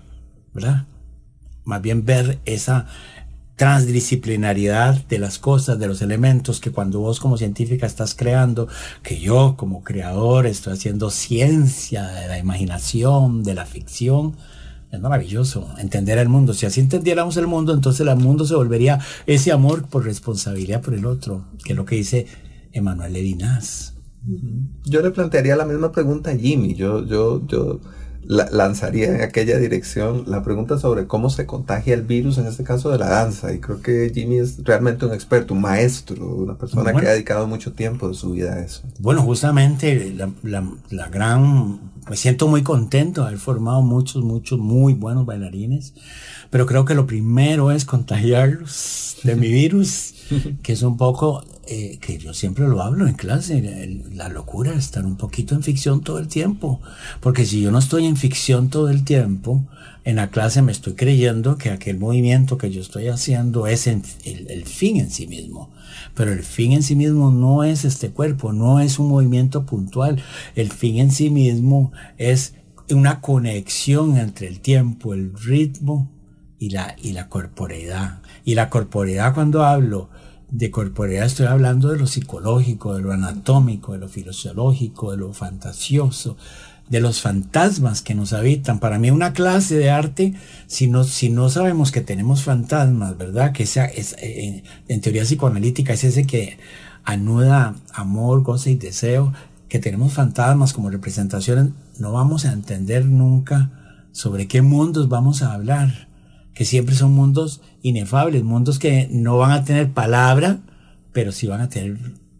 ¿verdad? 0.53 0.85
Más 1.65 1.81
bien 1.81 2.05
ver 2.05 2.39
esa 2.45 2.87
transdisciplinariedad 3.57 5.03
de 5.07 5.17
las 5.17 5.39
cosas, 5.39 5.79
de 5.79 5.87
los 5.87 6.03
elementos 6.03 6.61
que 6.61 6.71
cuando 6.71 6.99
vos 6.99 7.19
como 7.19 7.37
científica 7.37 7.87
estás 7.87 8.13
creando, 8.13 8.67
que 9.01 9.19
yo 9.19 9.55
como 9.57 9.83
creador 9.83 10.45
estoy 10.45 10.73
haciendo 10.73 11.09
ciencia 11.09 12.07
de 12.07 12.27
la 12.27 12.37
imaginación, 12.37 13.43
de 13.43 13.55
la 13.55 13.65
ficción, 13.65 14.35
es 14.91 15.01
maravilloso 15.01 15.67
entender 15.79 16.19
el 16.19 16.29
mundo. 16.29 16.53
Si 16.53 16.67
así 16.67 16.79
entendiéramos 16.79 17.35
el 17.37 17.47
mundo, 17.47 17.73
entonces 17.73 18.07
el 18.07 18.15
mundo 18.15 18.45
se 18.45 18.55
volvería 18.55 18.99
ese 19.25 19.51
amor 19.51 19.87
por 19.87 20.05
responsabilidad 20.05 20.81
por 20.81 20.93
el 20.93 21.07
otro, 21.07 21.45
que 21.65 21.73
es 21.73 21.77
lo 21.77 21.83
que 21.83 21.95
dice 21.95 22.27
Emanuel 22.71 23.11
Levinas. 23.11 23.95
Yo 24.85 25.01
le 25.01 25.09
plantearía 25.09 25.55
la 25.55 25.65
misma 25.65 25.91
pregunta 25.91 26.29
a 26.29 26.35
Jimmy. 26.35 26.75
Yo, 26.75 27.03
yo, 27.05 27.45
yo 27.47 27.79
lanzaría 28.27 29.15
en 29.15 29.21
aquella 29.21 29.57
dirección 29.57 30.25
la 30.27 30.43
pregunta 30.43 30.77
sobre 30.77 31.07
cómo 31.07 31.29
se 31.29 31.45
contagia 31.45 31.93
el 31.93 32.01
virus, 32.01 32.37
en 32.37 32.47
este 32.47 32.63
caso 32.63 32.89
de 32.89 32.97
la 32.97 33.07
danza. 33.07 33.53
Y 33.53 33.59
creo 33.59 33.81
que 33.81 34.11
Jimmy 34.13 34.39
es 34.39 34.63
realmente 34.63 35.05
un 35.05 35.13
experto, 35.13 35.53
un 35.53 35.61
maestro, 35.61 36.25
una 36.35 36.57
persona 36.57 36.93
que 36.93 37.07
ha 37.07 37.11
dedicado 37.11 37.47
mucho 37.47 37.71
tiempo 37.71 38.09
de 38.09 38.15
su 38.15 38.31
vida 38.31 38.53
a 38.53 38.59
eso. 38.59 38.83
Bueno, 38.99 39.21
justamente 39.21 40.13
la, 40.13 40.29
la, 40.89 41.07
gran... 41.09 41.79
Me 42.09 42.15
siento 42.15 42.47
muy 42.47 42.63
contento 42.63 43.21
de 43.21 43.27
haber 43.27 43.39
formado 43.39 43.81
muchos, 43.81 44.23
muchos 44.23 44.59
muy 44.59 44.93
buenos 44.93 45.25
bailarines, 45.25 45.93
pero 46.49 46.65
creo 46.65 46.85
que 46.85 46.95
lo 46.95 47.05
primero 47.05 47.71
es 47.71 47.83
contagiarlos 47.83 49.17
de 49.23 49.35
mi 49.35 49.49
virus, 49.49 50.15
que 50.63 50.73
es 50.73 50.83
un 50.83 50.95
poco 50.95 51.43
eh, 51.69 51.97
que 51.99 52.17
yo 52.17 52.33
siempre 52.33 52.67
lo 52.67 52.81
hablo 52.81 53.07
en 53.07 53.15
clase, 53.15 54.01
la 54.13 54.29
locura 54.29 54.71
es 54.71 54.77
estar 54.77 55.05
un 55.05 55.17
poquito 55.17 55.53
en 55.53 55.63
ficción 55.63 56.01
todo 56.01 56.19
el 56.19 56.27
tiempo. 56.27 56.81
Porque 57.19 57.45
si 57.45 57.61
yo 57.61 57.71
no 57.71 57.79
estoy 57.79 58.05
en 58.05 58.15
ficción 58.15 58.69
todo 58.69 58.89
el 58.89 59.03
tiempo, 59.03 59.65
en 60.05 60.15
la 60.15 60.29
clase 60.29 60.61
me 60.61 60.71
estoy 60.71 60.93
creyendo 60.93 61.57
que 61.57 61.69
aquel 61.69 61.99
movimiento 61.99 62.57
que 62.57 62.71
yo 62.71 62.79
estoy 62.79 63.09
haciendo 63.09 63.67
es 63.67 63.87
el, 63.87 64.01
el, 64.23 64.63
fin 64.63 64.97
en 64.97 65.11
sí 65.11 65.27
mismo. 65.27 65.69
Pero 66.15 66.31
el 66.31 66.43
fin 66.43 66.71
en 66.71 66.83
sí 66.83 66.95
mismo 66.95 67.31
no 67.31 67.65
es 67.65 67.83
este 67.83 68.11
cuerpo, 68.11 68.53
no 68.53 68.79
es 68.79 68.99
un 68.99 69.09
movimiento 69.09 69.65
puntual. 69.65 70.23
El 70.55 70.71
fin 70.71 70.99
en 70.99 71.11
sí 71.11 71.29
mismo 71.29 71.91
es 72.17 72.53
una 72.89 73.19
conexión 73.19 74.17
entre 74.17 74.47
el 74.47 74.61
tiempo, 74.61 75.13
el 75.13 75.33
ritmo 75.33 76.09
y 76.59 76.69
la, 76.69 76.95
y 77.01 77.11
la 77.11 77.27
corporeidad. 77.27 78.21
Y 78.45 78.55
la 78.55 78.69
corporeidad 78.69 79.33
cuando 79.33 79.63
hablo 79.63 80.09
de 80.49 80.71
corporeidad 80.71 81.25
estoy 81.25 81.47
hablando 81.47 81.89
de 81.89 81.99
lo 81.99 82.07
psicológico, 82.07 82.95
de 82.95 83.01
lo 83.01 83.11
anatómico, 83.11 83.93
de 83.93 83.99
lo 83.99 84.07
filosiológico, 84.07 85.11
de 85.11 85.17
lo 85.17 85.33
fantasioso, 85.33 86.37
de 86.89 87.01
los 87.01 87.21
fantasmas 87.21 88.01
que 88.01 88.15
nos 88.15 88.33
habitan. 88.33 88.79
Para 88.79 88.97
mí 88.97 89.11
una 89.11 89.33
clase 89.33 89.77
de 89.77 89.89
arte, 89.89 90.35
si 90.67 90.87
no, 90.87 91.03
si 91.03 91.29
no 91.29 91.49
sabemos 91.49 91.91
que 91.91 92.01
tenemos 92.01 92.43
fantasmas, 92.43 93.17
¿verdad? 93.17 93.51
Que 93.51 93.65
sea, 93.65 93.85
es, 93.85 94.15
eh, 94.19 94.63
en 94.87 95.01
teoría 95.01 95.23
psicoanalítica 95.23 95.93
es 95.93 96.05
ese 96.05 96.25
que 96.25 96.57
anuda 97.03 97.75
amor, 97.93 98.43
goce 98.43 98.71
y 98.71 98.75
deseo, 98.75 99.33
que 99.67 99.79
tenemos 99.79 100.13
fantasmas 100.13 100.71
como 100.71 100.89
representaciones, 100.89 101.71
no 101.99 102.13
vamos 102.13 102.45
a 102.45 102.53
entender 102.53 103.05
nunca 103.05 103.71
sobre 104.13 104.47
qué 104.47 104.61
mundos 104.61 105.09
vamos 105.09 105.41
a 105.41 105.53
hablar 105.53 106.06
que 106.57 106.65
siempre 106.65 106.95
son 106.95 107.11
mundos 107.11 107.61
inefables, 107.83 108.43
mundos 108.43 108.79
que 108.79 109.07
no 109.11 109.37
van 109.37 109.51
a 109.51 109.63
tener 109.63 109.91
palabra, 109.91 110.61
pero 111.13 111.31
sí 111.31 111.45
van 111.45 111.61
a 111.61 111.69
tener 111.69 111.99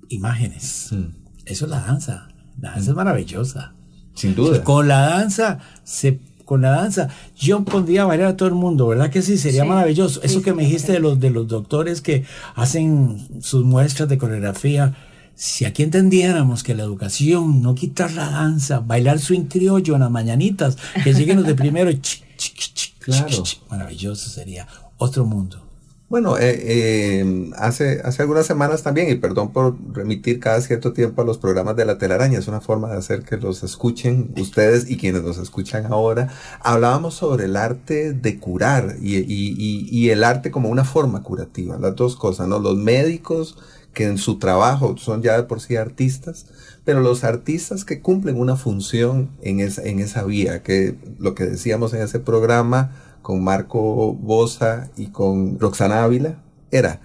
imágenes. 0.10 0.90
Mm. 0.92 1.06
Eso 1.46 1.66
es 1.66 1.72
la 1.72 1.82
danza. 1.82 2.28
La 2.60 2.72
danza 2.72 2.90
es 2.90 2.96
mm. 2.96 2.98
maravillosa. 2.98 3.74
Sin 4.16 4.34
duda. 4.34 4.64
con 4.64 4.88
la 4.88 5.02
danza 5.02 5.60
se 5.84 6.20
con 6.46 6.62
la 6.62 6.72
danza. 6.72 7.10
Yo 7.36 7.64
pondría 7.64 8.04
a 8.04 8.06
bailar 8.06 8.30
a 8.30 8.38
todo 8.38 8.50
el 8.50 8.56
mundo, 8.56 8.88
¿verdad 8.88 9.12
que 9.12 9.22
sí? 9.22 9.38
Sería 9.38 9.66
maravilloso. 9.66 10.20
Eso 10.24 10.42
que 10.42 10.54
me 10.54 10.64
dijiste 10.64 10.94
de 10.94 11.00
los, 11.00 11.20
de 11.20 11.30
los 11.30 11.48
doctores 11.48 12.02
que 12.02 12.24
hacen 12.56 13.28
sus 13.42 13.66
muestras 13.66 14.10
de 14.10 14.18
coreografía. 14.18 14.96
Si 15.36 15.66
aquí 15.66 15.84
entendiéramos 15.84 16.64
que 16.64 16.74
la 16.74 16.82
educación, 16.82 17.62
no 17.62 17.76
quitar 17.76 18.14
la 18.14 18.32
danza, 18.32 18.80
bailar 18.80 19.20
swing 19.20 19.44
criollo 19.44 19.94
en 19.94 20.00
las 20.00 20.10
mañanitas, 20.10 20.78
que 21.04 21.14
lleguen 21.14 21.38
los 21.38 21.46
de 21.46 21.54
primero, 21.54 21.92
Claro. 23.08 23.44
Maravilloso 23.70 24.30
sería. 24.30 24.68
Otro 24.98 25.26
mundo. 25.26 25.64
Bueno, 26.10 26.38
eh, 26.38 26.58
eh, 26.62 27.52
hace, 27.58 28.00
hace 28.04 28.22
algunas 28.22 28.46
semanas 28.46 28.82
también, 28.82 29.10
y 29.10 29.16
perdón 29.16 29.52
por 29.52 29.76
remitir 29.92 30.40
cada 30.40 30.62
cierto 30.62 30.94
tiempo 30.94 31.22
a 31.22 31.26
los 31.26 31.38
programas 31.38 31.76
de 31.76 31.84
la 31.84 31.98
telaraña, 31.98 32.40
es 32.40 32.48
una 32.48 32.62
forma 32.62 32.90
de 32.90 32.98
hacer 32.98 33.24
que 33.24 33.36
los 33.36 33.62
escuchen 33.62 34.34
ustedes 34.38 34.90
y 34.90 34.96
quienes 34.96 35.24
nos 35.24 35.38
escuchan 35.38 35.86
ahora, 35.88 36.30
hablábamos 36.62 37.16
sobre 37.16 37.46
el 37.46 37.58
arte 37.58 38.14
de 38.14 38.40
curar 38.40 38.96
y, 39.02 39.18
y 39.18 40.10
el 40.10 40.24
arte 40.24 40.50
como 40.50 40.70
una 40.70 40.86
forma 40.86 41.24
curativa, 41.24 41.78
las 41.78 41.96
dos 41.98 42.16
cosas, 42.16 42.48
¿no? 42.48 42.60
Los 42.60 42.78
médicos 42.78 43.58
que 43.94 44.06
en 44.06 44.18
su 44.18 44.40
trabajo 44.40 44.96
son 44.98 45.22
ya 45.22 45.36
de 45.36 45.44
por 45.44 45.60
sí 45.60 45.76
artistas, 45.76 46.46
pero 46.88 47.02
los 47.02 47.26
artistas 47.26 47.84
que 47.84 48.00
cumplen 48.00 48.40
una 48.40 48.56
función 48.56 49.32
en 49.42 49.60
esa, 49.60 49.84
en 49.84 50.00
esa 50.00 50.24
vía, 50.24 50.64
que 50.64 50.96
lo 51.20 51.36
que 51.36 51.44
decíamos 51.44 51.94
en 51.94 52.02
ese 52.02 52.22
programa 52.22 52.92
con 53.22 53.44
Marco 53.44 54.14
Bosa 54.14 54.90
y 54.96 55.08
con 55.08 55.60
Roxana 55.60 56.06
Ávila, 56.06 56.42
era, 56.72 57.02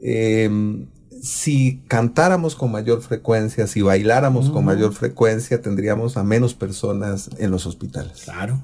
em, 0.00 0.86
si 1.20 1.82
cantáramos 1.88 2.54
con 2.54 2.70
mayor 2.70 3.02
frecuencia, 3.02 3.66
si 3.66 3.82
bailáramos 3.82 4.48
con 4.48 4.64
mayor 4.64 4.94
frecuencia, 4.94 5.60
tendríamos 5.60 6.16
a 6.16 6.22
menos 6.22 6.54
personas 6.54 7.28
en 7.38 7.50
los 7.50 7.66
hospitales. 7.66 8.22
Claro, 8.22 8.62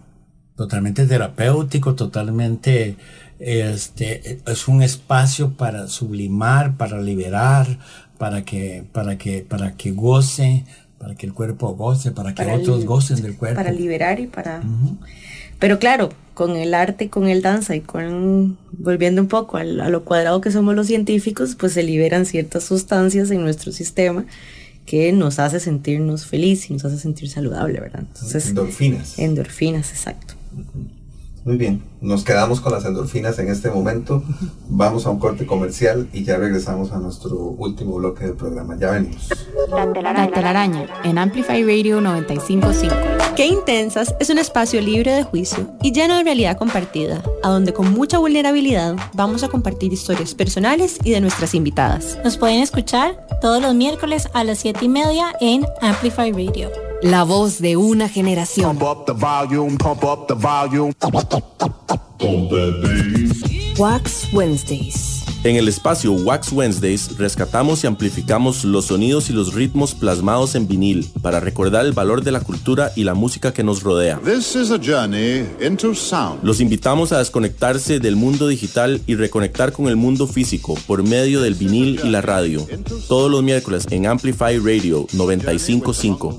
totalmente 0.54 1.06
terapéutico, 1.06 1.96
totalmente 1.96 2.96
este, 3.40 4.40
es 4.46 4.68
un 4.68 4.82
espacio 4.82 5.54
para 5.54 5.88
sublimar, 5.88 6.76
para 6.76 7.00
liberar, 7.00 7.80
para 8.23 8.45
que, 8.45 8.85
para 8.93 9.18
que, 9.18 9.41
para 9.41 9.77
que 9.77 9.91
goce, 9.91 10.64
para 10.97 11.16
que 11.16 11.27
el 11.27 11.33
cuerpo 11.33 11.75
goce, 11.75 12.12
para 12.12 12.33
que 12.33 12.45
otros 12.45 12.85
gocen 12.85 13.20
del 13.20 13.37
cuerpo. 13.37 13.57
Para 13.57 13.73
liberar 13.73 14.20
y 14.20 14.29
para... 14.29 14.62
Pero 15.59 15.81
claro, 15.81 16.11
con 16.33 16.55
el 16.55 16.73
arte, 16.73 17.11
con 17.11 17.27
el 17.27 17.43
danza 17.43 17.75
y 17.75 17.81
con, 17.81 18.59
volviendo 18.79 19.20
un 19.20 19.27
poco 19.27 19.57
a 19.57 19.64
lo 19.64 20.05
cuadrado 20.05 20.41
que 20.41 20.53
somos 20.53 20.77
los 20.77 20.87
científicos, 20.87 21.57
pues 21.57 21.73
se 21.73 21.83
liberan 21.83 22.25
ciertas 22.25 22.62
sustancias 22.62 23.29
en 23.33 23.43
nuestro 23.43 23.73
sistema 23.73 24.25
que 24.87 25.11
nos 25.11 25.41
hace 25.41 25.59
sentirnos 25.59 26.25
feliz 26.25 26.70
y 26.70 26.75
nos 26.75 26.85
hace 26.85 26.99
sentir 26.99 27.29
saludable, 27.29 27.81
¿verdad? 27.81 28.05
Entonces, 28.07 28.51
endorfinas. 28.51 29.18
Endorfinas, 29.18 29.91
exacto. 29.91 30.35
Muy 31.45 31.57
bien, 31.57 31.82
nos 32.01 32.22
quedamos 32.22 32.61
con 32.61 32.72
las 32.72 32.84
endorfinas 32.84 33.36
en 33.40 33.49
este 33.49 33.68
momento. 33.68 34.22
Vamos 34.68 35.07
a 35.07 35.11
un 35.11 35.18
corte 35.18 35.45
comercial 35.45 36.09
y 36.12 36.22
ya 36.22 36.36
regresamos 36.36 36.93
a 36.93 36.99
nuestro 36.99 37.36
último 37.36 37.97
bloque 37.97 38.26
del 38.26 38.34
programa. 38.34 38.76
Ya 38.78 38.93
venimos. 38.93 39.28
La 39.68 40.30
telaraña, 40.30 40.86
en 41.03 41.18
Amplify 41.18 41.62
Radio 41.64 42.01
955. 42.01 42.95
Qué 43.34 43.47
Intensas 43.47 44.14
es 44.20 44.30
un 44.30 44.38
espacio 44.38 44.80
libre 44.80 45.12
de 45.12 45.24
juicio 45.24 45.68
y 45.82 45.90
lleno 45.90 46.16
de 46.16 46.22
realidad 46.22 46.57
compartida, 46.57 47.24
a 47.43 47.49
donde 47.49 47.72
con 47.72 47.93
mucha 47.93 48.18
vulnerabilidad 48.18 48.95
vamos 49.14 49.43
a 49.43 49.49
compartir 49.49 49.93
historias 49.93 50.36
personales 50.36 50.99
y 51.03 51.11
de 51.11 51.20
nuestras 51.20 51.55
invitadas. 51.55 52.20
Nos 52.22 52.36
pueden 52.36 52.61
escuchar 52.61 53.26
todos 53.40 53.61
los 53.61 53.74
miércoles 53.74 54.28
a 54.32 54.45
las 54.45 54.59
7 54.59 54.84
y 54.84 54.88
media 54.88 55.32
en 55.40 55.66
Amplify 55.80 56.30
Radio. 56.30 56.91
La 57.03 57.24
voz 57.24 57.61
de 57.61 57.76
una 57.76 58.09
generación. 58.09 58.78
Wax 63.76 64.32
Wednesdays. 64.32 65.22
En 65.45 65.57
el 65.57 65.66
espacio 65.66 66.12
Wax 66.12 66.53
Wednesdays 66.53 67.18
rescatamos 67.18 67.82
y 67.82 67.88
amplificamos 67.88 68.64
los 68.64 68.86
sonidos 68.86 69.28
y 69.28 69.32
los 69.32 69.55
ritmos 69.55 69.93
plasmados 69.93 70.55
en 70.55 70.68
vinil 70.68 71.11
para 71.20 71.40
recordar 71.40 71.84
el 71.84 71.90
valor 71.90 72.22
de 72.22 72.30
la 72.30 72.38
cultura 72.38 72.93
y 72.95 73.03
la 73.03 73.14
música 73.14 73.53
que 73.53 73.64
nos 73.64 73.82
rodea. 73.82 74.20
Los 76.43 76.61
invitamos 76.61 77.11
a 77.11 77.18
desconectarse 77.18 77.99
del 77.99 78.14
mundo 78.14 78.47
digital 78.47 79.01
y 79.09 79.16
reconectar 79.16 79.72
con 79.72 79.88
el 79.88 79.97
mundo 79.97 80.28
físico 80.28 80.78
por 80.86 81.03
medio 81.03 81.40
del 81.40 81.55
vinil 81.55 82.01
y 82.05 82.11
la 82.11 82.20
radio. 82.20 82.64
Todos 83.09 83.28
los 83.28 83.43
miércoles 83.43 83.88
en 83.90 84.07
Amplify 84.07 84.59
Radio 84.59 85.09
955. 85.12 86.38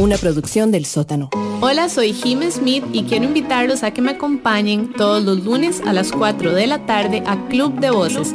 Una 0.00 0.16
producción 0.16 0.70
del 0.70 0.86
sótano. 0.86 1.28
Hola, 1.60 1.90
soy 1.90 2.14
Jim 2.14 2.40
Smith 2.50 2.84
y 2.92 3.02
quiero 3.04 3.26
invitarlos 3.26 3.82
a 3.82 3.92
que 3.92 4.00
me 4.00 4.12
acompañen 4.12 4.90
todos 4.94 5.22
los 5.22 5.44
lunes 5.44 5.82
a 5.86 5.92
las 5.92 6.10
4 6.10 6.54
de 6.54 6.66
la 6.66 6.86
tarde 6.86 7.01
a 7.02 7.48
Club 7.48 7.80
de 7.80 7.90
Voces, 7.90 8.32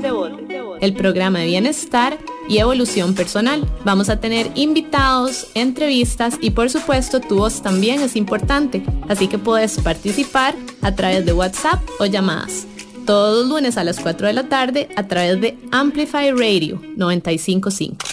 el 0.81 0.93
programa 0.93 1.39
de 1.39 1.45
bienestar 1.45 2.17
y 2.49 2.57
evolución 2.57 3.15
personal. 3.15 3.65
Vamos 3.85 4.09
a 4.09 4.19
tener 4.19 4.51
invitados, 4.55 5.47
entrevistas 5.53 6.37
y 6.41 6.49
por 6.49 6.69
supuesto 6.69 7.21
tu 7.21 7.37
voz 7.37 7.61
también 7.61 8.01
es 8.01 8.17
importante, 8.17 8.83
así 9.07 9.29
que 9.29 9.37
puedes 9.37 9.79
participar 9.79 10.53
a 10.81 10.93
través 10.93 11.25
de 11.25 11.31
WhatsApp 11.31 11.81
o 11.97 12.07
llamadas. 12.07 12.67
Todos 13.05 13.47
los 13.47 13.47
lunes 13.47 13.77
a 13.77 13.85
las 13.85 14.01
4 14.01 14.27
de 14.27 14.33
la 14.33 14.49
tarde 14.49 14.89
a 14.97 15.07
través 15.07 15.39
de 15.39 15.57
Amplify 15.71 16.31
Radio 16.31 16.81
955. 16.97 18.05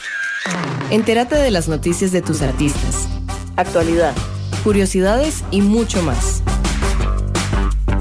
Entérate 0.90 1.34
de 1.34 1.50
las 1.50 1.66
noticias 1.66 2.12
de 2.12 2.22
tus 2.22 2.42
artistas, 2.42 3.08
actualidad, 3.56 4.14
curiosidades 4.62 5.42
y 5.50 5.62
mucho 5.62 6.00
más. 6.02 6.44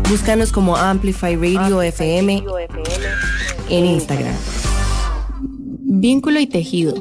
Búscanos 0.10 0.51
como 0.51 0.76
Amplify 0.76 1.36
Radio 1.36 1.82
FM 1.82 2.43
en 3.70 3.86
Instagram. 3.86 4.36
Vínculo 5.80 6.39
y 6.39 6.47
tejido. 6.47 6.95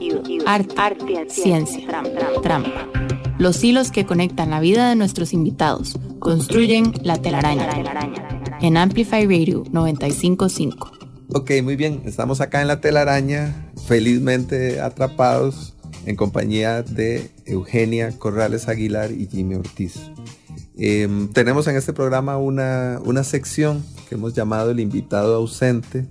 Arte, 0.46 1.26
ciencia, 1.28 1.86
trampa. 2.42 2.88
Los 3.38 3.62
hilos 3.64 3.90
que 3.90 4.06
conectan 4.06 4.50
la 4.50 4.60
vida 4.60 4.88
de 4.88 4.96
nuestros 4.96 5.32
invitados 5.32 5.98
construyen 6.20 6.94
la 7.02 7.20
telaraña. 7.20 7.68
En 8.60 8.76
Amplify 8.76 9.24
Radio 9.24 9.64
955. 9.72 10.92
Ok, 11.34 11.50
muy 11.62 11.76
bien. 11.76 12.02
Estamos 12.04 12.40
acá 12.40 12.62
en 12.62 12.68
la 12.68 12.80
telaraña, 12.80 13.70
felizmente 13.86 14.80
atrapados 14.80 15.74
en 16.06 16.16
compañía 16.16 16.82
de 16.82 17.30
Eugenia 17.46 18.16
Corrales 18.18 18.68
Aguilar 18.68 19.10
y 19.10 19.26
Jimmy 19.26 19.56
Ortiz. 19.56 20.11
Em, 20.76 21.28
tenemos 21.28 21.66
en 21.66 21.76
este 21.76 21.92
programa 21.92 22.38
una, 22.38 23.24
sección 23.24 23.84
que 24.08 24.14
hemos 24.14 24.32
llamado 24.34 24.70
el 24.70 24.80
invitado 24.80 25.34
ausente, 25.34 26.06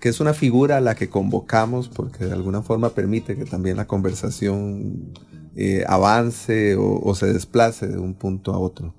que 0.00 0.08
es 0.08 0.20
una 0.20 0.34
figura 0.34 0.78
a 0.78 0.80
la 0.80 0.96
que 0.96 1.08
convocamos 1.08 1.88
porque 1.88 2.24
de 2.24 2.32
alguna 2.32 2.62
forma 2.62 2.90
permite 2.90 3.36
que 3.36 3.44
también 3.44 3.76
la 3.76 3.86
conversación 3.86 5.12
eh, 5.54 5.84
avance 5.86 6.76
o, 6.76 7.14
se 7.14 7.32
desplace 7.32 7.86
de 7.86 7.98
un 7.98 8.14
punto 8.14 8.52
a 8.52 8.58
otro. 8.58 8.94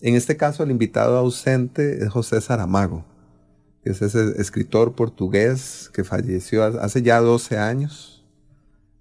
En 0.00 0.16
este 0.16 0.36
caso, 0.36 0.62
el 0.64 0.70
invitado 0.70 1.16
ausente 1.18 2.02
es 2.02 2.08
José 2.08 2.40
Saramago, 2.40 3.04
que 3.84 3.90
es 3.90 4.02
ese 4.02 4.40
escritor 4.40 4.94
portugués 4.94 5.90
que 5.92 6.02
falleció 6.02 6.64
hace 6.64 7.02
ya 7.02 7.20
12 7.20 7.58
años. 7.58 8.24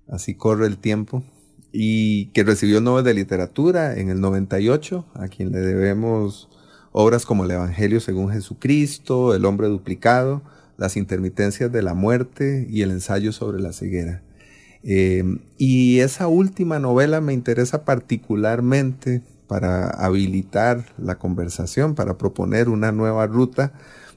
Así 0.07 0.35
corre 0.35 0.67
el 0.67 0.77
tiempo 0.77 1.23
y 1.71 2.27
que 2.27 2.43
recibió 2.43 2.81
Nobel 2.81 3.03
de 3.03 3.13
Literatura 3.13 3.97
en 3.97 4.09
el 4.09 4.21
98, 4.21 5.05
a 5.13 5.27
quien 5.27 5.51
le 5.51 5.59
debemos 5.59 6.49
obras 6.91 7.25
como 7.25 7.45
el 7.45 7.51
Evangelio 7.51 7.99
según 7.99 8.31
Jesucristo, 8.31 9.35
El 9.35 9.45
hombre 9.45 9.67
duplicado, 9.67 10.41
Las 10.77 10.97
intermitencias 10.97 11.71
de 11.71 11.81
la 11.81 11.93
muerte 11.93 12.65
y 12.69 12.81
el 12.81 12.91
ensayo 12.91 13.31
sobre 13.31 13.61
la 13.61 13.73
ceguera. 13.73 14.23
Eh, 14.83 15.23
y 15.57 15.99
esa 15.99 16.27
última 16.27 16.79
novela 16.79 17.19
me 17.19 17.33
interesa 17.33 17.83
particularmente 17.83 19.21
para 19.47 19.89
habilitar 19.89 20.85
la 20.97 21.17
conversación, 21.17 21.95
para 21.95 22.17
proponer 22.17 22.69
una 22.69 22.91
nueva 22.91 23.27
ruta, 23.27 23.73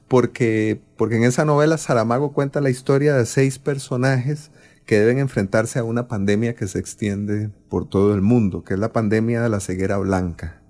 porque, 0.07 0.79
porque 0.95 1.17
en 1.17 1.23
esa 1.23 1.43
novela 1.43 1.77
Saramago 1.77 2.33
cuenta 2.33 2.61
la 2.61 2.69
historia 2.69 3.15
de 3.15 3.25
seis 3.25 3.59
personajes 3.59 4.51
que 4.85 4.99
deben 4.99 5.19
enfrentarse 5.19 5.79
a 5.79 5.83
una 5.83 6.07
pandemia 6.07 6.55
que 6.55 6.67
se 6.67 6.79
extiende 6.79 7.49
por 7.69 7.87
todo 7.87 8.13
el 8.13 8.21
mundo, 8.21 8.63
que 8.63 8.73
es 8.73 8.79
la 8.79 8.91
pandemia 8.91 9.41
de 9.41 9.49
la 9.49 9.59
ceguera 9.59 9.97
blanca. 9.97 10.61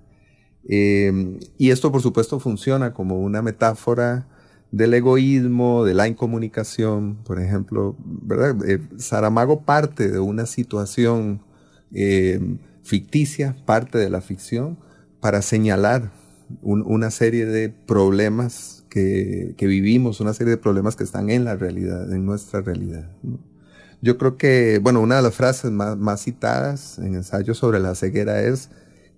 Em, 0.65 1.39
y 1.57 1.71
esto, 1.71 1.91
por 1.91 2.01
supuesto, 2.01 2.39
funciona 2.39 2.93
como 2.93 3.19
una 3.19 3.41
metáfora 3.41 4.27
del 4.71 4.93
egoísmo, 4.93 5.83
de 5.85 5.93
la 5.93 6.07
incomunicación, 6.07 7.17
por 7.23 7.39
ejemplo, 7.39 7.95
¿verdad? 8.03 8.55
Eh, 8.67 8.79
Saramago 8.97 9.61
parte 9.61 10.09
de 10.09 10.19
una 10.19 10.45
situación 10.45 11.41
em, 11.91 12.57
ficticia, 12.81 13.55
parte 13.65 13.97
de 13.97 14.09
la 14.09 14.21
ficción, 14.21 14.79
para 15.19 15.41
señalar 15.41 16.11
una 16.61 17.11
serie 17.11 17.45
de 17.45 17.69
problemas 17.69 18.83
que, 18.89 19.55
vivimos, 19.59 20.19
una 20.19 20.33
serie 20.33 20.51
de 20.51 20.57
problemas 20.57 20.95
que 20.95 21.03
están 21.03 21.29
en 21.29 21.45
la 21.45 21.55
realidad, 21.55 22.11
en 22.13 22.25
nuestra 22.25 22.61
realidad. 22.61 23.09
Yo 24.03 24.17
creo 24.17 24.35
que, 24.35 24.79
bueno, 24.83 24.99
una 24.99 25.15
de 25.15 25.21
las 25.21 25.33
frases 25.33 25.71
más, 25.71 26.21
citadas 26.21 26.99
en 26.99 27.15
ensayos 27.15 27.57
sobre 27.57 27.79
la 27.79 27.95
ceguera 27.95 28.41
es, 28.41 28.69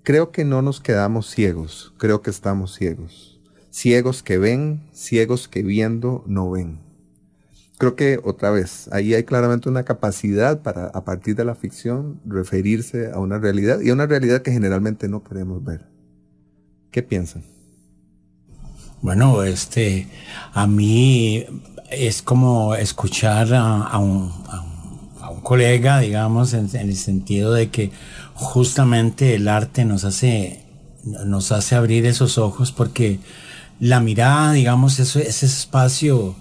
creo 0.03 0.31
que 0.31 0.45
no 0.45 0.61
nos 0.61 0.79
quedamos 0.79 1.27
ciegos, 1.27 1.91
creo 1.97 2.21
que 2.21 2.29
estamos 2.29 2.75
ciegos. 2.75 3.41
Ciegos 3.71 4.21
que 4.21 4.37
ven, 4.37 4.87
ciegos 4.93 5.47
que 5.47 5.63
viendo 5.63 6.23
no 6.27 6.51
ven. 6.51 6.81
Creo 7.79 7.95
que 7.95 8.19
otra 8.23 8.51
vez, 8.51 8.87
ahí 8.91 9.15
hay 9.15 9.23
claramente 9.23 9.69
una 9.69 9.85
capacidad 9.85 10.61
para, 10.61 10.85
a 10.85 11.03
partir 11.03 11.35
de 11.35 11.45
la 11.45 11.55
ficción, 11.55 12.21
referirse 12.23 13.11
a 13.11 13.17
una 13.17 13.39
realidad 13.39 13.79
y 13.81 13.89
a 13.89 13.93
una 13.93 14.05
realidad 14.05 14.43
que 14.43 14.51
generalmente 14.51 15.09
no 15.09 15.23
queremos 15.23 15.63
ver. 15.63 15.87
¿Qué 16.91 17.01
piensan? 17.01 17.43
Bueno, 19.01 19.41
este, 19.41 20.07
a 20.53 20.67
mí 20.67 21.43
es 21.89 22.21
como 22.21 22.75
escuchar 22.75 23.47
a, 23.51 23.97
un, 23.97 24.31
colega, 25.45 25.99
digamos, 25.99 26.55
en, 26.55 26.67
el 26.73 26.95
sentido 26.95 27.53
de 27.53 27.69
que 27.69 27.91
justamente 28.33 29.35
el 29.35 29.47
arte 29.47 29.85
nos 29.85 30.03
hace, 30.03 30.65
nos 31.03 31.51
hace 31.51 31.75
abrir 31.75 32.07
esos 32.07 32.39
ojos 32.39 32.71
porque 32.71 33.19
la 33.79 33.99
mirada, 33.99 34.53
digamos, 34.53 34.97
ese 34.99 35.45
espacio, 35.45 36.35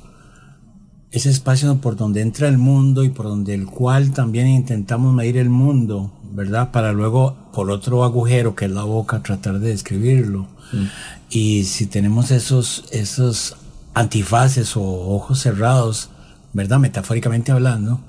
ese 1.13 1.29
espacio 1.29 1.77
por 1.83 1.97
donde 1.97 2.23
entra 2.23 2.49
el 2.49 2.57
mundo 2.57 3.05
y 3.05 3.11
por 3.11 3.27
donde 3.27 3.53
el 3.53 3.67
cual 3.67 4.13
también 4.13 4.47
intentamos 4.47 5.13
medir 5.13 5.37
el 5.37 5.51
mundo, 5.51 6.11
¿verdad? 6.33 6.73
Para 6.73 6.95
luego, 6.95 7.37
por 7.53 7.71
otro 7.71 8.05
agujero 8.05 8.55
que 8.55 8.65
es 8.65 8.71
la 8.71 8.85
boca, 8.85 9.23
tratar 9.23 9.59
de 9.59 9.69
describirlo. 9.69 10.49
Mm. 10.73 10.85
Y 11.29 11.65
si 11.65 11.85
tenemos 11.85 12.31
esos, 12.31 12.87
esos 12.91 13.57
antifaces 13.93 14.79
o 14.79 14.83
ojos 14.83 15.41
cerrados, 15.41 16.09
¿verdad? 16.55 16.79
Metafóricamente 16.79 17.53
hablando, 17.53 18.01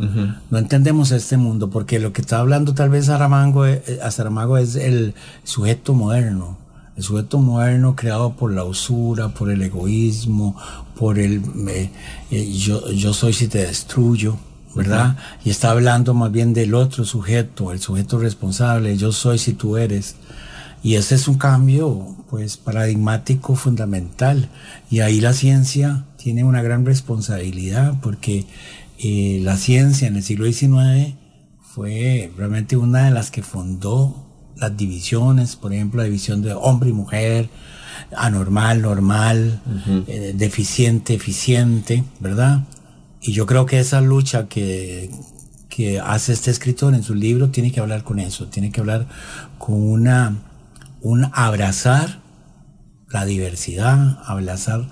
no 0.51 0.57
entendemos 0.57 1.11
este 1.11 1.35
mundo, 1.35 1.69
porque 1.71 1.99
lo 1.99 2.13
que 2.13 2.21
está 2.21 2.39
hablando 2.39 2.73
tal 2.75 2.89
vez 2.89 3.07
Saramago, 3.07 3.65
eh, 3.65 3.81
a 4.01 4.11
Saramago 4.11 4.57
es 4.57 4.75
el 4.75 5.15
sujeto 5.43 5.95
moderno, 5.95 6.57
el 6.95 7.03
sujeto 7.03 7.39
moderno 7.39 7.95
creado 7.95 8.33
por 8.33 8.53
la 8.53 8.63
usura, 8.63 9.29
por 9.29 9.49
el 9.49 9.63
egoísmo, 9.63 10.55
por 10.97 11.17
el 11.17 11.41
eh, 11.67 12.51
yo, 12.53 12.89
yo 12.91 13.13
soy 13.13 13.33
si 13.33 13.47
te 13.47 13.65
destruyo, 13.65 14.37
¿verdad? 14.75 15.17
Y 15.43 15.49
está 15.49 15.71
hablando 15.71 16.13
más 16.13 16.31
bien 16.31 16.53
del 16.53 16.75
otro 16.75 17.03
sujeto, 17.03 17.71
el 17.71 17.79
sujeto 17.79 18.19
responsable, 18.19 18.95
yo 18.95 19.11
soy 19.11 19.39
si 19.39 19.53
tú 19.53 19.77
eres. 19.77 20.15
Y 20.83 20.97
ese 20.97 21.15
es 21.15 21.27
un 21.27 21.39
cambio, 21.39 22.15
pues, 22.29 22.57
paradigmático 22.57 23.55
fundamental. 23.55 24.49
Y 24.91 24.99
ahí 24.99 25.19
la 25.19 25.33
ciencia 25.33 26.03
tiene 26.25 26.43
una 26.43 26.63
gran 26.63 26.87
responsabilidad 26.87 27.99
porque 28.01 28.47
eh, 28.97 29.41
la 29.43 29.57
ciencia 29.57 30.07
en 30.07 30.15
el 30.15 30.23
siglo 30.23 30.51
XIX 30.51 31.13
fue 31.61 32.31
realmente 32.35 32.77
una 32.77 33.05
de 33.05 33.11
las 33.11 33.29
que 33.29 33.43
fundó 33.43 34.25
las 34.55 34.75
divisiones, 34.75 35.55
por 35.55 35.71
ejemplo, 35.71 35.99
la 35.99 36.05
división 36.05 36.41
de 36.41 36.55
hombre 36.55 36.89
y 36.89 36.93
mujer, 36.93 37.49
anormal, 38.17 38.81
normal, 38.81 39.61
eh, 40.07 40.33
deficiente, 40.35 41.13
eficiente, 41.13 42.03
¿verdad? 42.19 42.63
Y 43.21 43.33
yo 43.33 43.45
creo 43.45 43.67
que 43.67 43.79
esa 43.79 44.01
lucha 44.01 44.47
que, 44.47 45.11
que 45.69 45.99
hace 45.99 46.33
este 46.33 46.49
escritor 46.49 46.95
en 46.95 47.03
su 47.03 47.13
libro 47.13 47.51
tiene 47.51 47.71
que 47.71 47.81
hablar 47.81 48.03
con 48.03 48.17
eso, 48.17 48.47
tiene 48.47 48.71
que 48.71 48.79
hablar 48.79 49.05
con 49.59 49.75
una, 49.79 50.39
un 51.01 51.29
abrazar 51.33 52.19
la 53.11 53.25
diversidad, 53.25 54.17
abrazar 54.25 54.89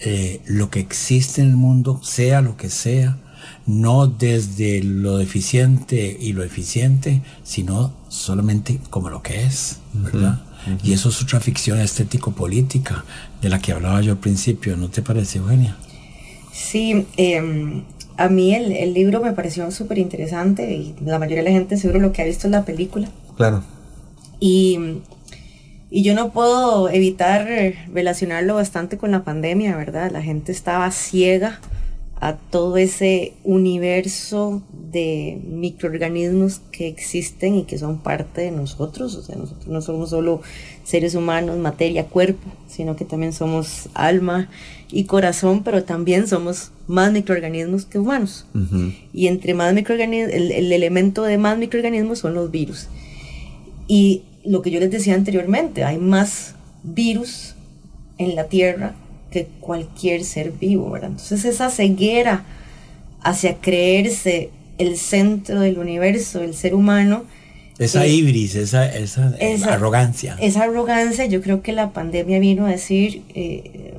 eh, 0.00 0.40
lo 0.46 0.70
que 0.70 0.80
existe 0.80 1.42
en 1.42 1.50
el 1.50 1.56
mundo, 1.56 2.00
sea 2.02 2.40
lo 2.40 2.56
que 2.56 2.70
sea, 2.70 3.18
no 3.66 4.06
desde 4.06 4.82
lo 4.82 5.16
deficiente 5.16 6.16
y 6.20 6.32
lo 6.32 6.42
eficiente, 6.42 7.22
sino 7.42 7.92
solamente 8.08 8.80
como 8.90 9.10
lo 9.10 9.22
que 9.22 9.44
es, 9.44 9.78
¿verdad? 9.92 10.42
Y 10.82 10.94
eso 10.94 11.10
es 11.10 11.22
otra 11.22 11.40
ficción 11.40 11.78
estético-política 11.78 13.04
de 13.42 13.50
la 13.50 13.58
que 13.58 13.72
hablaba 13.72 14.00
yo 14.00 14.12
al 14.12 14.18
principio, 14.18 14.76
¿no 14.78 14.88
te 14.88 15.02
parece, 15.02 15.38
Eugenia? 15.38 15.76
Sí, 16.52 17.06
em, 17.18 17.82
a 18.16 18.28
mí 18.28 18.54
el, 18.54 18.72
el 18.72 18.94
libro 18.94 19.20
me 19.20 19.32
pareció 19.32 19.70
súper 19.70 19.98
interesante 19.98 20.74
y 20.74 20.94
la 21.04 21.18
mayoría 21.18 21.42
de 21.42 21.50
la 21.50 21.56
gente 21.56 21.76
seguro 21.76 22.00
lo 22.00 22.12
que 22.12 22.22
ha 22.22 22.24
visto 22.24 22.46
es 22.46 22.52
la 22.52 22.64
película. 22.64 23.10
Claro. 23.36 23.62
Y, 24.40 24.78
y 25.94 26.02
yo 26.02 26.12
no 26.16 26.32
puedo 26.32 26.88
evitar 26.88 27.46
relacionarlo 27.92 28.56
bastante 28.56 28.98
con 28.98 29.12
la 29.12 29.22
pandemia, 29.22 29.76
¿verdad? 29.76 30.10
La 30.10 30.22
gente 30.22 30.50
estaba 30.50 30.90
ciega 30.90 31.60
a 32.20 32.34
todo 32.34 32.78
ese 32.78 33.34
universo 33.44 34.60
de 34.90 35.40
microorganismos 35.46 36.60
que 36.72 36.88
existen 36.88 37.54
y 37.54 37.62
que 37.62 37.78
son 37.78 37.98
parte 37.98 38.40
de 38.40 38.50
nosotros. 38.50 39.14
O 39.14 39.22
sea, 39.22 39.36
nosotros 39.36 39.68
no 39.68 39.80
somos 39.82 40.10
solo 40.10 40.42
seres 40.82 41.14
humanos, 41.14 41.58
materia, 41.58 42.06
cuerpo, 42.06 42.50
sino 42.66 42.96
que 42.96 43.04
también 43.04 43.32
somos 43.32 43.88
alma 43.94 44.48
y 44.90 45.04
corazón, 45.04 45.62
pero 45.62 45.84
también 45.84 46.26
somos 46.26 46.72
más 46.88 47.12
microorganismos 47.12 47.84
que 47.84 48.00
humanos. 48.00 48.46
Y 49.12 49.28
entre 49.28 49.54
más 49.54 49.72
microorganismos, 49.72 50.34
el, 50.34 50.50
el 50.50 50.72
elemento 50.72 51.22
de 51.22 51.38
más 51.38 51.56
microorganismos 51.56 52.18
son 52.18 52.34
los 52.34 52.50
virus. 52.50 52.88
Y 53.86 54.22
lo 54.44 54.62
que 54.62 54.70
yo 54.70 54.80
les 54.80 54.90
decía 54.90 55.14
anteriormente, 55.14 55.84
hay 55.84 55.98
más 55.98 56.54
virus 56.82 57.54
en 58.18 58.36
la 58.36 58.44
Tierra 58.44 58.94
que 59.30 59.48
cualquier 59.60 60.22
ser 60.24 60.52
vivo, 60.52 60.90
¿verdad? 60.90 61.10
Entonces 61.10 61.44
esa 61.44 61.70
ceguera 61.70 62.44
hacia 63.22 63.56
creerse 63.56 64.50
el 64.78 64.96
centro 64.96 65.60
del 65.60 65.78
universo, 65.78 66.42
el 66.42 66.54
ser 66.54 66.74
humano, 66.74 67.24
esa 67.78 68.04
eh, 68.06 68.10
ibris, 68.12 68.54
esa, 68.54 68.86
esa, 68.86 69.34
esa- 69.40 69.74
arrogancia. 69.74 70.36
esa 70.40 70.62
arrogancia, 70.64 71.26
yo 71.26 71.40
creo 71.42 71.62
que 71.62 71.72
la 71.72 71.90
pandemia 71.90 72.38
vino 72.38 72.66
a 72.66 72.70
decir, 72.70 73.22
eh, 73.34 73.94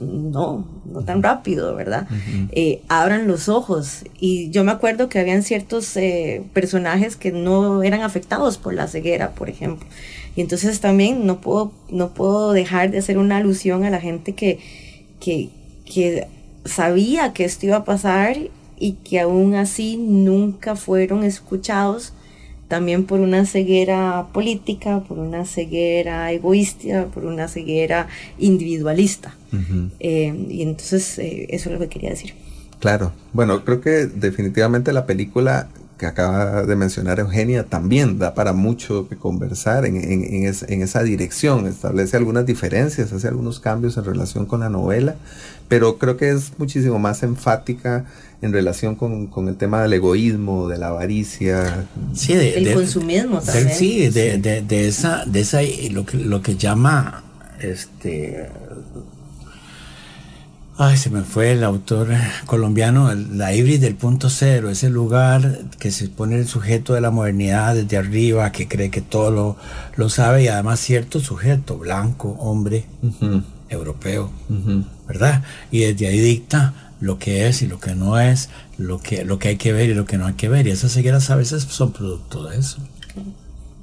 no, 0.00 0.64
no 0.90 1.00
tan 1.04 1.22
rápido, 1.22 1.74
¿verdad? 1.74 2.06
Eh, 2.52 2.80
abran 2.88 3.26
los 3.26 3.48
ojos. 3.48 4.04
Y 4.18 4.50
yo 4.50 4.64
me 4.64 4.72
acuerdo 4.72 5.08
que 5.08 5.18
habían 5.18 5.42
ciertos 5.42 5.96
eh, 5.96 6.42
personajes 6.54 7.16
que 7.16 7.32
no 7.32 7.82
eran 7.82 8.02
afectados 8.02 8.56
por 8.58 8.72
la 8.74 8.88
ceguera, 8.88 9.32
por 9.32 9.48
ejemplo. 9.50 9.86
Y 10.34 10.40
entonces 10.40 10.80
también 10.80 11.26
no 11.26 11.40
puedo, 11.40 11.72
no 11.90 12.14
puedo 12.14 12.52
dejar 12.52 12.90
de 12.90 12.98
hacer 12.98 13.18
una 13.18 13.36
alusión 13.36 13.84
a 13.84 13.90
la 13.90 14.00
gente 14.00 14.34
que, 14.34 14.58
que, 15.20 15.50
que 15.84 16.26
sabía 16.64 17.32
que 17.34 17.44
esto 17.44 17.66
iba 17.66 17.76
a 17.76 17.84
pasar 17.84 18.36
y 18.78 18.92
que 19.04 19.20
aún 19.20 19.54
así 19.54 19.96
nunca 19.98 20.74
fueron 20.76 21.22
escuchados 21.24 22.14
también 22.72 23.04
por 23.04 23.20
una 23.20 23.44
ceguera 23.44 24.28
política, 24.32 25.00
por 25.06 25.18
una 25.18 25.44
ceguera 25.44 26.32
egoísta, 26.32 27.04
por 27.12 27.26
una 27.26 27.46
ceguera 27.46 28.08
individualista. 28.38 29.34
Eh, 30.00 30.46
y 30.48 30.62
entonces 30.62 31.18
eh, 31.18 31.46
eso 31.50 31.68
es 31.68 31.74
lo 31.74 31.78
que 31.78 31.88
quería 31.90 32.08
decir. 32.08 32.32
Claro. 32.80 33.12
Bueno, 33.34 33.62
creo 33.66 33.82
que 33.82 34.06
definitivamente 34.06 34.94
la 34.94 35.04
película 35.04 35.68
que 35.98 36.06
acaba 36.06 36.62
de 36.64 36.74
mencionar 36.74 37.20
Eugenia 37.20 37.64
también 37.64 38.18
da 38.18 38.32
para 38.34 38.52
mucho 38.54 39.06
que 39.08 39.16
conversar 39.16 39.84
en, 39.84 39.96
en- 39.96 40.24
en 40.34 40.46
es- 40.46 40.64
en 40.68 40.80
esa 40.82 41.02
dirección. 41.02 41.66
Establece 41.66 42.16
algunas 42.16 42.46
diferencias, 42.46 43.12
hace 43.12 43.28
algunos 43.28 43.60
cambios 43.60 43.98
en 43.98 44.04
relación 44.04 44.46
con 44.46 44.60
la 44.60 44.70
novela, 44.70 45.14
pero 45.68 45.98
creo 45.98 46.16
que 46.16 46.30
es 46.30 46.52
muchísimo 46.58 46.98
más 46.98 47.22
enfática 47.22 48.06
en 48.42 48.52
relación 48.52 48.96
con, 48.96 49.28
con 49.28 49.48
el 49.48 49.56
tema 49.56 49.82
del 49.82 49.92
egoísmo, 49.94 50.68
de 50.68 50.76
la 50.78 50.88
avaricia. 50.88 51.86
Sí, 52.12 52.34
de, 52.34 52.58
El 52.58 52.64
de- 52.64 52.74
consumismo 52.74 53.40
de- 53.40 53.46
también. 53.46 53.70
sí, 53.78 54.08
de, 54.10 54.36
de- 54.38 54.60
de 54.62 54.88
esa, 54.88 55.24
de 55.24 55.40
esa, 55.40 55.60
lo 55.90 56.04
que, 56.04 56.16
lo 56.18 56.42
que 56.42 56.56
llama, 56.56 57.22
este, 57.60 58.48
ay, 60.78 60.96
se 60.96 61.10
me 61.10 61.22
fue 61.22 61.52
el 61.52 61.62
autor 61.64 62.08
colombiano, 62.46 63.10
el- 63.12 63.38
la 63.38 63.54
ibris 63.54 63.80
del 63.80 63.94
punto 63.94 64.28
cero, 64.30 64.70
ese 64.70 64.90
lugar 64.90 65.60
que 65.78 65.90
se 65.92 66.08
pone 66.08 66.36
el 66.36 66.48
sujeto 66.48 66.94
de 66.94 67.00
la 67.00 67.10
modernidad 67.10 67.74
desde 67.76 67.96
arriba, 67.96 68.50
que 68.52 68.66
cree 68.68 68.90
que 68.90 69.00
todo 69.02 69.30
lo, 69.30 69.56
lo 69.96 70.08
sabe 70.08 70.44
y 70.44 70.48
además 70.48 70.80
cierto 70.80 71.20
sujeto, 71.20 71.78
blanco, 71.78 72.30
hombre, 72.40 72.86
europeo, 73.68 74.30
¿verdad? 75.06 75.42
Y 75.70 75.80
desde 75.80 76.08
ahí 76.08 76.18
dicta 76.20 76.91
lo 77.02 77.18
que 77.18 77.48
es 77.48 77.62
y 77.62 77.66
lo 77.66 77.80
que 77.80 77.96
no 77.96 78.18
es, 78.20 78.48
lo 78.78 79.00
que, 79.00 79.24
lo 79.24 79.40
que 79.40 79.48
hay 79.48 79.56
que 79.56 79.72
ver 79.72 79.90
y 79.90 79.94
lo 79.94 80.04
que 80.04 80.18
no 80.18 80.26
hay 80.26 80.34
que 80.34 80.48
ver. 80.48 80.68
Y 80.68 80.70
esas 80.70 80.92
cegueras 80.92 81.28
a 81.30 81.36
veces 81.36 81.64
son 81.64 81.92
producto 81.92 82.48
de 82.48 82.58
eso. 82.58 82.78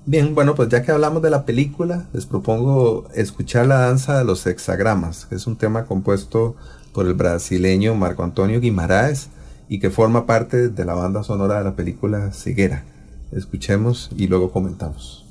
Bien, 0.05 0.33
bueno, 0.33 0.55
pues 0.55 0.69
ya 0.69 0.83
que 0.83 0.91
hablamos 0.93 1.21
de 1.21 1.29
la 1.29 1.45
película, 1.45 2.07
les 2.13 2.25
propongo 2.25 3.09
escuchar 3.13 3.67
la 3.67 3.79
danza 3.79 4.17
de 4.17 4.23
los 4.23 4.47
hexagramas, 4.47 5.25
que 5.25 5.35
es 5.35 5.47
un 5.47 5.57
tema 5.57 5.85
compuesto 5.85 6.55
por 6.93 7.05
el 7.05 7.13
brasileño 7.13 7.93
Marco 7.93 8.23
Antonio 8.23 8.61
Guimaraes 8.61 9.27
y 9.67 9.79
que 9.79 9.89
forma 9.89 10.25
parte 10.25 10.69
de 10.69 10.85
la 10.85 10.93
banda 10.93 11.21
sonora 11.21 11.57
de 11.57 11.65
la 11.65 11.75
película 11.75 12.31
Ceguera. 12.31 12.85
Escuchemos 13.33 14.09
y 14.15 14.27
luego 14.27 14.49
comentamos. 14.49 15.28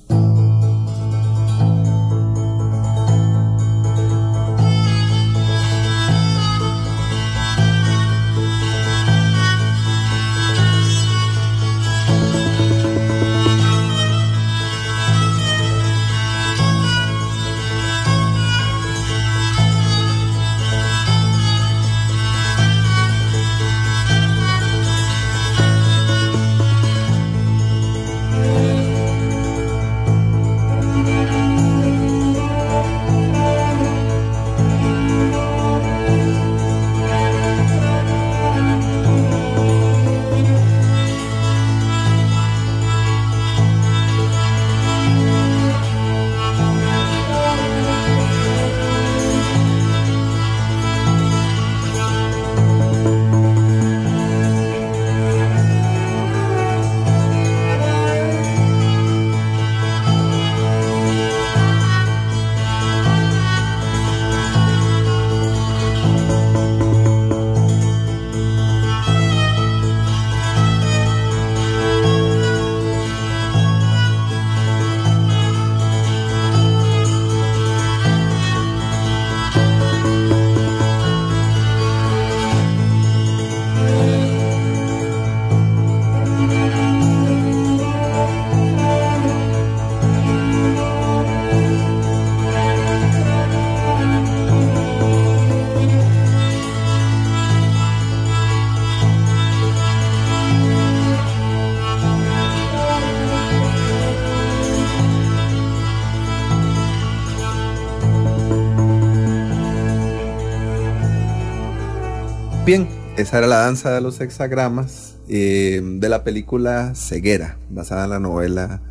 Bien, 112.64 112.86
esa 113.16 113.38
era 113.38 113.46
la 113.46 113.58
danza 113.58 113.92
de 113.92 114.00
los 114.00 114.20
hexagramas 114.20 115.16
eh, 115.28 115.80
de 115.82 116.08
la 116.08 116.22
película 116.24 116.94
Ceguera, 116.94 117.58
basada 117.70 118.04
en 118.04 118.10
la 118.10 118.20
novela 118.20 118.82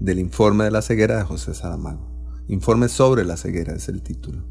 del 0.00 0.18
informe 0.18 0.64
de 0.64 0.70
la 0.70 0.82
ceguera 0.82 1.16
de 1.18 1.24
José 1.24 1.54
Saramago. 1.54 2.06
Informe 2.48 2.88
sobre 2.88 3.24
la 3.24 3.36
ceguera 3.36 3.74
es 3.74 3.88
el 3.88 4.02
título. 4.02 4.42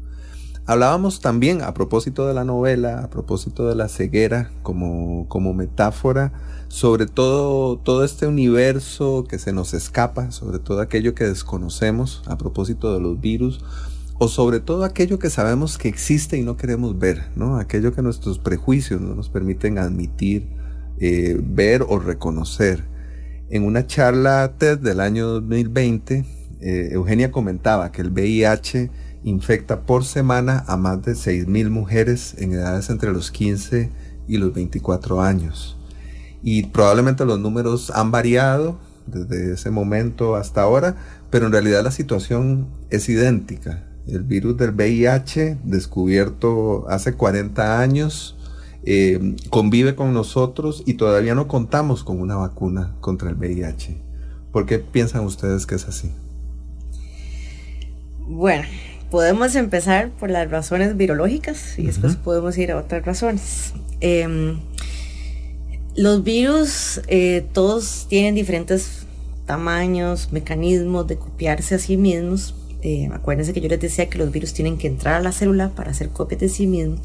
Hablábamos 0.68 1.20
también 1.20 1.62
a 1.62 1.72
propósito 1.74 2.26
de 2.26 2.34
la 2.34 2.44
novela, 2.44 3.04
a 3.04 3.08
propósito 3.08 3.68
de 3.68 3.76
la 3.76 3.88
ceguera 3.88 4.50
como, 4.64 5.28
como 5.28 5.54
metáfora, 5.54 6.32
sobre 6.66 7.06
todo, 7.06 7.78
todo 7.78 8.04
este 8.04 8.26
universo 8.26 9.24
que 9.28 9.38
se 9.38 9.52
nos 9.52 9.74
escapa, 9.74 10.32
sobre 10.32 10.58
todo 10.58 10.80
aquello 10.80 11.14
que 11.14 11.24
desconocemos, 11.24 12.22
a 12.26 12.36
propósito 12.36 12.92
de 12.92 13.00
los 13.00 13.20
virus, 13.20 13.60
o 14.18 14.28
sobre 14.28 14.60
todo 14.60 14.84
aquello 14.84 15.18
que 15.18 15.30
sabemos 15.30 15.78
que 15.78 15.88
existe 15.88 16.38
y 16.38 16.42
no 16.42 16.56
queremos 16.56 16.98
ver, 16.98 17.30
¿no? 17.36 17.58
Aquello 17.58 17.94
que 17.94 18.02
nuestros 18.02 18.38
prejuicios 18.38 19.00
no 19.00 19.14
nos 19.14 19.28
permiten 19.28 19.78
admitir, 19.78 20.48
eh, 20.98 21.38
ver 21.42 21.84
o 21.86 21.98
reconocer. 21.98 22.84
En 23.50 23.64
una 23.64 23.86
charla 23.86 24.54
TED 24.58 24.78
del 24.78 25.00
año 25.00 25.26
2020, 25.26 26.24
eh, 26.60 26.88
Eugenia 26.92 27.30
comentaba 27.30 27.92
que 27.92 28.02
el 28.02 28.10
VIH 28.10 28.90
infecta 29.22 29.82
por 29.82 30.04
semana 30.04 30.64
a 30.66 30.76
más 30.76 31.02
de 31.02 31.12
6.000 31.12 31.68
mujeres 31.68 32.34
en 32.38 32.52
edades 32.52 32.88
entre 32.90 33.12
los 33.12 33.30
15 33.30 33.90
y 34.26 34.38
los 34.38 34.54
24 34.54 35.20
años. 35.20 35.76
Y 36.42 36.64
probablemente 36.64 37.24
los 37.24 37.38
números 37.38 37.90
han 37.90 38.10
variado 38.10 38.78
desde 39.06 39.54
ese 39.54 39.70
momento 39.70 40.36
hasta 40.36 40.62
ahora, 40.62 40.96
pero 41.30 41.46
en 41.46 41.52
realidad 41.52 41.84
la 41.84 41.90
situación 41.90 42.68
es 42.90 43.08
idéntica. 43.08 43.85
El 44.06 44.22
virus 44.22 44.56
del 44.56 44.70
VIH, 44.70 45.58
descubierto 45.64 46.88
hace 46.88 47.14
40 47.14 47.80
años, 47.80 48.36
eh, 48.84 49.34
convive 49.50 49.96
con 49.96 50.14
nosotros 50.14 50.84
y 50.86 50.94
todavía 50.94 51.34
no 51.34 51.48
contamos 51.48 52.04
con 52.04 52.20
una 52.20 52.36
vacuna 52.36 52.94
contra 53.00 53.30
el 53.30 53.36
VIH. 53.36 53.96
¿Por 54.52 54.64
qué 54.64 54.78
piensan 54.78 55.24
ustedes 55.24 55.66
que 55.66 55.74
es 55.74 55.86
así? 55.88 56.12
Bueno, 58.28 58.64
podemos 59.10 59.54
empezar 59.56 60.10
por 60.10 60.30
las 60.30 60.50
razones 60.50 60.96
virológicas 60.96 61.78
y 61.78 61.86
después 61.86 62.16
podemos 62.16 62.56
ir 62.58 62.72
a 62.72 62.78
otras 62.78 63.04
razones. 63.04 63.72
Em, 64.00 64.58
los 65.96 66.22
virus 66.22 67.00
eh, 67.08 67.46
todos 67.52 68.06
tienen 68.08 68.34
diferentes 68.34 69.06
tamaños, 69.46 70.32
mecanismos 70.32 71.06
de 71.06 71.16
copiarse 71.16 71.74
a 71.74 71.78
sí 71.78 71.96
mismos. 71.96 72.54
Eh, 72.82 73.08
acuérdense 73.12 73.52
que 73.52 73.60
yo 73.60 73.68
les 73.68 73.80
decía 73.80 74.08
que 74.08 74.18
los 74.18 74.30
virus 74.30 74.52
tienen 74.52 74.78
que 74.78 74.86
entrar 74.86 75.14
a 75.14 75.20
la 75.20 75.32
célula 75.32 75.70
para 75.70 75.90
hacer 75.90 76.10
copias 76.10 76.40
de 76.40 76.48
sí 76.48 76.66
mismos. 76.66 77.00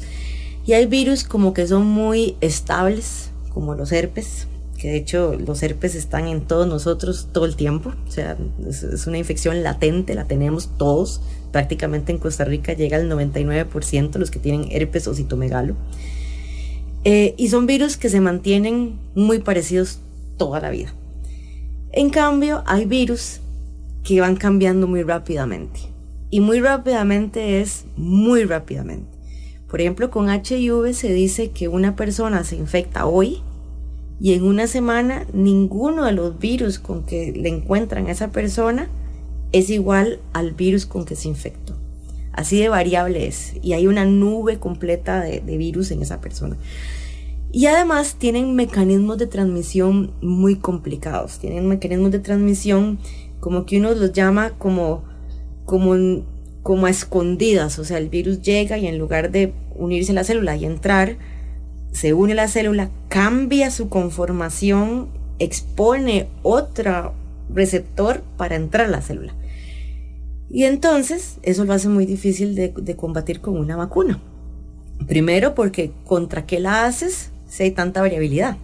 Y 0.64 0.74
hay 0.74 0.86
virus 0.86 1.24
como 1.24 1.52
que 1.54 1.66
son 1.66 1.86
muy 1.86 2.36
estables, 2.40 3.30
como 3.52 3.74
los 3.74 3.90
herpes, 3.90 4.46
que 4.78 4.88
de 4.88 4.96
hecho 4.96 5.34
los 5.34 5.62
herpes 5.62 5.94
están 5.94 6.26
en 6.26 6.42
todos 6.42 6.66
nosotros 6.66 7.28
todo 7.32 7.46
el 7.46 7.56
tiempo. 7.56 7.92
O 8.08 8.10
sea, 8.10 8.36
es 8.68 9.06
una 9.06 9.18
infección 9.18 9.62
latente, 9.62 10.14
la 10.14 10.26
tenemos 10.26 10.70
todos 10.76 11.20
prácticamente 11.52 12.10
en 12.10 12.18
Costa 12.18 12.44
Rica 12.44 12.72
llega 12.72 12.96
al 12.96 13.08
99% 13.08 14.16
los 14.16 14.30
que 14.30 14.40
tienen 14.40 14.72
herpes 14.72 15.06
o 15.06 15.14
citomegalo. 15.14 15.76
Eh, 17.04 17.34
y 17.36 17.48
son 17.48 17.66
virus 17.66 17.96
que 17.96 18.08
se 18.08 18.20
mantienen 18.20 18.98
muy 19.14 19.38
parecidos 19.38 20.00
toda 20.38 20.60
la 20.60 20.70
vida. 20.70 20.94
En 21.92 22.10
cambio, 22.10 22.62
hay 22.66 22.86
virus 22.86 23.40
que 24.04 24.20
van 24.20 24.36
cambiando 24.36 24.86
muy 24.86 25.02
rápidamente. 25.02 25.80
Y 26.30 26.40
muy 26.40 26.60
rápidamente 26.60 27.60
es 27.60 27.84
muy 27.96 28.44
rápidamente. 28.44 29.18
Por 29.68 29.80
ejemplo, 29.80 30.10
con 30.10 30.28
HIV 30.28 30.92
se 30.92 31.12
dice 31.12 31.50
que 31.50 31.68
una 31.68 31.96
persona 31.96 32.44
se 32.44 32.56
infecta 32.56 33.06
hoy 33.06 33.42
y 34.20 34.34
en 34.34 34.44
una 34.44 34.66
semana 34.66 35.26
ninguno 35.32 36.04
de 36.04 36.12
los 36.12 36.38
virus 36.38 36.78
con 36.78 37.04
que 37.04 37.32
le 37.32 37.48
encuentran 37.48 38.06
a 38.06 38.12
esa 38.12 38.30
persona 38.30 38.88
es 39.52 39.70
igual 39.70 40.20
al 40.32 40.52
virus 40.52 40.86
con 40.86 41.04
que 41.04 41.16
se 41.16 41.28
infectó. 41.28 41.74
Así 42.32 42.58
de 42.58 42.68
variable 42.68 43.26
es. 43.26 43.54
Y 43.62 43.74
hay 43.74 43.86
una 43.86 44.04
nube 44.04 44.58
completa 44.58 45.20
de, 45.20 45.40
virus 45.40 45.90
en 45.90 46.02
esa 46.02 46.20
persona. 46.20 46.56
Y 47.52 47.66
además 47.66 48.16
tienen 48.18 48.54
mecanismos 48.54 49.18
de 49.18 49.26
transmisión 49.26 50.12
muy 50.22 50.56
complicados. 50.56 51.38
Tienen 51.38 51.68
mecanismos 51.68 52.10
de 52.10 52.18
transmisión 52.18 52.98
como 53.42 53.66
que 53.66 53.80
uno 53.80 53.92
los 53.92 54.12
llama 54.12 54.52
como, 54.56 55.02
como, 55.64 55.96
como 56.62 56.86
a 56.86 56.90
escondidas. 56.90 57.80
O 57.80 57.84
sea, 57.84 57.98
el 57.98 58.08
virus 58.08 58.40
llega 58.40 58.78
y 58.78 58.86
en 58.86 58.98
lugar 58.98 59.32
de 59.32 59.52
unirse 59.74 60.12
a 60.12 60.14
la 60.14 60.22
célula 60.22 60.54
y 60.54 60.64
entrar, 60.64 61.16
se 61.90 62.14
une 62.14 62.34
a 62.34 62.36
la 62.36 62.46
célula, 62.46 62.90
cambia 63.08 63.72
su 63.72 63.88
conformación, 63.88 65.08
expone 65.40 66.28
otro 66.44 67.14
receptor 67.52 68.22
para 68.36 68.54
entrar 68.54 68.86
a 68.86 68.90
la 68.90 69.02
célula. 69.02 69.34
Y 70.48 70.62
entonces 70.62 71.38
eso 71.42 71.64
lo 71.64 71.72
hace 71.72 71.88
muy 71.88 72.06
difícil 72.06 72.54
de, 72.54 72.94
combatir 72.94 73.40
con 73.40 73.58
una 73.58 73.74
vacuna. 73.74 74.20
Primero 75.08 75.56
porque 75.56 75.90
contra 76.04 76.46
qué 76.46 76.60
la 76.60 76.86
haces 76.86 77.32
si 77.48 77.64
hay 77.64 77.72
tanta 77.72 78.02
variabilidad. 78.02 78.56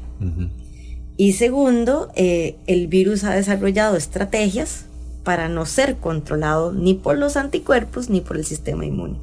Y 1.20 1.32
segundo, 1.32 2.12
eh, 2.14 2.54
el 2.68 2.86
virus 2.86 3.24
ha 3.24 3.34
desarrollado 3.34 3.96
estrategias 3.96 4.84
para 5.24 5.48
no 5.48 5.66
ser 5.66 5.96
controlado 5.96 6.72
ni 6.72 6.94
por 6.94 7.18
los 7.18 7.36
anticuerpos 7.36 8.08
ni 8.08 8.20
por 8.20 8.36
el 8.36 8.44
sistema 8.44 8.86
inmune. 8.86 9.18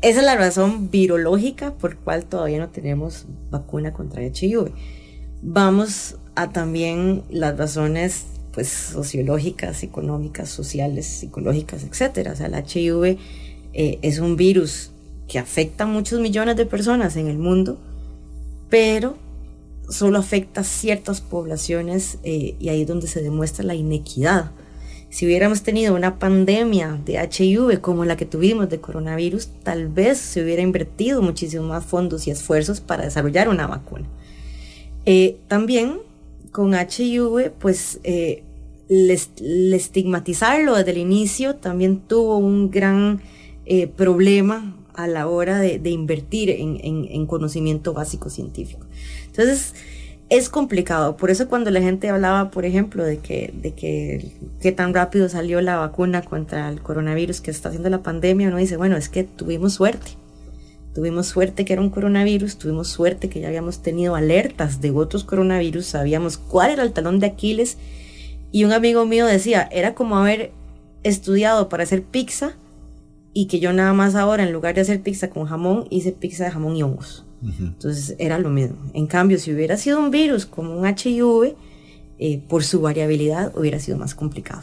Esa 0.00 0.20
es 0.20 0.24
la 0.24 0.36
razón 0.36 0.92
virológica 0.92 1.74
por 1.74 1.96
cual 1.96 2.24
todavía 2.24 2.60
no 2.60 2.68
tenemos 2.68 3.26
vacuna 3.50 3.92
contra 3.92 4.22
HIV. 4.22 4.70
Vamos 5.42 6.18
a 6.36 6.52
también 6.52 7.24
las 7.30 7.58
razones 7.58 8.26
pues 8.52 8.68
sociológicas, 8.68 9.82
económicas, 9.82 10.50
sociales, 10.50 11.06
psicológicas, 11.06 11.82
etcétera. 11.82 12.32
O 12.32 12.36
sea, 12.36 12.46
el 12.46 12.54
HIV 12.54 13.18
eh, 13.72 13.98
es 14.02 14.20
un 14.20 14.36
virus 14.36 14.92
que 15.26 15.40
afecta 15.40 15.82
a 15.82 15.88
muchos 15.88 16.20
millones 16.20 16.56
de 16.56 16.64
personas 16.64 17.16
en 17.16 17.26
el 17.26 17.38
mundo, 17.38 17.76
pero 18.70 19.16
solo 19.88 20.18
afecta 20.18 20.64
ciertas 20.64 21.20
poblaciones 21.20 22.18
eh, 22.24 22.54
y 22.58 22.68
ahí 22.68 22.82
es 22.82 22.88
donde 22.88 23.06
se 23.06 23.22
demuestra 23.22 23.64
la 23.64 23.74
inequidad. 23.74 24.52
Si 25.10 25.26
hubiéramos 25.26 25.62
tenido 25.62 25.94
una 25.94 26.18
pandemia 26.18 26.98
de 27.04 27.18
HIV 27.18 27.80
como 27.82 28.06
la 28.06 28.16
que 28.16 28.24
tuvimos 28.24 28.70
de 28.70 28.80
coronavirus, 28.80 29.48
tal 29.62 29.88
vez 29.88 30.16
se 30.16 30.42
hubiera 30.42 30.62
invertido 30.62 31.20
muchísimos 31.20 31.68
más 31.68 31.84
fondos 31.84 32.26
y 32.26 32.30
esfuerzos 32.30 32.80
para 32.80 33.04
desarrollar 33.04 33.50
una 33.50 33.66
vacuna. 33.66 34.06
Eh, 35.04 35.36
también 35.48 35.98
con 36.50 36.74
HIV, 36.74 37.50
pues 37.58 38.00
eh, 38.04 38.44
estigmatizarlo 38.88 40.76
desde 40.76 40.92
el 40.92 40.98
inicio 40.98 41.56
también 41.56 42.00
tuvo 42.00 42.38
un 42.38 42.70
gran 42.70 43.20
eh, 43.64 43.86
problema 43.86 44.76
a 44.94 45.06
la 45.08 45.26
hora 45.26 45.58
de, 45.58 45.90
invertir 45.90 46.50
en, 46.50 47.26
conocimiento 47.26 47.94
básico 47.94 48.28
científico. 48.28 48.86
Entonces, 49.32 49.74
es 50.28 50.48
complicado. 50.48 51.16
Por 51.16 51.30
eso 51.30 51.48
cuando 51.48 51.70
la 51.70 51.80
gente 51.80 52.08
hablaba, 52.08 52.50
por 52.50 52.64
ejemplo, 52.64 53.04
de 53.04 53.18
que, 53.18 53.52
de 53.54 53.72
que 53.74 54.32
qué 54.60 54.72
tan 54.72 54.94
rápido 54.94 55.28
salió 55.28 55.60
la 55.60 55.76
vacuna 55.76 56.22
contra 56.22 56.68
el 56.68 56.82
coronavirus 56.82 57.40
que 57.40 57.50
está 57.50 57.68
haciendo 57.68 57.90
la 57.90 58.02
pandemia, 58.02 58.48
uno 58.48 58.56
dice, 58.56 58.76
bueno, 58.76 58.96
es 58.96 59.08
que 59.08 59.24
tuvimos 59.24 59.74
suerte. 59.74 60.12
Tuvimos 60.94 61.26
suerte 61.26 61.64
que 61.64 61.72
era 61.72 61.82
un 61.82 61.90
coronavirus, 61.90 62.58
tuvimos 62.58 62.88
suerte 62.88 63.28
que 63.28 63.40
ya 63.40 63.48
habíamos 63.48 63.82
tenido 63.82 64.14
alertas 64.14 64.80
de 64.80 64.90
otros 64.90 65.24
coronavirus, 65.24 65.86
sabíamos 65.86 66.36
cuál 66.36 66.70
era 66.70 66.82
el 66.82 66.92
talón 66.92 67.18
de 67.18 67.26
Aquiles. 67.26 67.78
Y 68.50 68.64
un 68.64 68.72
amigo 68.72 69.06
mío 69.06 69.26
decía, 69.26 69.68
era 69.72 69.94
como 69.94 70.16
haber 70.16 70.52
estudiado 71.02 71.68
para 71.68 71.82
hacer 71.82 72.02
pizza 72.02 72.54
y 73.34 73.48
que 73.48 73.60
yo 73.60 73.72
nada 73.72 73.92
más 73.94 74.14
ahora, 74.14 74.42
en 74.44 74.52
lugar 74.52 74.74
de 74.74 74.82
hacer 74.82 75.02
pizza 75.02 75.30
con 75.30 75.46
jamón, 75.46 75.86
hice 75.90 76.12
pizza 76.12 76.44
de 76.44 76.50
jamón 76.50 76.76
y 76.76 76.82
hongos. 76.82 77.26
Entonces 77.42 78.14
era 78.18 78.38
lo 78.38 78.50
mismo. 78.50 78.76
En 78.94 79.06
cambio, 79.06 79.38
si 79.38 79.52
hubiera 79.52 79.76
sido 79.76 79.98
un 79.98 80.10
virus 80.10 80.46
como 80.46 80.78
un 80.78 80.86
HIV, 80.86 81.56
eh, 82.18 82.40
por 82.48 82.62
su 82.62 82.80
variabilidad 82.80 83.56
hubiera 83.56 83.80
sido 83.80 83.98
más 83.98 84.14
complicado. 84.14 84.62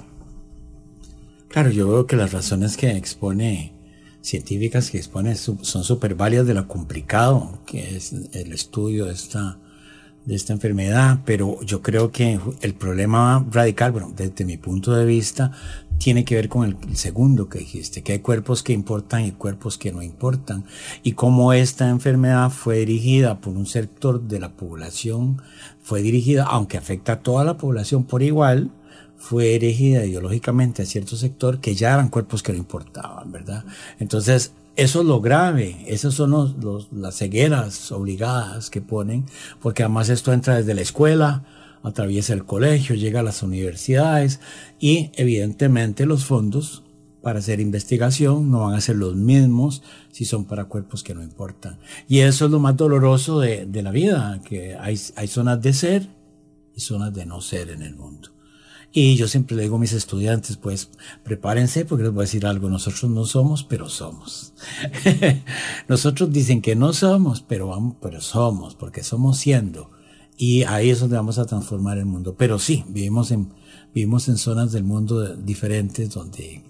Claro, 1.50 1.72
yo 1.72 1.90
veo 1.90 2.06
que 2.06 2.16
las 2.16 2.32
razones 2.32 2.78
que 2.78 2.92
expone 2.92 3.74
científicas 4.22 4.92
que 4.92 4.98
exponen 4.98 5.36
son 5.36 5.84
súper 5.84 6.16
válidas 6.16 6.46
de 6.46 6.54
lo 6.54 6.68
complicado 6.68 7.60
que 7.66 7.96
es 7.96 8.14
el 8.34 8.54
estudio 8.54 9.06
de 9.06 9.14
esta, 9.14 9.58
de 10.26 10.36
esta 10.36 10.54
enfermedad, 10.54 11.20
pero 11.26 11.62
yo 11.64 11.82
creo 11.82 12.12
que 12.12 12.40
el 12.62 12.74
problema 12.76 13.46
radical, 13.52 13.92
bueno, 13.92 14.14
desde 14.16 14.46
mi 14.46 14.58
punto 14.58 14.94
de 14.94 15.06
vista, 15.06 15.52
tiene 16.00 16.26
que 16.26 16.36
ver 16.36 16.50
con 16.50 16.66
el, 16.68 16.96
segundo 16.96 17.50
que 17.50 17.60
dijiste, 17.60 18.02
que 18.02 18.14
hay 18.14 18.20
cuerpos 18.20 18.64
que 18.64 18.74
importan 18.74 19.26
y 19.26 19.32
cuerpos 19.32 19.78
que 19.78 19.92
no 19.92 20.02
importan, 20.02 20.64
y 21.04 21.12
cómo 21.12 21.54
esta 21.54 21.90
enfermedad 21.90 22.50
fue 22.50 22.80
dirigida 22.80 23.40
por 23.40 23.56
un 23.56 23.66
sector 23.66 24.22
de 24.22 24.40
la 24.40 24.50
población, 24.54 25.42
fue 25.84 26.02
dirigida, 26.02 26.46
aunque 26.46 26.78
afecta 26.78 27.14
a 27.14 27.20
toda 27.20 27.44
la 27.44 27.58
población 27.58 28.06
por 28.06 28.24
igual, 28.24 28.72
fue 29.18 29.56
erigida 29.56 30.06
ideológicamente 30.06 30.82
a 30.82 30.86
cierto 30.86 31.18
sector 31.18 31.60
que 31.60 31.76
ya 31.76 31.94
eran 31.94 32.08
cuerpos 32.08 32.42
que 32.42 32.54
no 32.54 32.58
importaban, 32.58 33.32
¿verdad? 33.34 33.66
Entonces, 34.00 34.54
eso 34.78 35.02
es 35.02 35.06
lo 35.06 35.20
grave, 35.20 35.84
esas 35.88 36.14
son 36.14 36.32
los, 36.32 36.88
las 36.94 37.18
cegueras 37.18 37.92
obligadas 37.92 38.70
que 38.70 38.80
ponen, 38.80 39.26
porque 39.62 39.84
además 39.84 40.08
esto 40.08 40.32
entra 40.32 40.56
desde 40.56 40.74
la 40.74 40.82
escuela, 40.82 41.44
atraviesa 41.84 42.34
el 42.34 42.46
colegio, 42.46 42.96
llega 42.96 43.22
a 43.22 43.24
las 43.24 43.44
universidades 43.44 44.40
y 44.80 45.12
evidentemente 45.16 46.06
los 46.06 46.26
fondos 46.26 46.84
para 47.22 47.40
hacer 47.40 47.60
investigación 47.60 48.50
no 48.50 48.62
van 48.62 48.76
a 48.76 48.82
ser 48.82 48.96
los 48.96 49.16
mismos 49.16 49.84
si 50.12 50.26
son 50.26 50.46
para 50.46 50.66
cuerpos 50.66 51.04
que 51.04 51.14
no 51.14 51.24
importan. 51.24 51.80
Y 52.08 52.20
eso 52.20 52.46
es 52.46 52.52
lo 52.52 52.60
más 52.60 52.78
doloroso 52.78 53.40
de, 53.40 53.66
de 53.66 53.84
la 53.84 53.92
vida, 53.92 54.42
que 54.44 54.76
hay, 54.76 55.00
hay 55.16 55.28
zonas 55.28 55.62
de 55.62 55.74
ser 55.74 56.08
y 56.76 56.82
zonas 56.82 57.14
de 57.14 57.26
no 57.26 57.42
ser 57.42 57.70
en 57.70 57.82
el 57.82 57.96
mundo. 57.96 58.30
Y 58.92 59.16
yo 59.18 59.28
siempre 59.28 59.56
le 59.56 59.64
digo 59.64 59.76
a 59.76 59.80
mis 59.80 59.94
estudiantes, 59.94 60.58
pues 60.58 60.90
prepárense 61.24 61.86
porque 61.86 62.06
les 62.06 62.14
voy 62.14 62.22
a 62.22 62.26
decir 62.26 62.46
algo, 62.48 62.70
nosotros 62.70 63.12
no 63.12 63.26
somos, 63.26 63.64
pero 63.64 63.88
somos. 63.88 64.54
nosotros 65.88 66.32
dicen 66.32 66.62
que 66.62 66.76
no 66.76 66.94
somos, 66.94 67.42
pero 67.42 67.98
pero 68.02 68.20
somos, 68.20 68.74
porque 68.74 69.04
somos 69.04 69.38
siendo. 69.38 69.92
Y 70.42 70.64
ahí 70.64 70.90
es 70.90 71.02
donde 71.02 71.18
vamos 71.18 71.38
a 71.38 71.46
transformar 71.46 71.98
el 71.98 72.06
mundo. 72.06 72.34
Pero 72.38 72.60
sí, 72.60 72.86
vivimos 72.88 73.30
en, 73.32 73.50
vivimos 73.94 74.30
en 74.30 74.38
zonas 74.38 74.72
del 74.72 74.86
mundo 74.86 75.36
diferentes 75.36 76.12
donde 76.12 76.64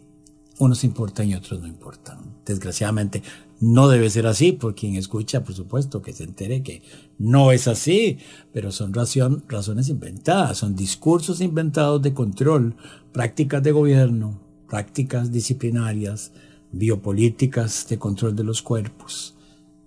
unos 0.57 0.83
importan 0.83 1.29
y 1.29 1.35
otros 1.35 1.61
no 1.61 1.67
importan. 1.67 2.17
Desgraciadamente 2.43 3.21
no 3.59 3.87
debe 3.87 4.09
ser 4.09 4.25
así, 4.25 4.53
por 4.53 4.73
quien 4.73 4.95
escucha, 4.95 5.43
por 5.43 5.53
supuesto, 5.53 6.01
que 6.01 6.13
se 6.13 6.23
entere 6.23 6.63
que 6.63 6.81
no 7.19 7.51
es 7.51 7.67
así, 7.67 8.17
pero 8.51 8.71
son 8.71 8.91
razones 8.91 9.87
inventadas, 9.87 10.57
son 10.57 10.75
discursos 10.75 11.39
inventados 11.39 12.01
de 12.01 12.15
control, 12.15 12.75
prácticas 13.11 13.61
de 13.61 13.71
gobierno, 13.71 14.41
prácticas 14.67 15.31
disciplinarias, 15.31 16.31
biopolíticas 16.71 17.87
de 17.87 17.99
control 17.99 18.35
de 18.35 18.45
los 18.45 18.63
cuerpos. 18.63 19.35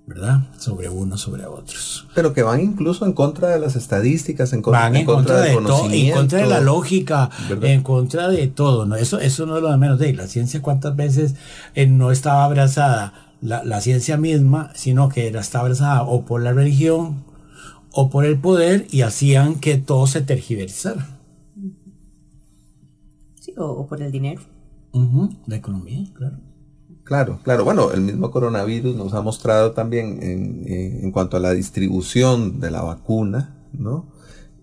¿Verdad? 0.07 0.40
Sobre 0.59 0.88
unos, 0.88 1.20
sobre 1.20 1.46
otros. 1.46 2.07
Pero 2.14 2.32
que 2.32 2.42
van 2.42 2.61
incluso 2.61 3.07
en 3.07 3.12
contra 3.12 3.48
de 3.48 3.61
las 3.61 3.76
estadísticas, 3.76 4.53
en, 4.53 4.62
contra, 4.62 4.88
en 4.88 5.07
contra, 5.07 5.40
de 5.40 5.55
todo, 5.55 5.90
en 5.90 6.12
contra 6.12 6.38
de 6.40 6.46
la 6.46 6.61
lógica, 6.61 7.30
en 7.61 7.82
contra 7.82 8.28
de 8.28 8.48
todo. 8.48 8.84
¿no? 8.84 8.96
Eso, 8.96 9.20
eso 9.20 9.46
no 9.46 9.57
es 9.57 9.62
lo 9.62 9.70
de 9.70 9.76
menos. 9.76 9.98
De 9.98 10.12
la 10.12 10.26
ciencia 10.26 10.61
cuántas 10.61 10.96
veces 10.96 11.34
eh, 11.74 11.86
no 11.86 12.11
estaba 12.11 12.44
abrazada 12.44 13.14
la, 13.40 13.80
ciencia 13.80 14.16
misma, 14.16 14.70
sino 14.74 15.09
que 15.09 15.28
era, 15.28 15.40
estaba 15.40 15.64
abrazada 15.64 16.03
o 16.03 16.24
por 16.24 16.42
la 16.42 16.53
religión 16.53 17.24
o 17.92 18.11
por 18.11 18.24
el 18.24 18.38
poder 18.38 18.86
y 18.90 19.03
hacían 19.03 19.57
que 19.57 19.76
todo 19.78 20.07
se 20.07 20.20
tergiversara. 20.20 21.18
Sí, 23.40 23.55
o, 23.57 23.86
por 23.86 24.03
el 24.03 24.11
dinero. 24.11 24.42
La 25.46 25.57
economía, 25.57 26.05
claro. 26.14 26.38
Claro, 27.05 27.40
claro. 27.42 27.64
Bueno, 27.64 27.90
el 27.92 28.00
mismo 28.00 28.30
coronavirus 28.30 28.96
nos 28.96 29.12
ha 29.14 29.22
mostrado 29.22 29.72
también 29.72 30.22
en, 30.22 30.64
en, 30.66 31.11
cuanto 31.11 31.36
a 31.36 31.40
la 31.40 31.53
distribución 31.53 32.61
de 32.61 32.70
la 32.70 32.82
vacuna, 32.82 33.57
¿no? 33.72 34.07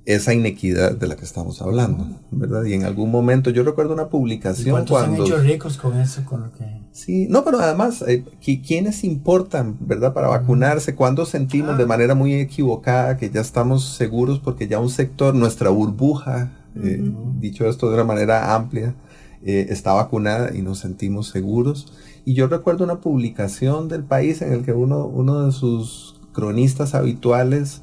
Esa 0.06 0.34
inequidad 0.34 0.94
de 0.94 1.08
la 1.08 1.16
que 1.16 1.26
estamos 1.26 1.62
hablando, 1.62 2.08
¿verdad? 2.32 2.64
Y 2.64 2.74
en 2.74 2.86
algún 2.86 3.12
momento, 3.12 3.50
yo 3.52 3.64
recuerdo 3.64 3.94
una 3.94 4.08
publicación 4.08 4.72
¿Cuántos 4.72 4.98
cuando... 4.98 5.22
han 5.22 5.28
hecho 5.28 5.38
ricos 5.38 5.78
con 5.78 6.00
eso? 6.00 6.24
Con 6.26 6.42
lo 6.42 6.52
que... 6.54 6.66
Sí, 6.92 7.28
no, 7.30 7.44
pero 7.44 7.60
además, 7.60 8.04
eh, 8.08 8.24
¿quiénes 8.66 9.04
importan, 9.04 9.78
verdad, 9.82 10.14
para 10.14 10.30
vacunarse? 10.30 10.96
Cuando 10.96 11.26
sentimos 11.26 11.78
de 11.78 11.86
manera 11.86 12.16
muy 12.16 12.34
equivocada 12.34 13.18
que 13.18 13.30
ya 13.30 13.42
estamos 13.42 13.86
seguros 13.86 14.40
porque 14.40 14.68
ya 14.68 14.80
un 14.80 14.90
sector, 14.90 15.36
nuestra 15.36 15.70
burbuja, 15.70 16.54
eh, 16.76 17.14
dicho 17.40 17.68
esto 17.68 17.90
de 17.90 17.96
una 17.96 18.06
manera 18.06 18.56
amplia, 18.56 18.96
eh, 19.42 19.68
está 19.70 19.94
vacunada 19.94 20.56
y 20.56 20.62
nos 20.62 20.80
sentimos 20.80 21.28
seguros? 21.30 21.94
Y 22.30 22.36
yo 22.36 22.46
recuerdo 22.46 22.84
una 22.84 23.02
publicación 23.02 23.88
del 23.88 24.04
país 24.04 24.44
en 24.44 24.54
el 24.54 24.64
que 24.64 24.72
uno, 24.72 25.08
uno 25.08 25.48
de 25.48 25.52
sus 25.52 26.20
cronistas 26.32 26.94
habituales 26.94 27.82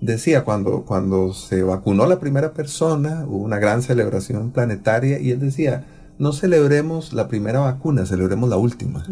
decía, 0.00 0.44
cuando, 0.44 0.84
cuando 0.84 1.34
se 1.34 1.64
vacunó 1.64 2.06
la 2.06 2.20
primera 2.20 2.52
persona, 2.52 3.24
hubo 3.26 3.38
una 3.38 3.58
gran 3.58 3.82
celebración 3.82 4.52
planetaria 4.52 5.18
y 5.18 5.32
él 5.32 5.40
decía, 5.40 5.84
no 6.16 6.32
celebremos 6.32 7.12
la 7.12 7.26
primera 7.26 7.58
vacuna, 7.58 8.06
celebremos 8.06 8.48
la 8.48 8.56
última. 8.56 9.04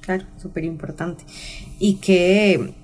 Claro, 0.00 0.24
súper 0.36 0.64
importante. 0.64 1.22
Y 1.78 1.98
que 1.98 2.74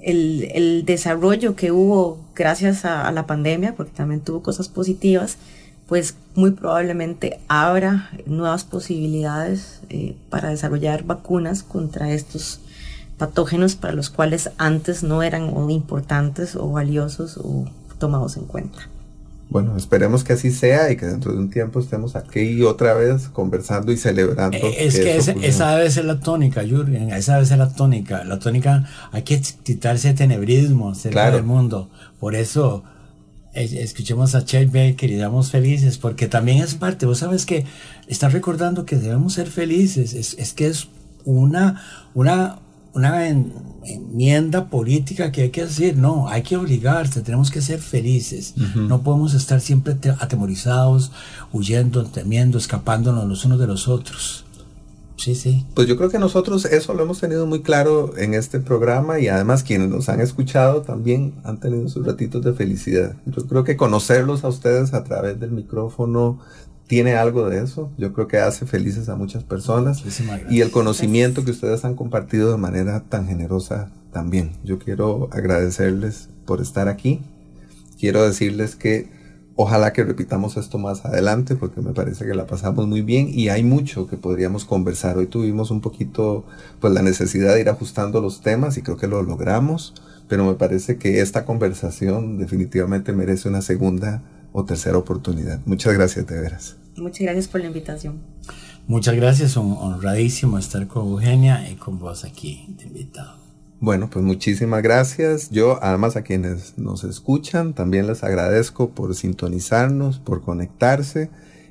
el, 0.00 0.84
desarrollo 0.86 1.56
que 1.56 1.72
hubo 1.72 2.20
gracias 2.36 2.84
a 2.84 3.10
la 3.10 3.26
pandemia, 3.26 3.74
porque 3.74 3.90
también 3.90 4.20
tuvo 4.20 4.44
cosas 4.44 4.68
positivas, 4.68 5.38
pues 5.92 6.14
muy 6.36 6.52
probablemente 6.52 7.38
abra 7.48 8.08
nuevas 8.24 8.64
posibilidades 8.64 9.82
eh, 9.90 10.16
para 10.30 10.48
desarrollar 10.48 11.04
vacunas 11.04 11.62
contra 11.62 12.12
estos 12.12 12.60
patógenos 13.18 13.76
para 13.76 13.92
los 13.92 14.08
cuales 14.08 14.52
antes 14.56 15.02
no 15.02 15.22
eran 15.22 15.52
importantes 15.68 16.56
o 16.56 16.70
valiosos 16.70 17.36
o 17.36 17.66
tomados 17.98 18.38
en 18.38 18.46
cuenta. 18.46 18.88
Bueno, 19.50 19.76
esperemos 19.76 20.24
que 20.24 20.32
así 20.32 20.50
sea 20.50 20.90
y 20.90 20.96
que 20.96 21.04
dentro 21.04 21.30
de 21.32 21.38
un 21.38 21.50
tiempo 21.50 21.78
estemos 21.78 22.16
aquí 22.16 22.62
otra 22.62 22.94
vez 22.94 23.28
conversando 23.28 23.92
y 23.92 23.98
celebrando. 23.98 24.56
Eh, 24.56 24.86
es 24.86 24.98
que, 24.98 25.18
esa 25.46 25.76
debe 25.76 25.90
ser 25.90 26.06
la 26.06 26.20
tónica, 26.20 26.62
Jürgen, 26.62 27.10
esa 27.10 27.34
debe 27.34 27.44
ser 27.44 27.58
la 27.58 27.68
tónica. 27.68 28.24
La 28.24 28.38
tónica, 28.38 28.88
hay 29.10 29.24
que 29.24 29.42
quitarse 29.42 30.14
tenebrismo 30.14 30.94
cerca 30.94 31.30
del 31.30 31.42
mundo. 31.42 31.90
Por 32.18 32.34
eso 32.34 32.82
escuchemos 33.54 34.34
a 34.34 34.44
Chet 34.44 34.72
Baker 34.72 35.10
y 35.10 35.16
damos 35.16 35.50
felices, 35.50 35.98
porque 35.98 36.28
también 36.28 36.58
es 36.58 36.74
parte, 36.74 37.06
vos 37.06 37.18
sabes 37.18 37.46
que 37.46 37.64
está 38.06 38.28
recordando 38.28 38.84
que 38.84 38.96
debemos 38.96 39.34
ser 39.34 39.48
felices, 39.48 40.14
es, 40.14 40.52
que 40.54 40.66
es 40.66 40.88
una, 41.24 41.82
una, 42.14 42.60
una 42.94 43.28
enmienda 43.28 44.70
política 44.70 45.32
que 45.32 45.42
hay 45.42 45.50
que 45.50 45.64
decir, 45.66 45.96
no, 45.96 46.28
hay 46.28 46.42
que 46.42 46.56
obligarse, 46.56 47.20
tenemos 47.20 47.50
que 47.50 47.60
ser 47.60 47.80
felices, 47.80 48.54
no 48.74 49.02
podemos 49.02 49.34
estar 49.34 49.60
siempre 49.60 49.96
atemorizados, 50.18 51.12
huyendo, 51.52 52.04
temiendo, 52.06 52.56
escapándonos 52.56 53.26
los 53.26 53.44
unos 53.44 53.58
de 53.58 53.66
los 53.66 53.86
otros. 53.86 54.44
Sí, 55.16 55.34
sí. 55.34 55.66
Pues 55.74 55.86
yo 55.86 55.96
creo 55.96 56.10
que 56.10 56.18
nosotros 56.18 56.64
eso 56.64 56.94
lo 56.94 57.02
hemos 57.02 57.20
tenido 57.20 57.46
muy 57.46 57.62
claro 57.62 58.16
en 58.16 58.34
este 58.34 58.60
programa 58.60 59.20
y 59.20 59.28
además 59.28 59.62
quienes 59.62 59.88
nos 59.88 60.08
han 60.08 60.20
escuchado 60.20 60.82
también 60.82 61.34
han 61.44 61.60
tenido 61.60 61.88
sus 61.88 62.06
ratitos 62.06 62.42
de 62.42 62.52
felicidad. 62.52 63.16
Yo 63.26 63.46
creo 63.46 63.64
que 63.64 63.76
conocerlos 63.76 64.44
a 64.44 64.48
ustedes 64.48 64.94
a 64.94 65.04
través 65.04 65.38
del 65.38 65.50
micrófono 65.50 66.40
tiene 66.86 67.14
algo 67.14 67.48
de 67.48 67.62
eso. 67.62 67.90
Yo 67.98 68.12
creo 68.12 68.26
que 68.26 68.38
hace 68.38 68.66
felices 68.66 69.08
a 69.08 69.16
muchas 69.16 69.44
personas 69.44 70.02
y 70.50 70.60
el 70.60 70.70
conocimiento 70.70 71.44
que 71.44 71.52
ustedes 71.52 71.84
han 71.84 71.94
compartido 71.94 72.50
de 72.50 72.58
manera 72.58 73.04
tan 73.08 73.26
generosa 73.26 73.90
también. 74.12 74.52
Yo 74.64 74.78
quiero 74.78 75.28
agradecerles 75.32 76.28
por 76.44 76.60
estar 76.60 76.88
aquí. 76.88 77.20
Quiero 77.98 78.22
decirles 78.22 78.76
que 78.76 79.21
Ojalá 79.54 79.92
que 79.92 80.02
repitamos 80.02 80.56
esto 80.56 80.78
más 80.78 81.04
adelante 81.04 81.56
porque 81.56 81.80
me 81.82 81.92
parece 81.92 82.24
que 82.24 82.34
la 82.34 82.46
pasamos 82.46 82.86
muy 82.86 83.02
bien 83.02 83.28
y 83.30 83.48
hay 83.48 83.62
mucho 83.62 84.06
que 84.06 84.16
podríamos 84.16 84.64
conversar. 84.64 85.18
Hoy 85.18 85.26
tuvimos 85.26 85.70
un 85.70 85.80
poquito 85.80 86.44
pues 86.80 86.92
la 86.94 87.02
necesidad 87.02 87.54
de 87.54 87.60
ir 87.60 87.68
ajustando 87.68 88.20
los 88.20 88.40
temas 88.40 88.78
y 88.78 88.82
creo 88.82 88.96
que 88.96 89.06
lo 89.06 89.22
logramos, 89.22 89.94
pero 90.26 90.46
me 90.46 90.54
parece 90.54 90.96
que 90.96 91.20
esta 91.20 91.44
conversación 91.44 92.38
definitivamente 92.38 93.12
merece 93.12 93.48
una 93.48 93.60
segunda 93.60 94.22
o 94.52 94.64
tercera 94.64 94.96
oportunidad. 94.96 95.60
Muchas 95.66 95.92
gracias 95.92 96.26
de 96.26 96.40
veras. 96.40 96.76
Muchas 96.96 97.20
gracias 97.20 97.48
por 97.48 97.60
la 97.60 97.66
invitación. 97.66 98.20
Muchas 98.86 99.14
gracias, 99.14 99.56
honradísimo 99.56 100.58
estar 100.58 100.86
con 100.88 101.08
Eugenia 101.08 101.70
y 101.70 101.76
con 101.76 101.98
vos 101.98 102.24
aquí 102.24 102.66
de 102.78 102.84
invitado. 102.84 103.41
Bueno, 103.82 104.08
pues 104.08 104.24
muchísimas 104.24 104.80
gracias. 104.80 105.50
Yo, 105.50 105.82
además 105.82 106.14
a 106.14 106.22
quienes 106.22 106.78
nos 106.78 107.02
escuchan, 107.02 107.74
también 107.74 108.06
les 108.06 108.22
agradezco 108.22 108.90
por 108.90 109.12
sintonizarnos, 109.16 110.20
por 110.20 110.40
conectarse. 110.40 111.30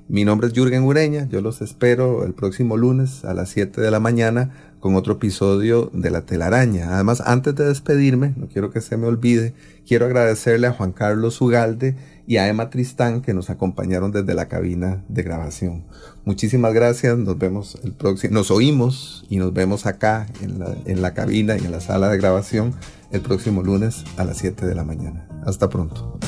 Mi 0.09 0.26
nombre 0.26 0.47
es 0.47 0.53
Jürgen 0.53 0.84
Ureña. 0.84 1.30
Yo 1.30 1.39
los 1.39 1.62
espero 1.62 2.26
el 2.26 2.34
próximo 2.34 2.76
lunes 2.76 3.24
a 3.24 3.34
las 3.34 3.47
7 3.51 3.80
de 3.80 3.91
la 3.91 4.01
mañana 4.01 4.51
con 4.82 4.95
otro 4.95 5.14
episodio 5.14 5.89
de 5.93 6.12
La 6.12 6.26
Telaraña. 6.26 6.95
Además, 6.95 7.24
antes 7.26 7.55
de 7.55 7.66
despedirme, 7.66 8.34
no 8.36 8.49
quiero 8.49 8.72
que 8.72 8.82
se 8.82 8.97
me 8.97 9.07
olvide, 9.07 9.53
quiero 9.88 10.05
agradecerle 10.05 10.68
a 10.68 10.74
Juan 10.74 10.91
Carlos 10.91 11.39
Ugalde 11.39 11.95
y 12.28 12.38
a 12.38 12.47
Emma 12.47 12.69
Tristán 12.69 13.22
que 13.22 13.34
nos 13.34 13.49
acompañaron 13.49 14.11
desde 14.11 14.34
la 14.34 14.47
cabina 14.47 15.03
de 15.07 15.24
grabación. 15.24 15.84
Muchísimas 16.26 16.74
gracias, 16.74 17.17
nos 17.17 17.38
vemos 17.38 17.78
el 17.84 17.93
próximo, 17.93 18.34
nos 18.34 18.51
oímos 18.51 19.26
y 19.30 19.38
nos 19.38 19.53
vemos 19.53 19.86
acá 19.86 20.28
en 20.41 20.59
la, 20.59 20.76
en 20.86 21.01
la 21.01 21.13
cabina 21.13 21.57
y 21.57 21.65
en 21.65 21.72
la 21.72 21.82
sala 21.82 22.09
de 22.09 22.17
grabación 22.17 22.76
el 23.11 23.22
próximo 23.22 23.63
lunes 23.63 24.03
a 24.17 24.24
las 24.24 24.38
7 24.38 24.65
de 24.65 24.76
la 24.76 24.84
mañana. 24.84 25.28
Hasta 25.45 25.69
pronto. 25.69 26.19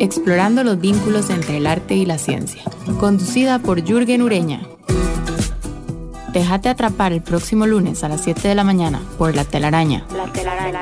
Explorando 0.00 0.64
los 0.64 0.80
vínculos 0.80 1.30
entre 1.30 1.58
el 1.58 1.66
arte 1.66 1.94
y 1.94 2.04
la 2.04 2.18
ciencia, 2.18 2.62
conducida 2.98 3.60
por 3.60 3.84
Jürgen 3.84 4.22
Ureña. 4.22 4.62
Déjate 6.32 6.68
atrapar 6.70 7.12
el 7.12 7.22
próximo 7.22 7.66
lunes 7.66 8.04
a 8.04 8.08
las 8.08 8.22
7 8.22 8.48
de 8.48 8.54
la 8.54 8.64
mañana 8.64 9.02
por 9.18 9.34
La 9.34 9.44
Telaraña. 9.44 10.04
La 10.16 10.32
Telaraña. 10.32 10.80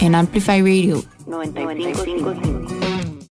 En 0.00 0.14
Amplify 0.14 0.60
Radio 0.60 1.02
95.5. 1.26 2.83